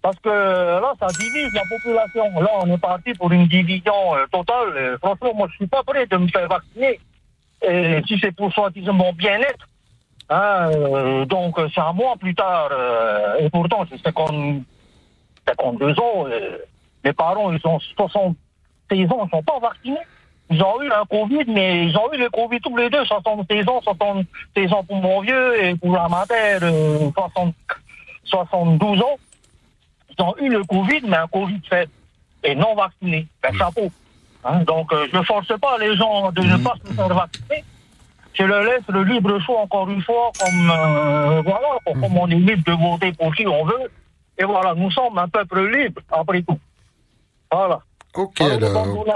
[0.03, 2.41] Parce que là, ça divise la population.
[2.41, 4.99] Là, on est parti pour une division euh, totale.
[5.03, 7.01] Franchement, moi, je suis pas prêt de me faire vacciner.
[7.62, 9.66] Et si c'est pour soi-disant mon bien-être,
[10.28, 12.69] hein, euh, donc c'est à moi plus tard.
[12.73, 14.62] euh, et pourtant, j'ai 50
[15.47, 16.27] 52 ans.
[16.28, 16.59] euh,
[17.05, 19.99] mes parents, ils ont 76 ans, ils sont pas vaccinés.
[20.51, 23.69] Ils ont eu un Covid, mais ils ont eu le Covid tous les deux, 76
[23.69, 27.55] ans, 76 ans pour mon vieux et pour la mater, euh, 60
[28.25, 29.16] 72 ans.
[30.11, 31.89] Ils ont eu le Covid, mais un Covid fait
[32.43, 33.27] et non vacciné.
[33.43, 33.91] Ben, chapeau.
[34.45, 37.65] Hein, donc, euh, je ne force pas les gens de ne pas se faire vacciner.
[38.35, 42.35] Je leur laisse le libre choix, encore une fois, comme, euh, voilà, comme on est
[42.35, 43.91] libre de voter pour qui on veut.
[44.37, 46.59] Et voilà, nous sommes un peuple libre, après tout.
[47.51, 47.81] Voilà.
[48.15, 49.09] Ok, alors.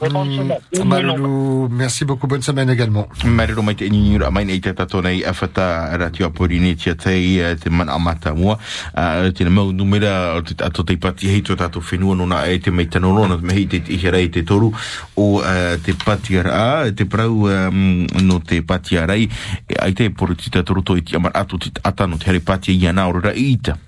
[0.00, 0.84] Mm.
[0.84, 2.26] Malou, merci beaucoup.
[2.26, 3.06] Bonne semaine également.
[3.24, 6.96] Marero mai te inini ra mai nei te tato nei awhata ratio apori ni tia
[6.96, 8.58] tei eh, te mana amata mua.
[8.94, 12.58] Ah, Te mau numera o te ato te pati hei to tato whenua nona e
[12.58, 14.72] te mei tanorona me hei te ihe rei te toru
[15.14, 19.28] o eh, te pati ara te prau um, no te pati arai
[19.78, 22.74] ai te poro ti tatoru to i ti amar atu ti atano te here pati
[22.74, 23.78] i ana i ita.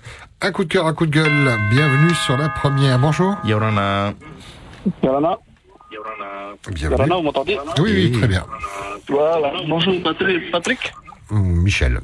[0.41, 1.57] Un coup de cœur, un coup de gueule.
[1.71, 2.99] Bienvenue sur la première.
[2.99, 3.35] Bonjour.
[3.43, 4.13] Yorana.
[5.01, 5.37] Yorana.
[6.71, 6.91] Bienvenue.
[6.91, 7.57] Yorana, vous m'entendez?
[7.79, 8.45] Oui, oui, très bien.
[9.07, 9.53] Voilà.
[9.67, 10.51] Bonjour Patrick.
[10.51, 10.93] Patrick.
[11.31, 11.99] Hum, Michel.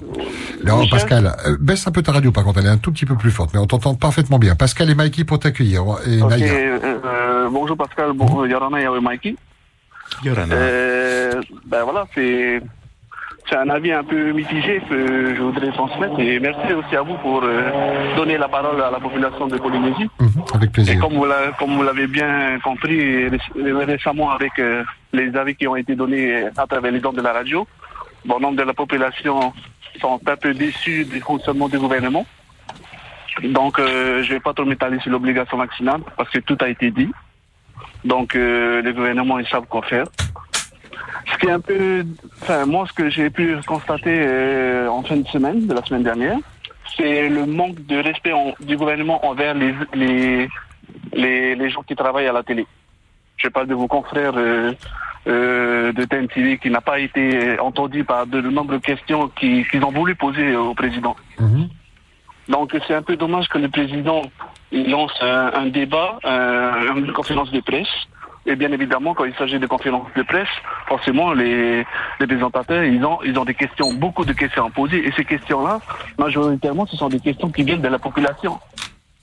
[0.64, 3.06] Non, Pascal, euh, baisse un peu ta radio par contre, elle est un tout petit
[3.06, 4.56] peu plus forte, mais on t'entend parfaitement bien.
[4.56, 5.84] Pascal et Mikey pour t'accueillir.
[6.08, 6.52] Et Naïa.
[6.52, 9.36] euh, euh, bonjour Pascal, bon, Yorana et Mikey.
[10.24, 10.56] Yorana.
[10.56, 12.62] Euh, ben voilà, c'est
[13.52, 17.16] c'est un avis un peu mitigé que je voudrais transmettre et merci aussi à vous
[17.16, 20.10] pour euh, donner la parole à la population de Polynésie.
[20.54, 21.00] Avec Et plaisir.
[21.02, 25.68] comme vous l'a- comme vous l'avez bien compris ré- récemment avec euh, les avis qui
[25.68, 27.68] ont été donnés à travers les dons de la radio,
[28.24, 29.52] bon nombre de la population
[30.00, 32.26] sont un peu déçus du fonctionnement du gouvernement.
[33.44, 36.90] Donc euh, je vais pas trop m'étaler sur l'obligation vaccinale parce que tout a été
[36.92, 37.10] dit.
[38.06, 40.06] Donc euh, les gouvernements ils savent quoi faire.
[41.32, 42.06] Ce qui est un peu,
[42.42, 46.04] enfin moi ce que j'ai pu constater euh, en fin de semaine, de la semaine
[46.04, 46.38] dernière,
[46.98, 50.48] c'est le manque de respect en- du gouvernement envers les, les,
[51.14, 52.66] les, les gens qui travaillent à la télé.
[53.38, 54.74] Je parle de vos confrères euh,
[55.28, 59.92] euh, de TNTV qui n'a pas été entendu par de nombreuses questions qui- qu'ils ont
[59.92, 61.16] voulu poser au président.
[62.50, 64.24] Donc c'est un peu dommage que le président
[64.72, 67.88] il lance un, un débat, un- une conférence de presse.
[68.46, 70.50] Et bien évidemment, quand il s'agit de conférences de presse,
[70.88, 71.86] forcément les,
[72.20, 75.08] les présentateurs, ils ont, ils ont des questions, beaucoup de questions à poser.
[75.08, 75.80] Et ces questions-là,
[76.18, 78.60] majoritairement, ce sont des questions qui viennent de la population.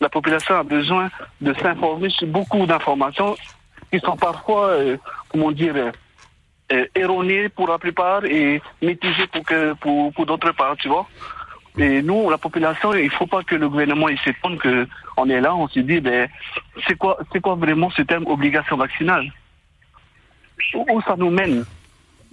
[0.01, 3.37] La population a besoin de s'informer sur beaucoup d'informations
[3.91, 4.97] qui sont parfois, euh,
[5.29, 5.75] comment dire,
[6.73, 11.07] euh, erronées pour la plupart et mitigées pour, que, pour, pour d'autres parts, tu vois.
[11.79, 14.87] Et nous, la population, il faut pas que le gouvernement il s'étonne que
[15.17, 16.29] on est là, on se dit, ben,
[16.87, 19.33] c'est quoi, c'est quoi vraiment ce terme obligation vaccinale?
[20.75, 21.65] Où, ça nous mène?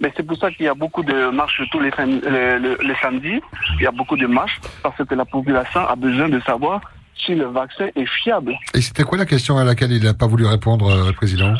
[0.00, 3.40] Ben, c'est pour ça qu'il y a beaucoup de marches tous les, les samedis.
[3.78, 6.80] Il y a beaucoup de marches parce que la population a besoin de savoir
[7.24, 8.54] si le vaccin est fiable.
[8.74, 11.54] Et c'était quoi la question à laquelle il n'a pas voulu répondre, euh, le président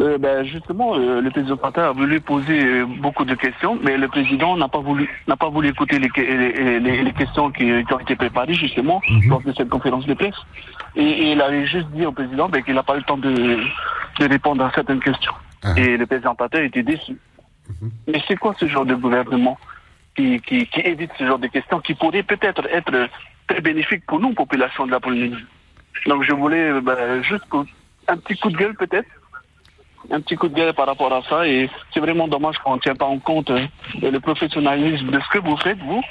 [0.00, 4.08] Euh, ben, justement, euh, le président Patin a voulu poser beaucoup de questions, mais le
[4.08, 7.64] président n'a pas voulu n'a pas voulu écouter les, que- les, les- les questions qui,
[7.84, 10.34] qui ont été préparées justement lors de cette conférence de presse.
[10.96, 13.18] Et, et il avait juste dit au président ben, qu'il n'a pas eu le temps
[13.18, 13.32] de,
[14.20, 15.34] de répondre à certaines questions.
[15.76, 17.16] Et le président Patin était déçu.
[18.08, 19.58] Mais c'est quoi ce genre de gouvernement
[20.16, 23.08] qui, qui, qui évite ce genre de questions qui pourrait peut-être être
[23.60, 25.44] bénéfique pour nous, population de la Polynésie
[26.06, 27.44] Donc je voulais euh, ben, juste
[28.08, 29.08] un petit coup de gueule peut-être
[30.10, 32.80] un petit coup de gueule par rapport à ça et c'est vraiment dommage qu'on ne
[32.80, 33.66] tient pas en compte euh,
[34.02, 36.02] le professionnalisme de ce que vous faites, vous,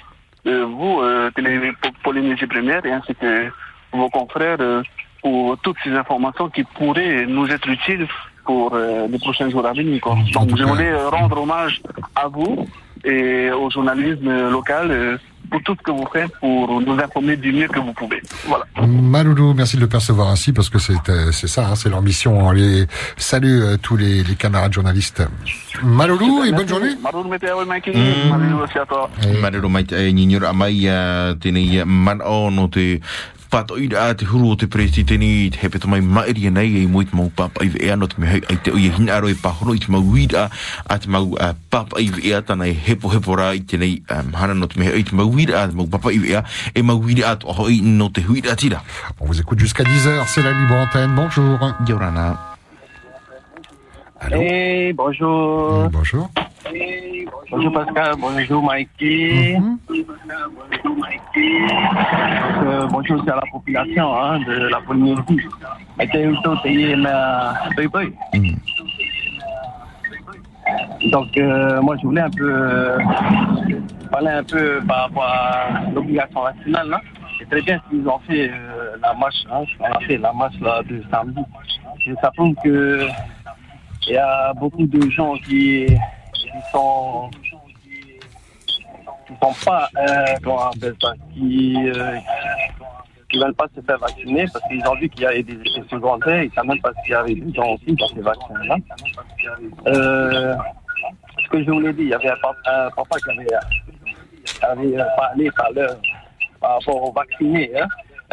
[0.48, 1.72] euh, vous, euh, Télé
[2.04, 3.52] Polynésie Première et ainsi que
[3.92, 4.82] vos confrères euh,
[5.22, 8.08] pour toutes ces informations qui pourraient nous être utiles
[8.46, 10.02] pour euh, les prochains jours à venir.
[10.02, 10.16] Quoi.
[10.34, 11.82] Donc je voulais rendre hommage
[12.16, 12.68] à vous
[13.04, 15.18] et au journalisme local euh,
[15.52, 18.22] pour tout ce que vous faites pour nous informer du mieux que vous pouvez.
[18.48, 18.66] Voilà.
[18.88, 22.02] Maloulou, merci de le percevoir ainsi parce que c'est euh, c'est ça, hein, c'est leur
[22.02, 22.48] mission.
[22.48, 22.88] On les
[23.18, 25.24] salue euh, tous les, les camarades journalistes.
[25.84, 26.96] Maloulou et bonne journée.
[27.02, 27.24] Marou
[33.52, 33.92] Meteo Mikey, Mm.
[33.92, 33.92] Marou aussi à toi.
[33.92, 34.16] Marero mai te e nyinyura mai a tēnei man o no te pato i a
[34.16, 37.64] te huru o te presi tēnei te hepe mai maeri nei e moit mau papa
[37.66, 39.92] i ea no te me hei ai te oia hina aro e pahono i te
[39.92, 40.50] mau wira
[40.88, 44.34] a te mau a papa i ea tana e hepo hepo rā i tēnei um,
[44.34, 46.44] hana no te me hei ai te mau wira a te mau papa i ea
[46.74, 48.84] e mau wira a te oho i no te huira tira.
[49.20, 51.16] On vous écoute jusqu'à 10h, c'est la libre antenne.
[51.16, 51.60] Bonjour.
[51.88, 52.51] Yorana.
[54.30, 55.90] Hey, bonjour.
[55.90, 56.30] Bonjour.
[57.50, 59.58] Bonjour Pascal, bonjour Mikey.
[59.58, 60.08] Donc,
[61.38, 65.40] euh, bonjour aussi à la population hein, de la Polynésie.
[67.76, 68.14] Toy Boy.
[71.12, 72.98] Donc euh, moi je voulais un peu euh,
[74.12, 77.02] parler un peu par rapport à l'obligation vaccinale là.
[77.40, 80.60] C'est très bien qu'ils ont fait euh, la marche, hein, on a fait la marche
[80.62, 81.42] là de samedi.
[82.06, 82.32] Et ça
[82.64, 83.08] que
[84.08, 85.86] il y a beaucoup de gens qui,
[86.34, 87.30] qui sont
[89.28, 90.72] qui sont pas, euh, comment
[91.34, 92.18] qui euh,
[93.32, 95.88] qui veulent pas se faire vacciner parce qu'ils ont vu qu'il y avait des effets
[95.90, 98.76] secondaires, ils savent même pas s'il y avait des gens aussi dans ces vaccins-là.
[99.88, 100.56] Euh,
[101.44, 104.98] ce que je vous l'ai dit, il y avait un papa, un papa qui avait,
[104.98, 105.96] euh, parlé par, l'heure
[106.60, 107.88] par rapport aux vaccinés, hein.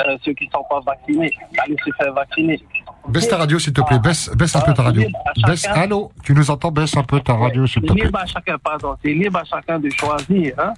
[0.06, 2.60] Euh, ceux qui ne sont pas vaccinés, allez se faire vacciner.
[3.08, 3.98] Baisse ta radio, s'il te plaît.
[3.98, 5.02] Baisse, baisse un peu ta radio.
[5.46, 8.04] Baisse, allô Tu nous entends Baisse un peu ta radio, s'il te C'est plaît.
[8.04, 10.54] libre à chacun, pardon, c'est libre à chacun de choisir.
[10.58, 10.74] Hein.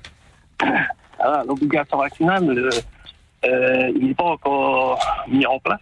[1.47, 2.71] L'obligation vaccinale, euh,
[3.45, 5.81] euh, il n'est pas encore mis en place.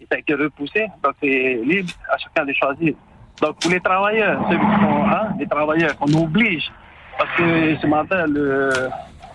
[0.00, 2.94] Il a été repoussé, donc c'est libre à chacun de choisir.
[3.40, 6.70] Donc pour les travailleurs, ceux qui sont hein, les travailleurs qu'on oblige,
[7.18, 8.70] parce que ce matin, le,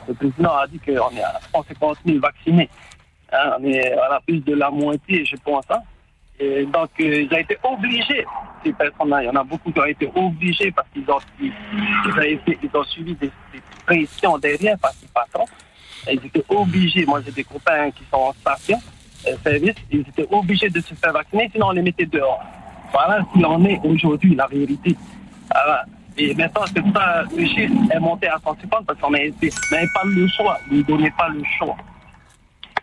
[0.07, 2.69] le président a dit qu'on est à 150 000 vaccinés.
[3.31, 5.65] Hein, on est à la plus de la moitié, je pense.
[5.69, 5.79] Hein.
[6.39, 8.25] Et donc, euh, ils ont été obligés,
[8.63, 9.23] ces personnes-là.
[9.23, 11.51] Il y en a beaucoup qui ont été obligés parce qu'ils ont, ils,
[12.73, 13.31] ont, suivi des,
[13.85, 15.45] pressions derrière par ces patrons.
[16.09, 17.05] Ils étaient obligés.
[17.05, 18.79] Moi, j'ai des copains qui sont en station,
[19.27, 19.75] euh, service.
[19.91, 22.41] Ils étaient obligés de se faire vacciner, sinon on les mettait dehors.
[22.93, 24.95] Voilà ce qu'il en est aujourd'hui, la vérité.
[26.17, 30.27] Et maintenant, c'est ça le chiffre est monté à 150 parce qu'on n'avait pas le
[30.27, 30.57] choix.
[30.71, 31.77] Ils ne donnaient pas le choix.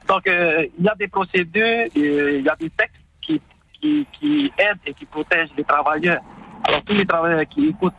[0.08, 3.05] Donc, euh, il y a des procédures, euh, il y a des textes
[3.80, 6.20] qui, aident et qui protègent les travailleurs.
[6.64, 7.94] Alors, tous les travailleurs qui écoutent,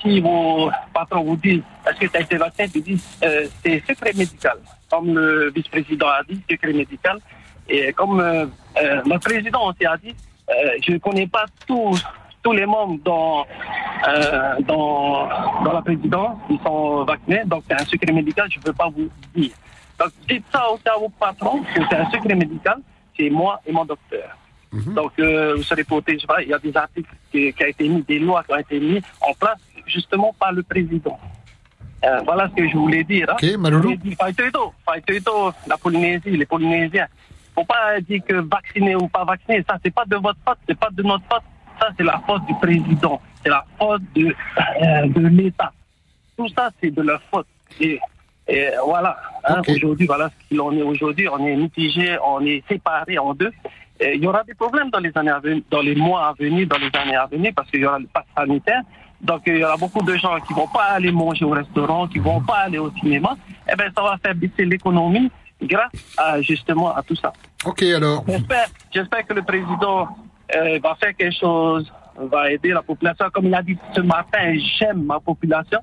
[0.00, 3.82] si vos patrons vous disent est-ce que tu as été vacciné, ils disent euh, c'est
[3.86, 4.58] secret médical.
[4.90, 7.18] Comme le vice-président a dit, secret médical.
[7.68, 8.46] Et comme euh,
[8.82, 10.14] euh, le président aussi a dit,
[10.50, 12.02] euh, je ne connais pas tous
[12.42, 13.46] tous les membres dans,
[14.66, 15.28] dans,
[15.64, 18.88] dans la présidence qui sont vaccinés, donc c'est un secret médical, je ne peux pas
[18.88, 19.52] vous dire.
[19.96, 22.80] Donc dites ça aussi à vos patrons, que c'est un secret médical,
[23.16, 24.36] c'est moi et mon docteur.
[24.72, 26.24] Donc euh, vous serez protégés.
[26.26, 28.58] Voilà, Il y a des articles qui, qui ont été mis, des lois qui ont
[28.58, 31.18] été mis en place justement par le président.
[32.04, 33.28] Euh, voilà ce que je voulais dire.
[33.30, 33.36] Hein.
[33.40, 33.82] Ok, Maloulou.
[33.82, 34.16] Je voulais dire,
[34.86, 37.06] Faitoito, la Polynésie, les Polynésiens.
[37.54, 40.78] Faut pas dire que vacciner ou pas vacciner, ça c'est pas de votre faute, c'est
[40.78, 41.42] pas de notre faute.
[41.78, 45.72] Ça c'est la faute du président, c'est la faute de, euh, de l'État.
[46.36, 47.46] Tout ça c'est de leur faute.
[47.78, 48.00] Et,
[48.48, 51.28] et voilà, hein, aujourd'hui, voilà ce qu'il en est aujourd'hui.
[51.28, 53.52] On est mitigé, on est séparés en deux.
[54.02, 56.32] Et il y aura des problèmes dans les années à venir, dans les mois à
[56.32, 58.82] venir, dans les années à venir, parce qu'il y aura le pass sanitaire.
[59.20, 62.18] Donc il y aura beaucoup de gens qui vont pas aller manger au restaurant, qui
[62.18, 63.36] vont pas aller au cinéma.
[63.70, 65.30] Eh ben ça va faire baisser l'économie
[65.62, 67.32] grâce à justement à tout ça.
[67.64, 68.24] Ok, alors.
[68.26, 70.08] J'espère, j'espère que le président
[70.56, 73.26] euh, va faire quelque chose, va aider la population.
[73.32, 75.78] Comme il a dit ce matin, j'aime ma population.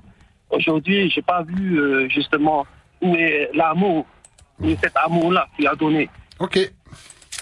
[0.50, 2.66] Aujourd'hui, j'ai pas vu euh, justement
[3.00, 4.04] où est l'amour,
[4.60, 6.10] où est cet amour-là qu'il a donné.
[6.38, 6.58] Ok.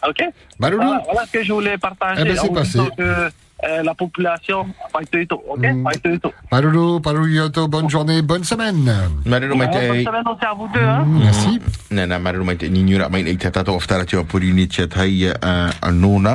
[0.06, 0.22] Ok.
[0.58, 2.22] Voilà, voilà ce que je voulais partager.
[2.22, 2.78] Eh ben, c'est passé.
[2.96, 3.30] que
[3.64, 6.32] euh, la population, Faitoito, ok, Faitoito.
[6.51, 8.93] Malolo, Yoto, bonne journée, bonne semaine.
[9.24, 10.80] Te Bonne semaine aussi à vous deux.
[10.80, 11.05] Hein.
[11.06, 11.60] Merci.
[11.90, 14.85] Nana marero mai te ni nyura mai nei te tato oftara te opuri ni te
[14.86, 16.35] tai a nona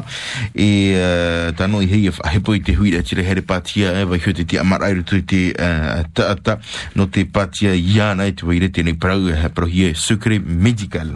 [0.56, 4.18] e uh, tano i hei he po i te hui tire here patia e vai
[4.18, 6.58] hute te amar airu tu te uh, taata
[6.96, 11.14] no te patia iana e te waire te nei prau e prohi e sucre medical.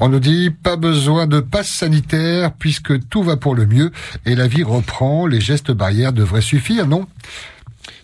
[0.00, 3.92] On nous dit pas besoin de passe sanitaire puisque tout va pour le mieux
[4.24, 5.26] et la vie reprend.
[5.26, 7.06] Les gestes barrières devraient suffire, non?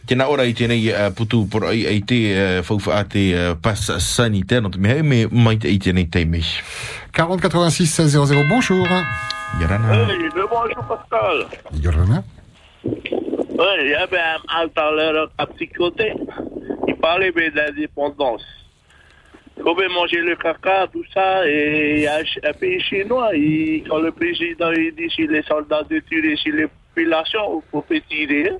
[0.07, 3.79] Tēnā ora i tēnei uh, putu por ai te uh, whauwha a te uh, pas
[4.03, 6.43] sanitaire no te mehau me mai te i tēnei teimei.
[7.15, 8.87] 40 86 16 00, bonjour.
[9.61, 9.95] Yorana.
[10.11, 11.47] Hey, le bonjour Pascal.
[11.81, 12.25] Yorana.
[12.85, 16.13] Oui, il y avait un, un parleur à psychoté.
[16.89, 18.43] Il parlait d'indépendance.
[19.57, 23.85] Il pouvait manger le caca, tout ça, et il y a un- pays chinois, il-
[23.89, 27.83] quand le président il dit si les soldats de tirer sur les populations, il faut
[27.83, 28.53] pas tirer.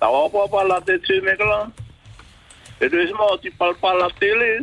[0.00, 1.68] Ça va pas par la tête de ce mec-là.
[2.80, 4.58] Et deuxièmement, tu parles pas à la télé.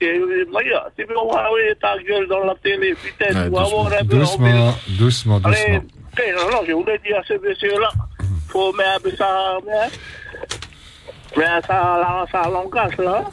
[0.00, 4.74] Tu peux envoyer ta gueule dans la télé, putain, tu vas avoir un peu Doucement,
[4.98, 5.82] doucement, Allez, doucement.
[6.12, 7.90] ok, non, non, je voulais dire à ce monsieur-là,
[8.48, 9.88] faut mettre un peu ça, mais,
[11.36, 13.24] mais ça, là, ça langage, là.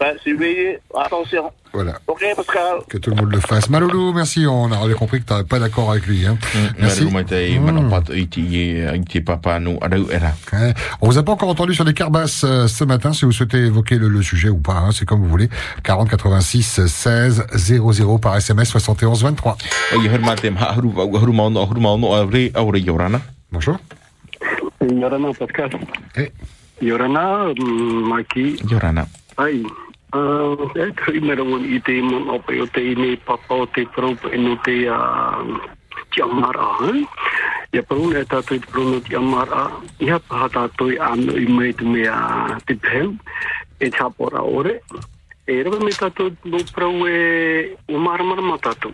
[0.00, 1.52] Ben, surveillez, attention.
[1.72, 1.98] Voilà.
[2.08, 2.80] Ok, Pascal.
[2.88, 3.70] Que tout le monde le fasse.
[3.70, 4.46] Maloulou, merci.
[4.46, 6.26] On a compris que tu n'es pas d'accord avec lui.
[6.26, 6.36] Hein.
[6.78, 7.04] Merci.
[7.04, 10.32] Marero mai te mana pato i te i i te papa no arau era.
[10.52, 10.74] Ouais.
[11.00, 13.12] On vous a pas encore entendu sur les carbasses euh, ce matin.
[13.12, 15.48] Si vous souhaitez évoquer le, le sujet ou pas, hein, c'est comme vous voulez.
[15.84, 19.56] 40 86 16 00 par SMS 71 23.
[19.96, 22.80] O i hurma te maha huru au huru maono huru maono a re au re
[22.80, 23.20] yorana.
[23.52, 23.78] Bonjour.
[24.80, 25.70] Yorana Pascal.
[26.82, 28.56] Yorana mm, Maki.
[28.68, 29.06] Yorana.
[29.38, 29.62] Ai.
[30.10, 33.84] Uh, e kai mera wan i te iman ope o te ine papa o te
[33.94, 35.60] propa e no te uh,
[36.10, 36.66] tiamara.
[36.90, 37.04] Eh?
[37.70, 39.68] Ia paruna e tātou i te prono ti amara,
[40.02, 43.14] ia paha tātou i anu i mei tu mea te pēm,
[43.78, 44.80] e te hapora ore.
[45.46, 48.90] E rewa me tātou no prau e o maramara ma tātou.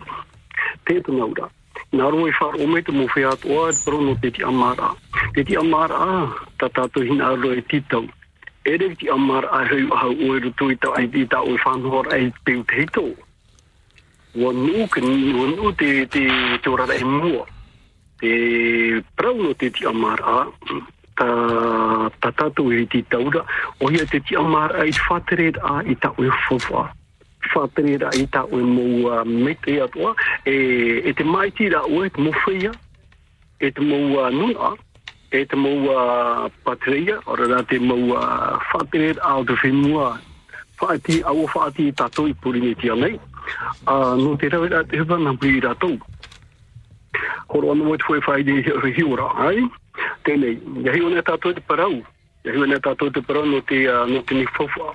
[0.85, 1.49] Tētu naura.
[1.97, 4.93] Nā roa i whāra o mei te mowhi atoa, e prono te ti amara.
[5.33, 6.29] Te ti amara,
[6.61, 8.05] tā tātou hina aro e titau
[8.67, 11.45] ere ki amar amara a hau ahau o e rutu i tau ai ti tau
[11.47, 13.05] e whanhora ai peu te hito.
[14.35, 16.23] Wa nu ni, wa nu te te
[16.61, 17.45] te ora e mua.
[18.19, 18.31] Te
[19.15, 20.35] prau no te ti amara
[21.15, 21.29] ta
[22.21, 23.45] ta tatu i ti taura
[23.79, 26.91] o ia te ti amara i whatered a i tau e whawha.
[27.55, 30.11] Whatered a i tau e mo mete atua
[30.45, 30.55] e
[31.07, 32.71] e te maiti ra oe te mowhia,
[33.59, 34.75] e te mo nuna
[35.31, 40.19] e te a patreia ora rā te mo whatere a o te whenua.
[40.79, 43.19] Whaati au whaati tato i puri ni tia nei.
[43.85, 45.75] A no te rawe rā te hewa nā pui ra
[47.47, 48.53] koro anu mo te whai i de
[48.95, 49.67] hiora ai.
[50.23, 52.03] Tēnei ia hiu ne tato te parau.
[52.45, 54.93] Ia hiu ne tato te parau no te uh, no te ni fofa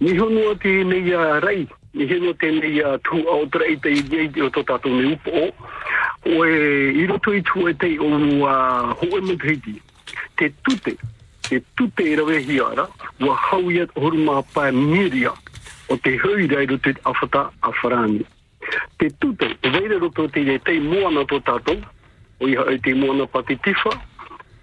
[0.00, 1.66] ni hono te nei uh, rai.
[1.94, 5.12] Ni hono te nei uh, tu au trai te i dei o tō tato ni
[5.14, 5.30] upo.
[5.30, 5.74] o
[6.26, 9.80] o e i roto i tu e te o uh, ho e
[10.36, 10.96] te tute
[11.48, 12.88] te tute i rawe hiara
[13.20, 15.32] wa hau ia horu mā pae miria
[15.88, 18.24] o te hui rai roto i awhata a wharani
[18.98, 21.80] te tute, e veire roto te te te moana tō tātou,
[22.40, 23.92] o iha e te moana pati tifa,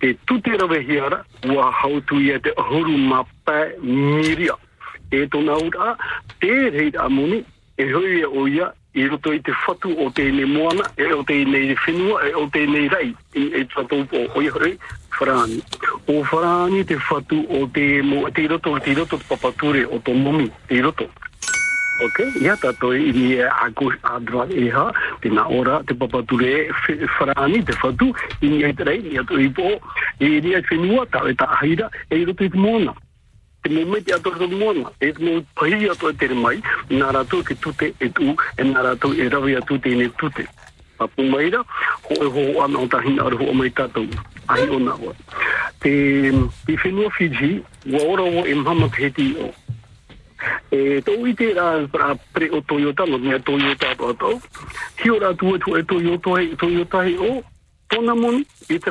[0.01, 2.97] te tute rawe hiara, ua hautu ia te ahuru
[3.45, 4.55] pae miria.
[5.11, 5.97] E tona ura,
[6.39, 7.43] te reit amuni,
[7.77, 11.21] e hui e o ia, i roto i te whatu o tēnei moana, e o
[11.23, 14.77] tēnei whenua, e o tēnei rei, i e tātou po, o iha rei,
[15.19, 15.61] wharani.
[16.11, 16.23] O
[16.83, 20.81] te whatu o te, mo, te roto, te roto te papature o to momi, te
[20.81, 21.07] roto.
[22.01, 24.87] Ok, ia tātou i ni e ako adra e ha,
[25.21, 27.07] te ora, te papature e
[27.63, 28.09] te whatu,
[28.41, 29.77] i ni e te rei, i atu i po,
[30.19, 31.37] i ni e whenua, tau e
[32.09, 32.95] e te.
[33.61, 36.57] Te momenti ato te mona, e mo pahi ato e tere mai,
[36.89, 40.47] nā rātou ke tute e tu, e nā rātou e rawi atu te ne tute.
[40.97, 41.61] Papu maira,
[42.07, 44.09] ho e ho ana o tahina aru o mai tātou,
[44.47, 45.13] ahi o nā wa.
[45.81, 45.93] Te,
[46.65, 47.61] te whenua Fiji,
[47.93, 49.51] wa ora o e mama te heti o,
[50.73, 54.29] e tō i te rā pre o Toyota no mea Toyota ato ato
[55.03, 57.41] hio rā tu tu e Toyota Toyota hei o.
[57.91, 58.89] I te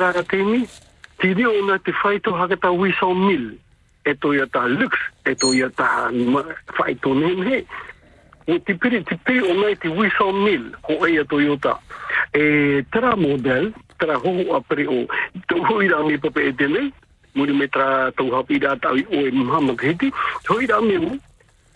[4.05, 7.65] e Toyota Lux e Toyota he
[8.47, 11.77] o te piri te pe o mai te wisau mil ho e a Toyota.
[12.33, 15.05] E tera model tera hoho a pre o
[15.47, 16.91] tō hui rā me pape e
[17.33, 20.11] muri me tra tau hapi rā tau i o e mahama kehiti
[20.49, 21.17] hui rā me mo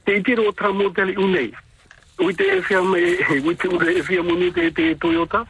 [0.06, 1.52] te itiro o tra modeli unei.
[2.20, 3.02] Ui te e whia me,
[3.46, 5.46] ui te ure e whia muni te te Toyota,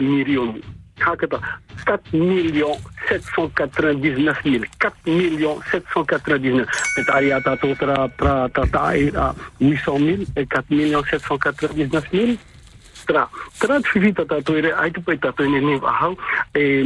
[0.00, 0.81] milion.
[1.02, 1.38] Hakata
[1.84, 4.66] 4 millions 799 mille.
[4.78, 6.66] 4 millions 799.
[6.94, 12.08] Te tari a tato tra, tra, tra, tra, a 800 mille e 4 millions 799
[12.10, 12.38] mille.
[13.04, 13.80] Tra, tra
[14.24, 16.16] tato ere, ai te pai tato ene ne wahau,
[16.52, 16.82] e,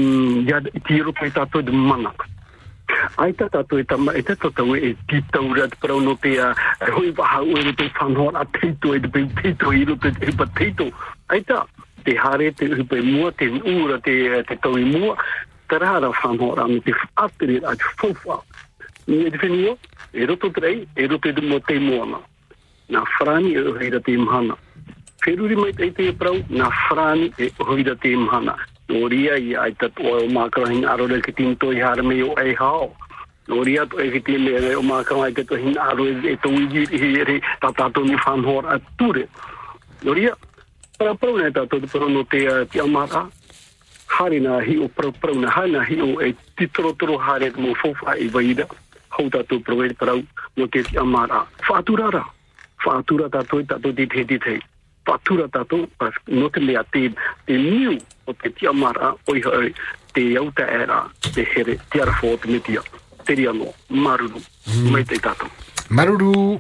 [0.49, 2.25] ia, tiro pai tato de manak.
[3.17, 5.99] ai ta ta tu ta mai ta to to e ti ta ura te pro
[6.01, 6.55] no te a
[6.95, 9.85] hui wa ha ue te fan ho a te to e te te to i
[9.85, 10.87] ro te te pa te to
[11.29, 11.67] ai ta
[12.07, 14.15] te hare, te upe mua, te ura, te,
[14.47, 15.17] te taui i mua,
[15.67, 18.39] te rara whanora, me te whaatere a te whawha.
[19.07, 19.75] Ni e te whenua,
[20.13, 22.23] e roto trei, e roto te mua te moana.
[22.95, 24.55] Nā whrani e uheira te imhana.
[25.27, 28.55] Whiruri mai tei te e prau, nā whrani e uheira te imhana.
[28.87, 32.31] Nō ria i ai tatu oi o mākarahin arore ki tīmto i hara me o
[32.39, 32.93] ei hao.
[33.51, 36.15] Nō ria tu e ki tīmto e o mākarahin arore ki tīmto i hara mei
[36.15, 36.55] o ei
[39.75, 40.07] hao.
[40.07, 40.56] Nō ria e ki tīmto ni hara mei o ei hao.
[40.97, 42.41] Pra pruna e tātou te no te
[42.73, 43.27] te amaka.
[44.17, 48.17] Hāre nā hi o pra pruna, hāre hana hi o e titorotoro hare mō fofa
[48.17, 48.67] e vaida.
[49.11, 50.25] Hau tātou pruna e tātou
[50.57, 51.45] mō te te amaka.
[51.69, 52.25] Whātūrara.
[52.87, 54.57] Whātūra tātou e tātou te te te te.
[55.07, 55.85] Whātūra tātou,
[56.33, 57.11] nō te lea te
[57.45, 59.75] te niu o te te amaka oi hoi
[60.15, 62.81] te iauta era rā te here te arafo o te metia.
[63.27, 64.41] Te rianō, marunō,
[64.89, 65.66] mai te tātou.
[65.89, 66.59] Maruru,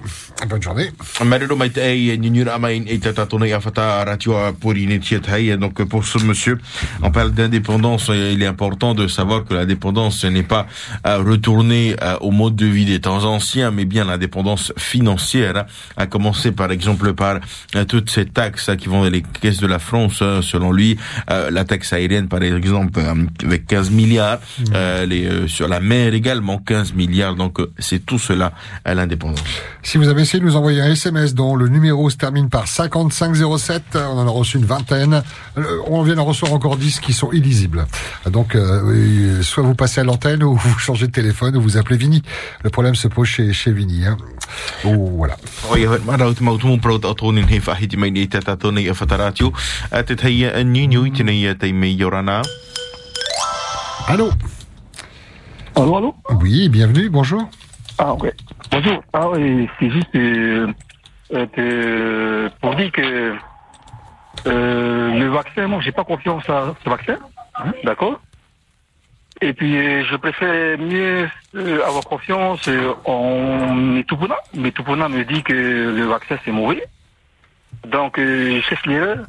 [0.48, 0.90] bonne journée.
[1.24, 4.77] Maruru mai te ei e ninura mai e te tatona i awhata ratio a pour
[4.77, 5.48] initiatai.
[5.51, 6.59] Et donc pour ce monsieur,
[7.03, 8.09] on parle d'indépendance.
[8.15, 10.66] Il est important de savoir que la dépendance ce n'est pas
[11.09, 15.57] euh, retourner euh, au mode de vie des temps anciens, mais bien la dépendance financière.
[15.57, 15.66] hein.
[15.97, 17.40] À commencer par exemple par
[17.74, 20.23] euh, toutes ces taxes hein, qui vont dans les caisses de la France.
[20.23, 20.40] hein.
[20.40, 20.97] Selon lui,
[21.28, 23.01] la taxe aérienne par exemple
[23.44, 24.39] avec 15 milliards,
[24.73, 27.35] euh, les, sur la mer également 15 milliards.
[27.35, 28.53] Donc c'est tout cela
[28.85, 29.15] l'indépendance
[29.82, 32.66] Si vous avez essayé de nous envoyer un SMS dont le numéro se termine par
[32.66, 35.22] 5507, on en a reçu une vingtaine.
[35.59, 37.86] Euh, On vient d'en recevoir encore 10 qui sont illisibles.
[38.26, 41.76] Donc, euh, oui, soit vous passez à l'antenne ou vous changez de téléphone ou vous
[41.76, 42.22] appelez Vini.
[42.62, 44.06] Le problème se pose chez, chez Vini.
[44.06, 44.16] Hein.
[44.84, 45.36] Oh, voilà.
[55.74, 56.14] Allô, allô?
[56.40, 57.48] Oui, bienvenue, bonjour.
[57.98, 58.35] Ah, ouais.
[58.70, 59.02] Bonjour.
[59.12, 60.66] Ah, oui, c'est juste euh,
[61.32, 63.35] euh, que- pour dire que
[64.47, 67.18] euh, le vaccin, moi, j'ai pas confiance à ce vaccin.
[67.56, 68.20] hein, D'accord
[69.40, 74.36] Et puis, euh, je préfère mieux euh, avoir confiance euh, en Metupuna.
[74.55, 76.86] Metupuna me dit que le vaccin, c'est mauvais.
[77.86, 79.27] Donc, euh, je cesse l'erreur.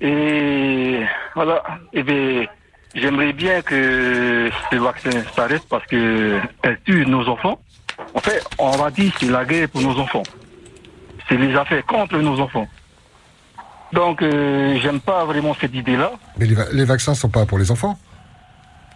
[0.00, 1.00] Et
[1.34, 1.62] voilà.
[1.92, 2.46] Et bien,
[2.94, 7.58] j'aimerais bien que ce vaccin s'arrête parce que elle tue nos enfants.
[8.14, 10.22] En fait, on va dire que c'est la guerre pour nos enfants.
[11.28, 12.66] C'est les affaires contre nos enfants.
[13.92, 16.12] Donc, euh, j'aime pas vraiment cette idée-là.
[16.38, 17.96] Mais les, va- les vaccins sont pas pour les enfants.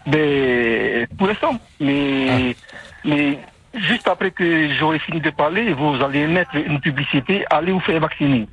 [0.06, 2.56] Mais pour l'instant, mais,
[3.04, 3.38] mais
[3.74, 8.00] juste après que j'aurai fini de parler, vous allez mettre une publicité, allez vous faire
[8.00, 8.48] vacciner.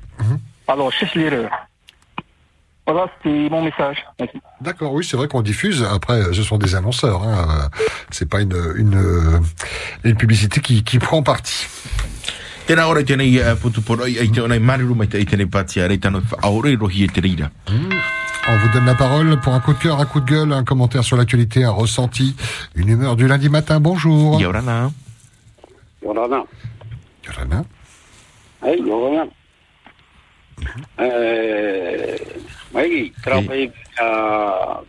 [0.68, 1.50] Alors, cherche l'erreur.
[2.86, 3.96] Voilà, c'est mon message.
[4.20, 4.40] Merci.
[4.60, 5.82] D'accord, oui, c'est vrai qu'on diffuse.
[5.82, 7.22] Après, ce sont des annonceurs.
[7.22, 7.46] Hein.
[7.48, 7.68] euh,
[8.10, 9.40] C'est pas une, une, euh,
[10.04, 11.66] une publicité qui, qui prend parti.
[12.66, 15.46] Tēnā ora tēnei a putu poro i ai te onai mariru mai te i tēnei
[15.46, 17.46] pāti a reitano aore rohi e te reira.
[17.70, 20.64] On vous donne la parole pour un coup de cœur, un coup de gueule, un
[20.64, 22.34] commentaire sur l'actualité, un ressenti,
[22.74, 23.78] une humeur du lundi matin.
[23.78, 24.40] Bonjour.
[24.40, 24.90] Yorana.
[26.02, 26.42] Yorana.
[27.24, 27.64] Yorana.
[28.64, 29.26] Hey, Yorana.
[33.22, 34.80] Tra pai a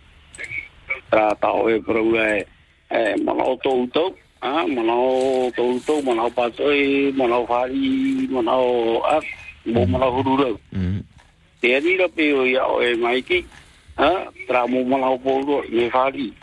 [1.10, 2.46] tra tau e pro e
[3.24, 4.96] mana to to a mana
[5.56, 6.50] to to mana pa
[7.16, 9.20] mana fari mana a
[9.66, 10.60] mo mana hururo
[11.62, 13.46] te ni ra pe o ya o e mai ki
[13.98, 16.34] a tra mo mana po ro me fari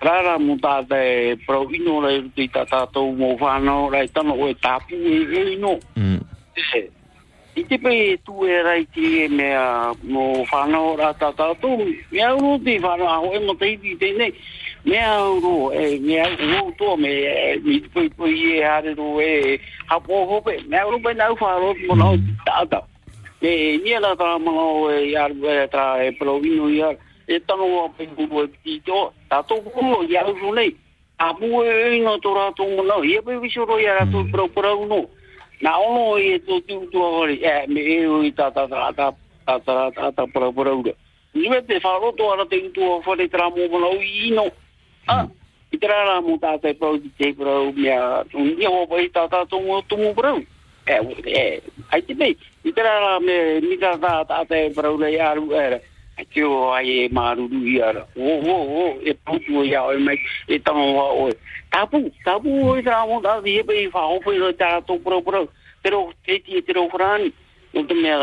[0.00, 3.90] tra ra mo ta te pro ino ra te ta ta to mo fa no
[3.90, 5.78] ra ta no e ta pu e no
[7.60, 11.70] ki te pe tu e rai ti e mea no whanau rā tātou tū.
[12.12, 14.32] Mea uro te whanau aho e mo teiti te nei.
[14.84, 19.20] Mea uro, e, mea uro tō me, e, mi te pui pui e hare ro
[19.20, 19.60] e
[19.90, 20.56] hapo hope.
[20.68, 22.16] Mea uro pe nau whanau mo nau
[22.48, 22.88] tātou.
[23.40, 24.66] E nia la tā mga
[24.96, 26.96] e iar bai tā e provino i ar,
[27.28, 30.72] e tango a pe kuru e piti tō, tātou kuru iar uro nei.
[31.20, 34.86] a e e ino tō rātou mo nau, ia pe visoro iar atu prau prau
[34.88, 35.04] nō.
[35.60, 38.92] Na ono e to tu tu ori e me e o i ta ta ta
[38.92, 39.12] ta
[39.44, 40.92] ta ta ta ta para para ura.
[41.34, 44.48] Ni me te ara te tu o fore tra mo mo no i no.
[45.06, 45.28] Ah,
[45.70, 49.10] i tra ra mo ta te pro di te pro mia un dia o pai
[49.10, 50.40] ta ta to mo to mo pro.
[50.86, 50.96] E
[51.26, 51.62] e
[51.92, 52.34] ai te me
[52.64, 55.78] i tra ra me ni ta ta ta te pro le ya ru era
[56.24, 58.06] ke o ai e maruru i ara.
[58.16, 60.18] O, o, o, e putu o ia oi e mai,
[60.48, 61.34] e tango wa oi.
[61.70, 65.44] Tapu, tapu o i tāmo tāti e pei whahopo i roi tātou pura pura.
[65.82, 67.32] Tero teiti e tero whrani,
[67.74, 68.18] no te mea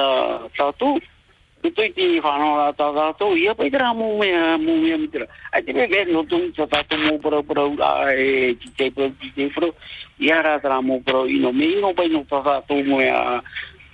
[0.57, 0.99] tātou.
[0.99, 4.77] E no toi e te whanau rā tā tātou, ia pei tera mō mea, mō
[4.83, 5.25] mea mitera.
[5.51, 7.67] Ai te mea no tōngi tā tātou mō pura pura,
[8.13, 9.73] e ti te pura, ti te pura.
[10.21, 13.41] Ia rā tera mō pura, ino me ino pai no tātou mō ea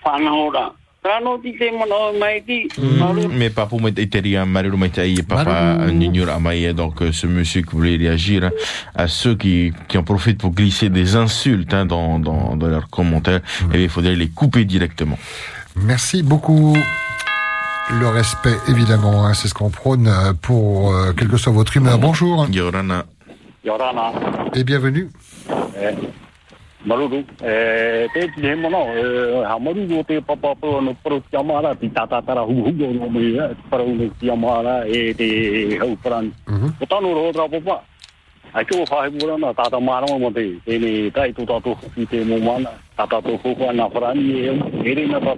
[0.04, 0.74] whanau
[1.42, 1.70] ti te
[2.20, 2.68] mai ti.
[3.38, 4.08] Mais papa mai te
[4.46, 5.78] mai ai e papa
[6.40, 8.52] mai donc ce monsieur qui voulait réagir hein,
[8.96, 12.90] à ceux qui, qui en profitent pour glisser des insultes hein, dans, dans, dans leurs
[12.90, 13.42] commentaires,
[13.74, 15.18] et il faudrait les couper directement.
[15.76, 16.76] Merci beaucoup.
[18.00, 21.76] Le respect, évidemment, hein, c'est ce qu'on prône euh, pour euh, quelle que soit votre
[21.76, 22.00] humeur.
[22.00, 23.06] Bonjour Yorana.
[23.66, 24.14] Yorana.
[24.56, 25.10] et bienvenue.
[25.50, 25.96] Eh,
[26.86, 31.88] Maruru, eh, te tihe mono, eh, ha maruru te papapo no paru kia mara, ti
[31.88, 34.10] tātātara hu hugo no eh, paru no
[34.86, 36.32] e te hau paran.
[36.46, 36.76] Mhm.
[36.82, 37.84] O tra popa,
[38.92, 39.54] whahe mura na
[41.96, 42.70] i te mana,
[45.20, 45.38] na.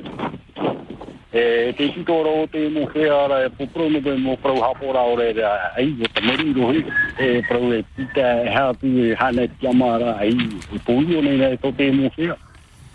[1.36, 5.34] E te titoro o te mo whea e pupro no mo pro hapora o re
[5.34, 6.86] rea, ai o te meri rohi,
[7.20, 11.36] e prau e tita e hapu e hane ti amara, ai e pui o nei
[11.36, 12.38] nei to te mo whea.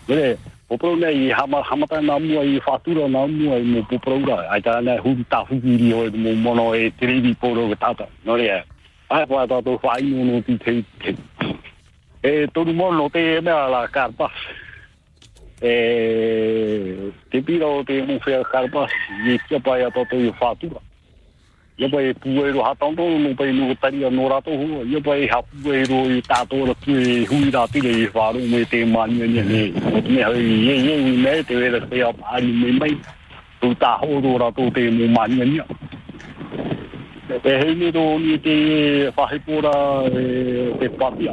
[0.09, 0.39] Vere,
[0.69, 4.49] pupro nei i hama, hamata nā mua i whatura nā mua i mo pupro ra,
[4.49, 8.37] ai tā nei huri tā hukiri hoi mo mono e te poro ke tata, no
[8.41, 8.65] rea.
[9.11, 11.12] Ai pa tātou whaino no ti te te.
[12.25, 14.33] E tonu mono te mea la karpas
[15.62, 18.87] e te pira o te mu fea karma
[19.27, 20.81] e kia pai ata te o whātua.
[21.78, 25.24] ia pai e pueru hatanto no pai no tari a no rato hu ia pai
[25.24, 29.23] e hapueru e tato ora tu e hui rā tira i wharu me te mani
[29.23, 29.43] e ne
[30.09, 32.97] me hau i e e i me te vera kia pari me mai.
[33.61, 35.62] Tu tā horo rato te mu mani e
[37.45, 38.57] e hei me do ni te
[39.16, 39.73] whahipora
[40.81, 41.32] te patia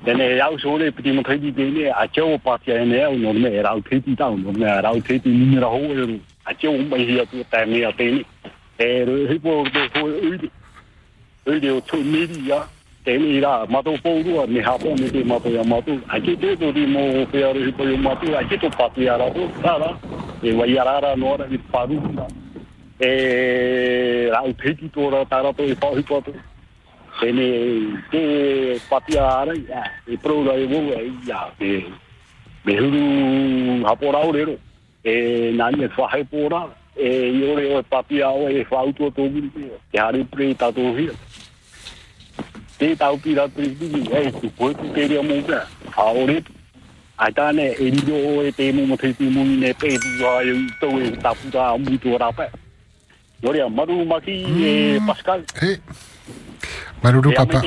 [0.00, 3.34] Tēne e au sōre piti mo teiti tēne a teo patia e ne au no
[3.36, 6.16] me e rau teiti tau no me e rau teiti nimira ho e ru.
[6.48, 8.24] A teo mai hia tu tae mea tēne
[8.80, 10.48] e ro hipo o te ho e uide
[11.52, 12.62] uide o tō miri to
[13.04, 15.98] tēne i rā mato pōrua me hapo me te mato ya mato.
[16.08, 19.18] A ke te to ri mo whea ro hipo i mato a ke to patia
[19.20, 19.98] ra ho rara
[20.40, 22.00] e wai arara no ara i paru.
[22.96, 26.32] E rau teiti tō ra tarato e whahipo atu
[27.20, 27.46] Tēne
[28.08, 28.20] te
[28.88, 31.72] patia ara ia, e proura e wou e ia, me,
[32.64, 34.54] me huru hapora o rero.
[35.04, 36.62] E nani e whahe pora,
[36.96, 40.54] e i ore o e patia o e whautua tō muri te, te hare pre
[40.54, 41.12] tato hia.
[42.78, 45.66] Te tau pira presbini, e tu poe tu te rea mō pēr,
[45.96, 46.56] a o retu.
[47.20, 50.24] Ai tāne, e riro o e te mō mo te te muni ne pē tu
[50.24, 52.48] a e tau e taputa a mūtu o rāpē.
[53.42, 55.44] Norea, maru maki e Pascal.
[55.60, 55.76] Eh.
[57.02, 57.62] Maruru papa.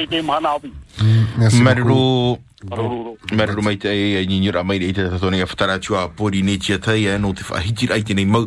[1.38, 3.18] Merci Maruru Maruru.
[3.62, 7.08] Mai te e ni mai i te tatoni a whatara tua pori ne tia tai
[7.08, 8.46] e no te whahiti rai tēnei mau.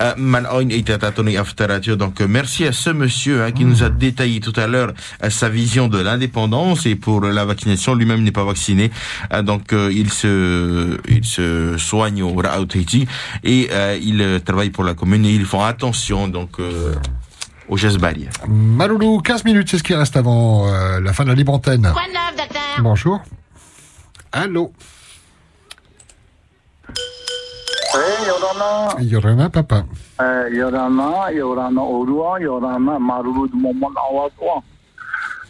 [0.00, 3.50] Euh, man oin i te tatoni a whatara tua donc merci à ce monsieur hein,
[3.50, 4.92] qui nous a détaillé tout à l'heure
[5.30, 8.90] sa vision de l'indépendance et pour la vaccination lui-même n'est pas vacciné.
[9.32, 13.06] Euh, donc il se il se soigne au Rao Tahiti
[13.42, 13.68] et
[14.00, 16.60] il travaille pour la commune et ils font attention donc
[17.68, 21.24] euh, aux gestes barrières Maloulou, 15 minutes, c'est ce qui reste avant euh, la fin
[21.24, 21.92] de la libre antenne.
[22.80, 23.20] Bonjour.
[24.32, 24.72] Allô.
[27.94, 29.84] Eh, Yorana, Yorana, papa.
[30.20, 34.62] eh, Yorana, Yorana Orua, Yorana Maruru de Momon Awatua.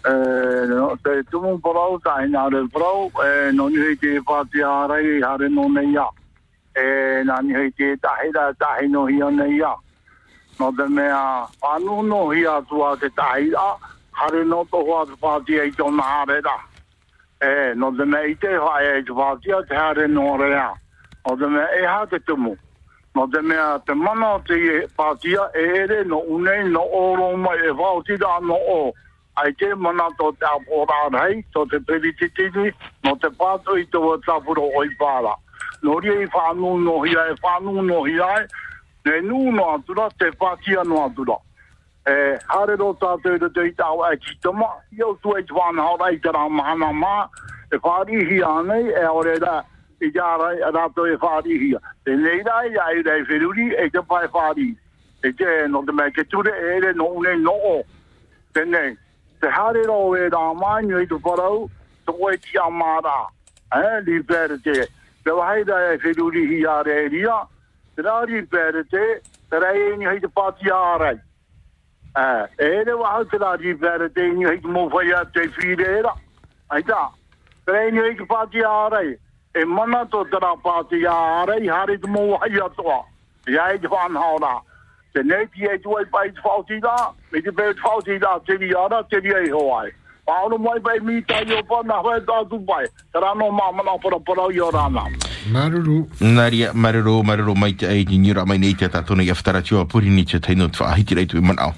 [0.09, 4.63] Eh, no, te tumu parau, ta ina re parau, eh, no ni hei te pāti
[4.63, 6.07] harai, hare no nei ia.
[6.77, 9.73] Eh, na ni hei te tahira, tahi no hia nei ia.
[10.59, 12.63] No te mea, anu no hia
[13.01, 13.77] te taira,
[14.13, 16.57] hare no to hoa te pātia i tōna da.
[17.41, 20.73] E, no te mea i te hae e te pātia a te hare no rea.
[21.25, 22.57] O te mea e ha te tumu.
[23.15, 27.37] No te mea te mana o te e pātia e ere no unei no oro
[27.37, 28.93] mai e whaotira no o.
[29.37, 32.73] Ai te mana tō te apora rei, to te perititini,
[33.05, 35.37] no te pāto i tō tāpuro o i pāra.
[35.83, 38.47] No ria i whānu no hiai, whānu no hiai,
[39.07, 41.39] ne nū no atura, te pātia no atura.
[42.07, 42.15] E,
[42.53, 45.97] hare ro tātou te i tāu e ki tama, i au tu e te whanau
[46.11, 47.15] i te rā mahana mā,
[47.75, 49.57] e whārihi anei, e ore rā,
[50.01, 51.73] i te ara e rātou e whārihi.
[52.07, 54.69] E nei rā i ai rei whiruri, e te pai whāri.
[55.23, 57.75] E te, no te mea, ke ture e re no une no o.
[58.55, 58.95] Tēnei,
[59.41, 61.67] te hare ro e rā mai, nui tu parau,
[62.07, 63.19] te oe ti a mārā.
[63.75, 64.87] E, li pēr te,
[65.27, 67.43] te wahai rai e whiruri a re ria,
[67.97, 69.05] te rāri pere te,
[69.51, 71.17] te rei e ni hei te pāti ārai.
[72.17, 76.13] Eh, e ere wahau te rāri pere te, ni hei te mōwhai a te whireera.
[76.69, 77.03] Ai tā,
[77.65, 79.17] te rei ni hei te pāti ārai.
[79.57, 83.03] E mana to te rā pāti ārai, hare te mōwhai atoa.
[83.49, 84.59] Ia e te whanhaora.
[85.17, 86.97] Te nei ti e tuai pai te whauti rā,
[87.33, 89.89] me te pēr te whauti rā, te ri ara, te ri e hoai.
[90.27, 92.85] Paolo mai pai mi tai o pa na hoi tātu pai.
[93.13, 95.07] Te rano mā mana para para i o rāna.
[95.51, 96.07] Maruru.
[96.21, 98.89] Naria marero marero mai te ai ni ra mai nei te
[100.03, 101.73] ni te taino tu manao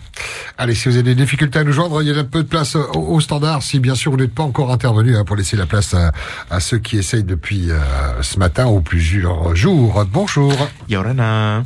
[0.56, 2.48] Allez, si vous avez des difficultés à nous joindre, il y a un peu de
[2.48, 3.62] place au, au standard.
[3.62, 6.12] Si bien sûr vous n'êtes pas encore intervenu, hein, pour laisser la place à,
[6.50, 7.78] à ceux qui essayent depuis euh,
[8.22, 10.04] ce matin ou plusieurs jours.
[10.12, 10.52] Bonjour.
[10.88, 11.62] Yorana.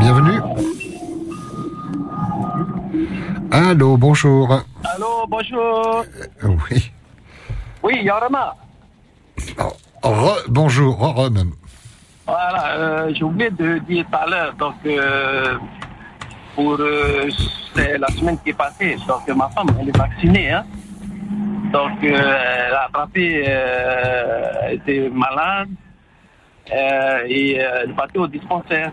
[0.00, 0.40] Bienvenue.
[3.50, 4.62] Allô, bonjour.
[4.84, 6.04] Allô, bonjour.
[6.44, 6.90] Oui.
[7.84, 8.56] Oui, Yorama.
[10.02, 11.52] Re, bonjour, re, re même.
[12.26, 15.58] Voilà, euh, j'ai oublié de dire tout à l'heure, donc euh,
[16.54, 17.28] pour euh,
[17.76, 20.64] la semaine qui est passée, donc ma femme elle est vaccinée, hein.
[21.74, 22.14] Donc elle
[22.72, 25.68] a attrapé, elle était malade
[26.72, 28.92] et elle est partie au dispensaire.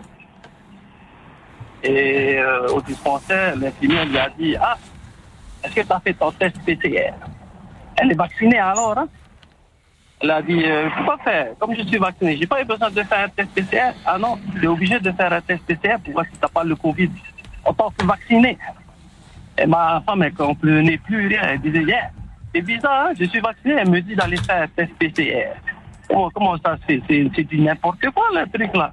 [1.82, 2.38] Et
[2.74, 4.76] au dispensaire, l'infirmière lui a dit Ah,
[5.64, 7.14] est-ce que tu as fait ton test PCR
[8.02, 9.06] Elle est vaccinée alors, hein
[10.20, 13.00] Elle a dit euh, Pourquoi faire Comme je suis vacciné, j'ai pas eu besoin de
[13.00, 13.92] faire un test PCR.
[14.04, 16.64] Ah non, tu es obligé de faire un test PCR pour voir si tu pas
[16.64, 17.10] le Covid.
[17.64, 18.58] On t'a fait vacciner.
[19.56, 21.42] Et ma femme, elle comprenait plus rien.
[21.44, 22.10] Elle disait Yeah,
[22.52, 23.74] c'est bizarre, hein, je suis vacciné.
[23.78, 25.52] Elle me dit d'aller faire un test PCR.
[26.08, 27.30] Comment, comment ça se fait?
[27.36, 28.90] C'est du n'importe quoi, le truc là.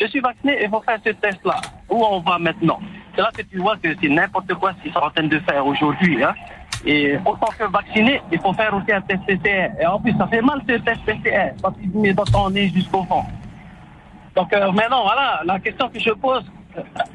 [0.00, 1.60] je suis vacciné, il faut faire ce test-là.
[1.90, 2.80] Où on va maintenant?
[3.18, 5.40] C'est là que tu vois que c'est n'importe quoi ce qu'ils sont en train de
[5.40, 6.22] faire aujourd'hui.
[6.22, 6.36] Hein.
[6.86, 9.70] Et autant que vacciné, il faut faire aussi un test PCR.
[9.80, 13.02] Et en plus, ça fait mal ce test PCR parce qu'il met ton nez jusqu'au
[13.02, 13.24] fond.
[14.36, 16.44] Donc euh, maintenant, voilà, la question que je pose,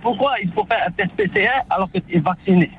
[0.02, 2.70] pourquoi il faut faire un test PCR alors que tu es vacciné?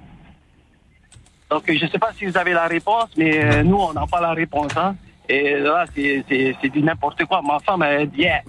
[1.48, 4.04] Donc je ne sais pas si vous avez la réponse, mais euh, nous, on n'a
[4.06, 4.76] pas la réponse.
[4.76, 4.96] Hein.
[5.30, 7.40] Et là, c'est du n'importe quoi.
[7.40, 8.42] Ma femme, elle dit, Yeah.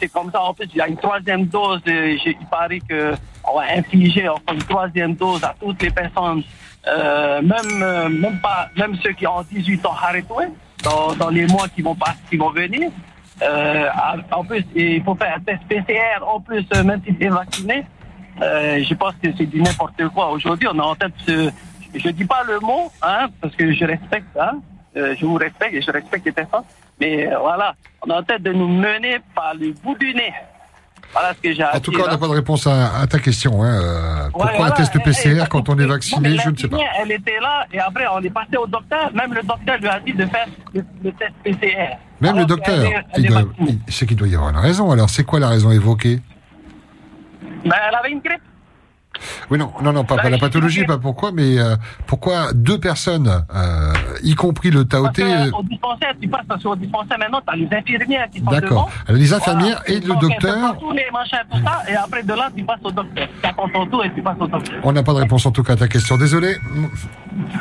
[0.00, 1.80] C'est comme ça, en plus, il y a une troisième dose.
[1.86, 6.42] il paraît qu'on va infliger enfin, une troisième dose à toutes les personnes,
[6.86, 10.34] euh, même, euh, même, pas, même ceux qui ont 18 ans arrêtés,
[10.84, 12.90] dans, dans les mois qui vont, pas, qui vont venir.
[13.42, 13.88] Euh,
[14.32, 17.84] en plus, il faut faire un test PCR, en plus, même si tu es vacciné.
[18.40, 20.30] Je pense que c'est du n'importe quoi.
[20.30, 21.50] Aujourd'hui, on est en de se...
[21.94, 24.58] Je dis pas le mot, hein, parce que je respecte, hein,
[24.94, 26.64] je vous respecte et je respecte les personnes.
[27.00, 27.74] Mais euh, voilà,
[28.06, 30.32] on est en train de nous mener par le bout du nez.
[31.12, 32.18] Voilà ce que j'ai à En tout cas, on n'a hein.
[32.18, 33.62] pas de réponse à, à ta question.
[33.62, 33.80] Hein.
[33.82, 36.68] euh, Ouais, pourquoi voilà, un test et- PCR quand on est vacciné Je ne sais
[36.68, 36.76] pas.
[37.00, 39.10] Elle était là et après on est passé au docteur.
[39.14, 41.96] Même le docteur lui a dit de faire le, le test PCR.
[42.20, 42.84] Même le docteur,
[43.88, 44.90] c'est qu'il doit y avoir une raison.
[44.90, 46.20] Alors, c'est quoi la raison évoquée?
[47.64, 48.42] Ben, elle avait une grippe.
[49.50, 51.76] Oui, non, non, non, pas, Bah, pas la pathologie, pas pourquoi, mais euh,
[52.06, 56.76] pourquoi deux personnes, euh, y compris le taoté, euh, Au dispensaire, tu passes parce qu'au
[56.76, 58.90] dispensaire maintenant, tu as les infirmières qui sont d'accord.
[59.08, 62.62] Les infirmières et le docteur, tous les machins, tout ça, et après de là, tu
[62.64, 63.26] passes au docteur.
[63.42, 64.80] Tu attends ton tour et tu passes au docteur.
[64.82, 66.16] on n'a pas de réponse en tout cas à ta question.
[66.16, 66.56] Désolé.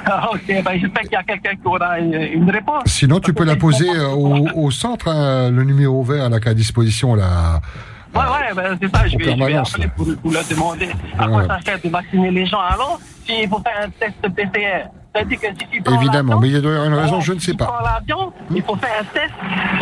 [0.05, 2.83] Ah, ok, ben, j'espère qu'il y a quelqu'un qui aura une, une réponse.
[2.85, 6.51] Sinon, tu peux la poser euh, au, au centre, hein, le numéro vert là, qu'a
[6.51, 7.61] à disposition là.
[8.15, 11.27] Ouais, ouais, ben, c'est ça, je vais, je vais appeler pour, pour leur demander à
[11.27, 12.59] quoi ça sert de vacciner les gens.
[12.59, 16.61] Alors, s'il faut faire un test PCR, c'est-à-dire que si tu prends Évidemment, mais il
[16.61, 17.83] doit y avoir une raison, je ne sais si tu prends pas.
[17.99, 19.33] l'avion, il faut faire un test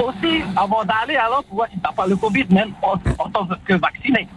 [0.03, 3.30] aussi avant d'aller, alors pour voir si tu n'as pas le Covid, même en, en
[3.30, 4.27] tant que vacciné.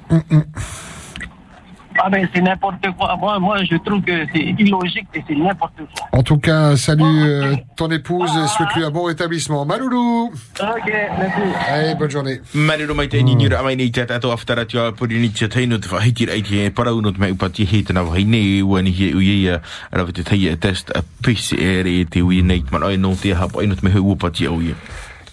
[2.01, 3.16] Ah ben c'est n'importe quoi.
[3.16, 6.07] Moi, moi, je trouve que c'est illogique et c'est n'importe quoi.
[6.19, 9.65] En tout cas, salut euh, ton épouse et souhaite-lui un bon rétablissement.
[9.65, 11.43] Maloulou Ok, merci.
[11.69, 12.41] Allez, bonne journée.
[12.55, 15.79] Marero mai te ni ra mai nei te tato aftara tua pori ni te taino
[15.79, 18.93] te whahiti rai te parau no te mai upati he te na wahine ua ni
[18.93, 19.61] he ui ia
[19.93, 23.62] ra te tai test a PCR e te ui nei te manai no te hapa
[23.65, 24.75] ino te me hu upati au ia.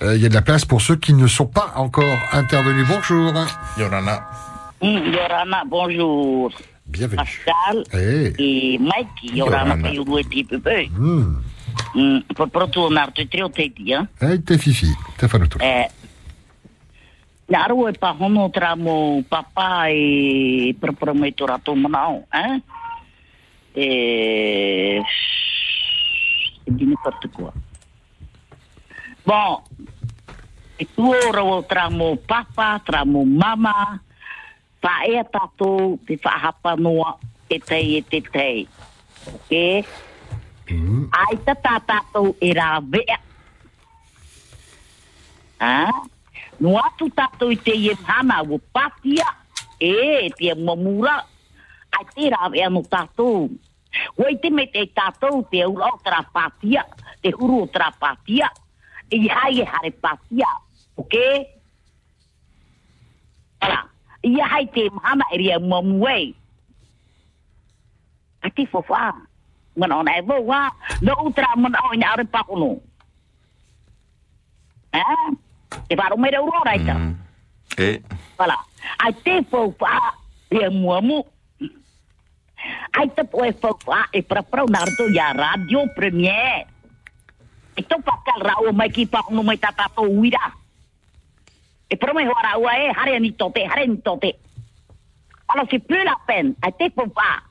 [0.01, 2.85] Euh, Il y a de la place pour ceux qui ne sont pas encore intervenus.
[2.87, 3.33] Bonjour.
[3.77, 4.23] Yorana.
[4.81, 6.51] Mm, Yorana, bonjour.
[6.85, 7.17] Bienvenue.
[7.23, 8.33] Pascal Hey.
[8.37, 9.33] et Mikey.
[9.33, 9.89] Yorana, Yorana.
[9.89, 10.87] pe uru e te pepe.
[10.93, 11.41] Hmm.
[11.95, 14.05] Mm, pa proto nar te treo te ti, ha?
[14.19, 14.87] Hey, t'es fifi.
[15.17, 15.61] T'as fait le tour.
[15.63, 15.87] Eh,
[17.47, 22.57] Nā aru e pa hono tra mo papa e prapura mai tō rato manao, eh?
[23.77, 23.85] E...
[26.65, 27.53] E dine partu kua.
[29.23, 29.61] Bon,
[30.77, 34.01] e tuo rau tra mo papa, tra mo mama,
[34.85, 37.17] pa e tato te whahapa noa
[37.49, 38.67] e tei e te tei.
[39.33, 39.53] Ok?
[41.09, 43.17] Ai ta tā tātou e rā vea.
[45.57, 45.89] Ha?
[46.61, 49.25] No atu tātou i te ie hana o patia.
[49.81, 51.17] E, te mamura.
[51.97, 53.49] Ai te rā vea no tātou.
[54.19, 56.85] Wai te me te tātou te ura o tra patia.
[57.25, 58.53] Te huru o tra patia.
[59.09, 60.53] E i hai e hare patia.
[61.01, 61.17] Ok?
[63.65, 63.94] Ala.
[64.25, 65.59] I hai te mahana e ria.
[68.41, 69.13] Ai te fofa.
[70.17, 70.73] E vau ha.
[71.01, 72.81] No utra mana o ina are pakono.
[74.91, 75.29] Eh?
[75.87, 76.95] Te wharo mera uro raita.
[77.77, 78.01] E?
[78.37, 78.57] Wala.
[78.97, 80.13] Ai te fofa
[80.49, 80.69] e.
[82.97, 84.21] Ai te poe fofa e
[85.13, 86.65] ya radio premier.
[87.77, 89.05] E to pakal rao mai ki
[90.01, 90.49] uira.
[90.49, 90.64] E
[91.93, 94.33] prome hoara ua e hare ni tote, hare ni tote.
[95.47, 96.55] Alors c'est plus la peine.
[96.61, 97.43] Ai te fofa.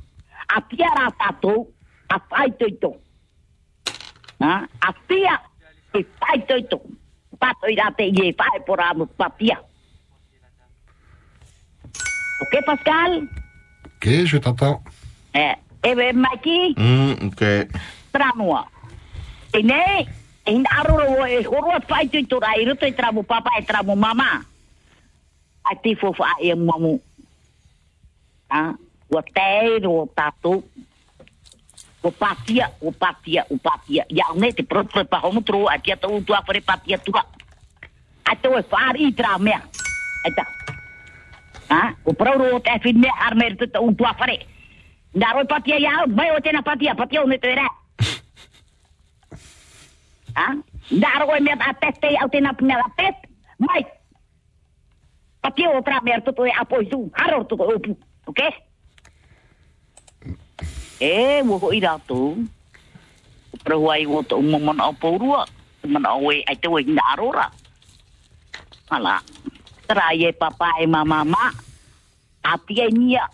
[0.56, 1.68] A pia ra tato,
[2.08, 2.96] a fai toito.
[4.40, 4.66] Ha?
[4.80, 5.40] A pia
[5.94, 6.80] e fai toito.
[7.38, 9.62] Pato i rate i e fai por amo papia.
[12.40, 13.28] Ok, Pascal?
[13.96, 14.82] Ok, je t'entends.
[15.32, 17.42] Eh, e be Mikey, Mm, ok.
[19.52, 20.06] E ne, e
[20.46, 24.44] in aroro e horo fai toito ra i ruto e tramo papa e tramo mama.
[25.62, 27.00] A te fofa e mamu.
[28.48, 28.74] Ha?
[29.08, 30.62] Ua te ro tato.
[32.02, 34.04] O patia, o patia, o patia.
[34.08, 37.24] Ia ne te proprio pa homo tro a tia tau tua fare patia tua.
[38.24, 39.62] A te o fari i tra mea.
[40.24, 40.44] Eta.
[41.70, 41.94] Ha?
[42.04, 44.44] O pro o te me armer te tau tua fare.
[45.14, 47.83] Ndaro patia ia, mai o tena patia, patia o ne te re.
[50.34, 50.54] Ha?
[50.90, 53.14] Ndaro e mea a teste au tena pina la pet.
[53.58, 53.84] Mai.
[55.40, 57.10] Patia o tra mea tuto e apo i tu.
[57.14, 57.96] Haro tuto e upu.
[58.26, 58.40] Ok?
[61.00, 62.46] E, wo ho i rātou.
[63.64, 65.46] Prahu ai wo to umamon au paurua.
[65.86, 67.50] Mana au e ai te wei nga arora.
[68.90, 69.20] Hala.
[69.86, 71.52] Tara i e papa e mama ma.
[72.42, 73.28] A pia i nia.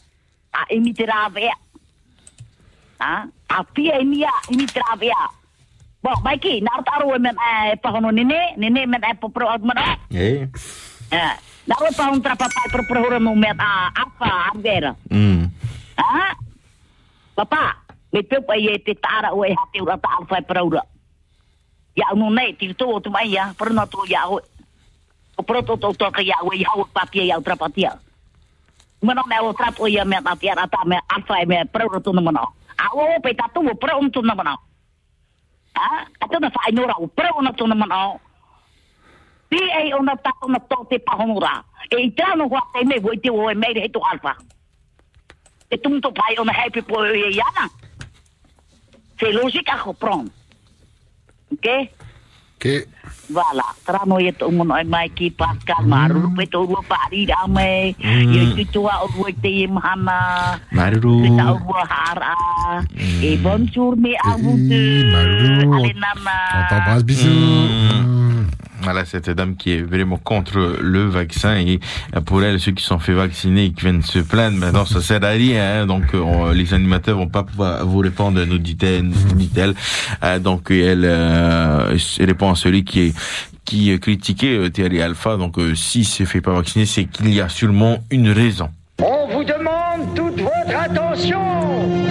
[6.01, 6.60] A imi te rā vea.
[6.60, 6.60] Ha?
[6.60, 6.60] A pia i nia.
[6.60, 6.60] Imi te rā vea.
[6.60, 8.56] Bo, Maiki, nā taro e men e pahono nene.
[8.56, 9.98] Nene men e popro at mana.
[10.10, 10.48] Eh.
[11.12, 11.35] Eh,
[11.70, 14.97] Dapat tahun terapa per perhura mumet a apa ambera.
[15.12, 15.47] Hmm.
[15.94, 16.35] Ha?
[17.36, 17.77] Papa,
[18.10, 20.82] me pe pa ye te tara o e hati ura alfa perhura.
[21.94, 24.40] Ya no nei ti to tu mai ya, per no to ya o.
[25.36, 26.10] O pro to to to
[30.05, 30.35] me ta
[30.66, 32.12] ta me alfa me tu tu
[33.77, 34.22] pro tu.
[34.22, 34.69] Ha?
[35.74, 38.20] Ata na fa inora o pro no tu no mano.
[39.48, 39.59] Pi
[39.92, 41.64] ona tato na to te pahonura.
[41.90, 44.36] E i tano hua te me voi te o e meire he to alfa.
[45.70, 47.32] E tum to pai ona happy po e
[49.32, 50.30] logika ho prom.
[51.52, 51.90] Ok?
[53.31, 53.65] Voilà.
[53.87, 56.82] Trano e to mono e mai ki Pascal maru pe rua
[57.49, 57.95] me.
[57.99, 58.66] E
[59.01, 60.69] o rua te e.
[60.70, 61.23] Maruru.
[61.23, 62.35] Pe o rua hara.
[62.99, 64.12] E bonjour me.
[64.20, 66.39] Ale nana.
[66.55, 67.70] On t'embrasse, bisous.
[68.82, 71.81] Voilà, cette dame qui est vraiment contre le vaccin et
[72.16, 75.01] euh, pour elle, ceux qui sont fait vacciner et qui viennent se plaindre, maintenant ça
[75.02, 75.82] sert à rien.
[75.82, 75.86] hein.
[75.86, 79.74] donc euh, les animateurs vont pas pouvoir vous répondre, nous dit-elle.
[80.24, 83.15] Euh, donc elle, euh, répond à celui qui est
[83.65, 85.36] qui critiquait Thierry Alpha.
[85.36, 88.69] Donc si se fait pas vacciner, c'est qu'il y a sûrement une raison.
[89.01, 92.10] On vous demande toute votre attention.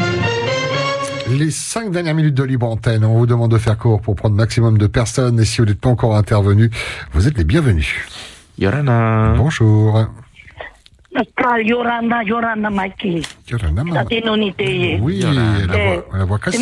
[1.40, 4.36] Les cinq dernières minutes de libre antenne, on vous demande de faire court pour prendre
[4.36, 6.70] maximum de personnes et si vous n'êtes pas encore intervenu,
[7.14, 7.96] vous êtes les bienvenus.
[8.58, 9.36] Yorana.
[9.38, 10.06] Bonjour.
[14.20, 15.00] Noni te e.
[15.00, 16.58] Oui, la voix, la voix cassée.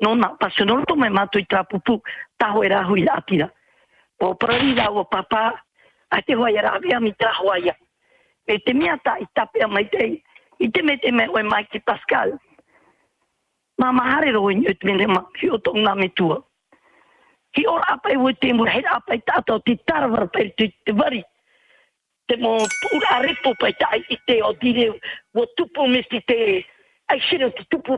[0.00, 2.00] no na pasionol to me mato i tapupu
[2.38, 3.50] taho era hui atira
[4.20, 5.64] o prarida o papa
[6.10, 7.76] ate te era via mi ta aia.
[8.46, 10.22] E te mia ta i tape a mai tei
[10.58, 12.38] i te mete me o mai ki pascal.
[13.78, 16.42] Ma mahare ro i te mene ma ki o tonga me tua.
[17.54, 20.70] Ki or apa i wote mura hei apa i tata o ti tarvara pe i
[20.84, 21.24] te vari
[22.26, 25.00] te mo pura repo pa i tai i te o dire
[25.34, 26.64] o tupu mesti te
[27.08, 27.96] ai shiro o te tupu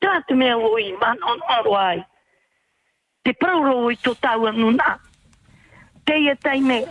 [0.00, 2.00] Tātu mea o i man on oro ai.
[3.22, 4.94] Te prauro i tō tau anu nā.
[6.08, 6.88] Te ia tai mea.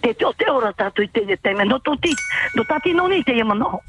[0.00, 1.68] Te te o te ora tātu i te ia tai mea.
[1.68, 2.12] No tō ti,
[2.54, 3.80] no tāti noni te ia manoho.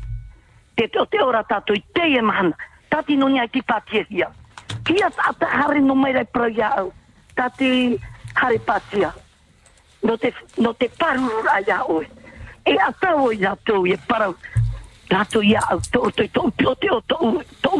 [0.76, 2.56] Te te o te ora tātu i te ia mahana.
[2.92, 4.32] Tāti noni ai ti pātia hia.
[4.88, 6.94] Kia tāta hare no mai rai prau ia au.
[7.36, 8.00] Tāti
[8.40, 9.12] hare pātia.
[10.04, 12.08] No te, no te paruru ai a oe.
[12.66, 14.36] E a tau o i e parau.
[15.12, 17.18] Tato ia au to to to to to to
[17.62, 17.72] tō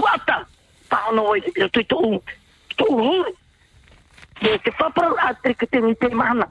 [0.90, 2.22] pa no oi, to to to
[2.78, 3.32] to hui.
[4.42, 6.46] Me te paparau atri ka te ni te mana.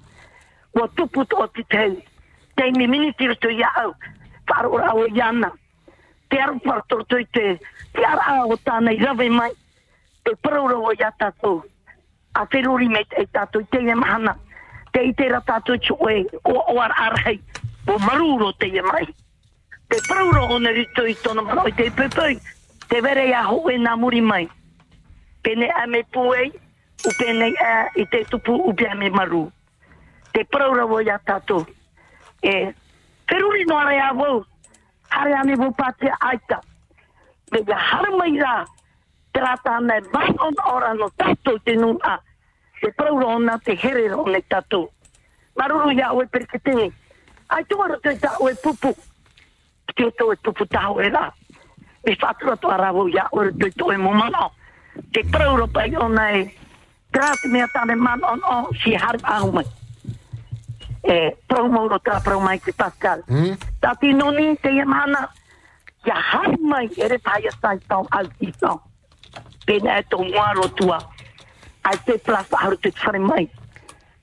[0.72, 2.00] Wa puto o ti tei.
[2.56, 3.92] Tei mi minitiru to ia au.
[4.48, 5.52] Whāro ra o yana
[6.30, 7.58] Te aru pāra to te.
[7.92, 9.52] Te ara a o tānei rave mai.
[10.24, 11.62] Te parau ra o iata tō.
[12.40, 14.34] A whirori me te tato i mana.
[14.92, 15.94] Te i te ra tato i tō.
[16.44, 17.38] O ar arhei.
[17.86, 19.19] O maruro te mai.
[19.90, 22.36] Te paraura o na rito i tōna mano i te pepei.
[22.86, 24.44] Te vere ia ho e nā muri mai.
[25.42, 26.52] Pene a me puei.
[27.08, 29.48] U pene a i te tupu u pia me maru.
[30.30, 31.66] Te paraura o ia tātou.
[32.42, 32.70] E,
[33.26, 34.44] wheruri no are a wau.
[35.10, 36.60] Hare ane wo pātia aita.
[37.50, 38.54] Me ia hara mai rā.
[39.34, 42.20] Te rata nei mai on ora no tātou te nuna.
[42.78, 44.86] Te praura ona te here ro ne tātou.
[45.58, 46.92] Maruru ia oe perketini.
[47.50, 48.94] Ai tuara te ta oe pupu.
[49.96, 51.30] Te o to e pupu tau e rā.
[52.06, 54.50] Me whatura to arawo ia oe te to e momano.
[55.12, 56.50] Te praura pai e.
[57.12, 59.64] Te mea man on o si har au mai.
[61.02, 63.22] E prau mauro tā prau mai ki Pascal.
[63.80, 65.28] Tati noni te ia mana.
[66.06, 68.80] Ia har mai ere pai a sai tau al i tau.
[69.66, 70.98] Pena e tō tua.
[71.82, 73.48] Ai te plasa haru te whare mai.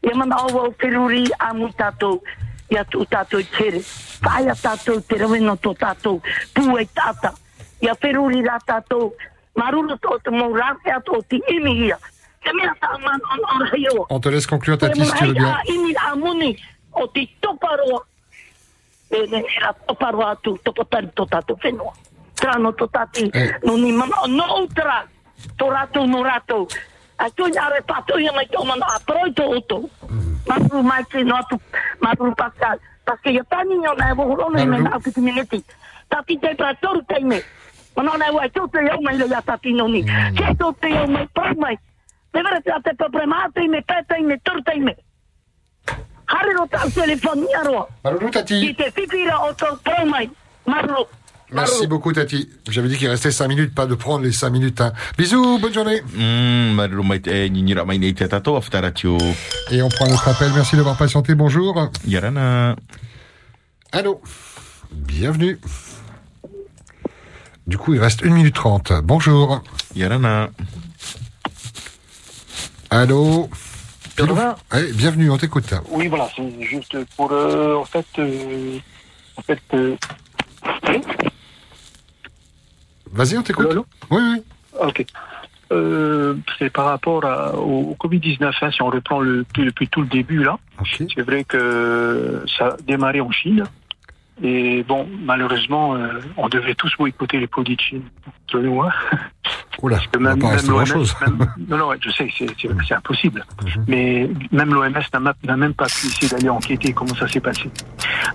[0.03, 2.21] Ia mana o wau whiruri a mu tātou.
[2.69, 3.81] Ia tū tātou i tere.
[4.23, 6.21] Whai a tātou te raweno tō tātou.
[6.55, 7.33] Pū e tāta.
[7.81, 9.13] Ia whiruri rā tātou.
[9.57, 11.97] Maruna tō te mō rāke a tō ti imi hia.
[12.43, 15.45] Te mea tā man on te laisse conclure ta Te si tu veux mona bien.
[15.45, 16.57] hei a imi a muni
[16.93, 18.03] o te toparoa.
[19.09, 21.93] e ne era toparo atu, topotari to tātou whenua.
[22.35, 23.31] Trano to tāti,
[23.63, 25.07] no ni mana no utra,
[25.57, 26.67] to rātou no rātou.
[27.19, 28.47] A tu ni are pato ia mai.
[30.47, 31.39] Maru mai te no
[32.01, 32.79] maru Pascal.
[33.05, 35.63] Paske ia tani o nai wohorona i me na aku mineti.
[36.09, 36.55] Tati te.
[37.97, 40.03] Mana nai wai tō te iau mai le ia tati noni.
[40.03, 41.75] Ke tō te iau mai proi mai.
[42.31, 44.93] Te vere te ate problema teime, pe teime, toru teime.
[46.27, 47.87] Hare ro tau telefonia roa.
[48.03, 48.73] Marulu, Tati.
[48.75, 50.29] Te whiwhira o tō proi mai.
[50.65, 51.07] Maru.
[51.51, 52.49] Merci beaucoup, Tati.
[52.69, 54.81] J'avais dit qu'il restait 5 minutes, pas de prendre les 5 minutes.
[54.81, 54.91] hein.
[55.17, 56.01] Bisous, bonne journée.
[56.13, 59.17] Mm, e tatou aftaratio.
[59.71, 60.51] Et on prend notre appel.
[60.53, 61.35] Merci d'avoir patienté.
[61.35, 61.89] Bonjour.
[62.05, 62.75] Yarana.
[63.93, 64.21] Allô.
[64.91, 65.57] Bienvenue.
[67.65, 68.91] Du coup, il reste 1 minute 30.
[69.03, 69.63] Bonjour.
[69.95, 70.49] Yarana.
[72.89, 73.49] Allô.
[74.71, 75.73] Allez, bienvenue, on t'écoute.
[75.91, 78.79] Oui, voilà, c'est juste pour, euh, en fait, euh,
[79.35, 79.95] en fait, euh,
[83.17, 83.67] Vas-y, on t'écoute.
[84.11, 84.41] Oui, oui.
[84.79, 85.05] ok.
[85.73, 90.01] Euh, c'est par rapport à- au, au Covid-19, hein, si on reprend le, depuis tout
[90.01, 90.57] le début, là.
[91.13, 93.65] C'est vrai que ça a démarré en Chine.
[94.43, 98.03] Et bon, malheureusement, euh, on devait tous boycotter les produits de Chine.
[98.47, 98.91] Entre nous, hein.
[99.81, 100.95] Oula, que on va pas même-
[101.67, 102.47] non, non, je sais, c'est
[102.87, 103.43] c'est impossible.
[103.87, 104.93] Mais même l'OMS
[105.43, 107.69] n'a même pas pu essayer d'aller enquêter comment ça s'est passé.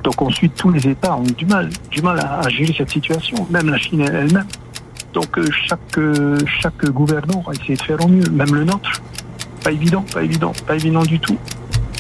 [0.05, 2.91] Donc ensuite, tous les États ont eu du mal, du mal à, à gérer cette
[2.91, 4.45] situation, même la Chine elle-même.
[5.13, 8.91] Donc euh, chaque euh, chaque gouvernement a essayé de faire au mieux, même le nôtre.
[9.63, 11.37] Pas évident, pas évident, pas évident du tout.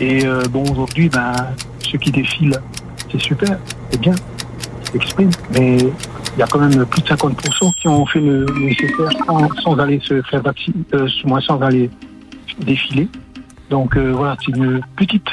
[0.01, 1.33] Et euh, bon, aujourd'hui, ben,
[1.81, 2.59] ceux qui défilent,
[3.11, 3.59] c'est super,
[3.91, 8.07] c'est bien, ils s'expriment, mais il y a quand même plus de 50% qui ont
[8.07, 11.91] fait le nécessaire sans, sans aller se faire vacciner, euh, moins sans aller
[12.61, 13.07] défiler.
[13.71, 15.29] Donc euh, voilà, c'est une petite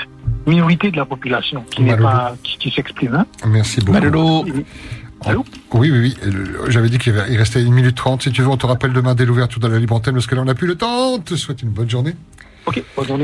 [0.45, 3.15] minorité de la population qui n'est pas qui, qui s'exprime.
[3.15, 3.25] hein.
[3.47, 3.93] Merci beaucoup.
[5.25, 5.43] Allô
[5.73, 6.17] Oui, oui, oui.
[6.25, 8.23] Euh, J'avais dit qu'il restait 1 minute 30.
[8.23, 10.35] Si tu veux, on te rappelle demain dès l'ouverture de la libre antenne parce que
[10.35, 11.13] là, on n'a plus le temps.
[11.15, 12.15] On te souhaite une bonne journée.
[12.65, 13.17] Ok, bonne journée.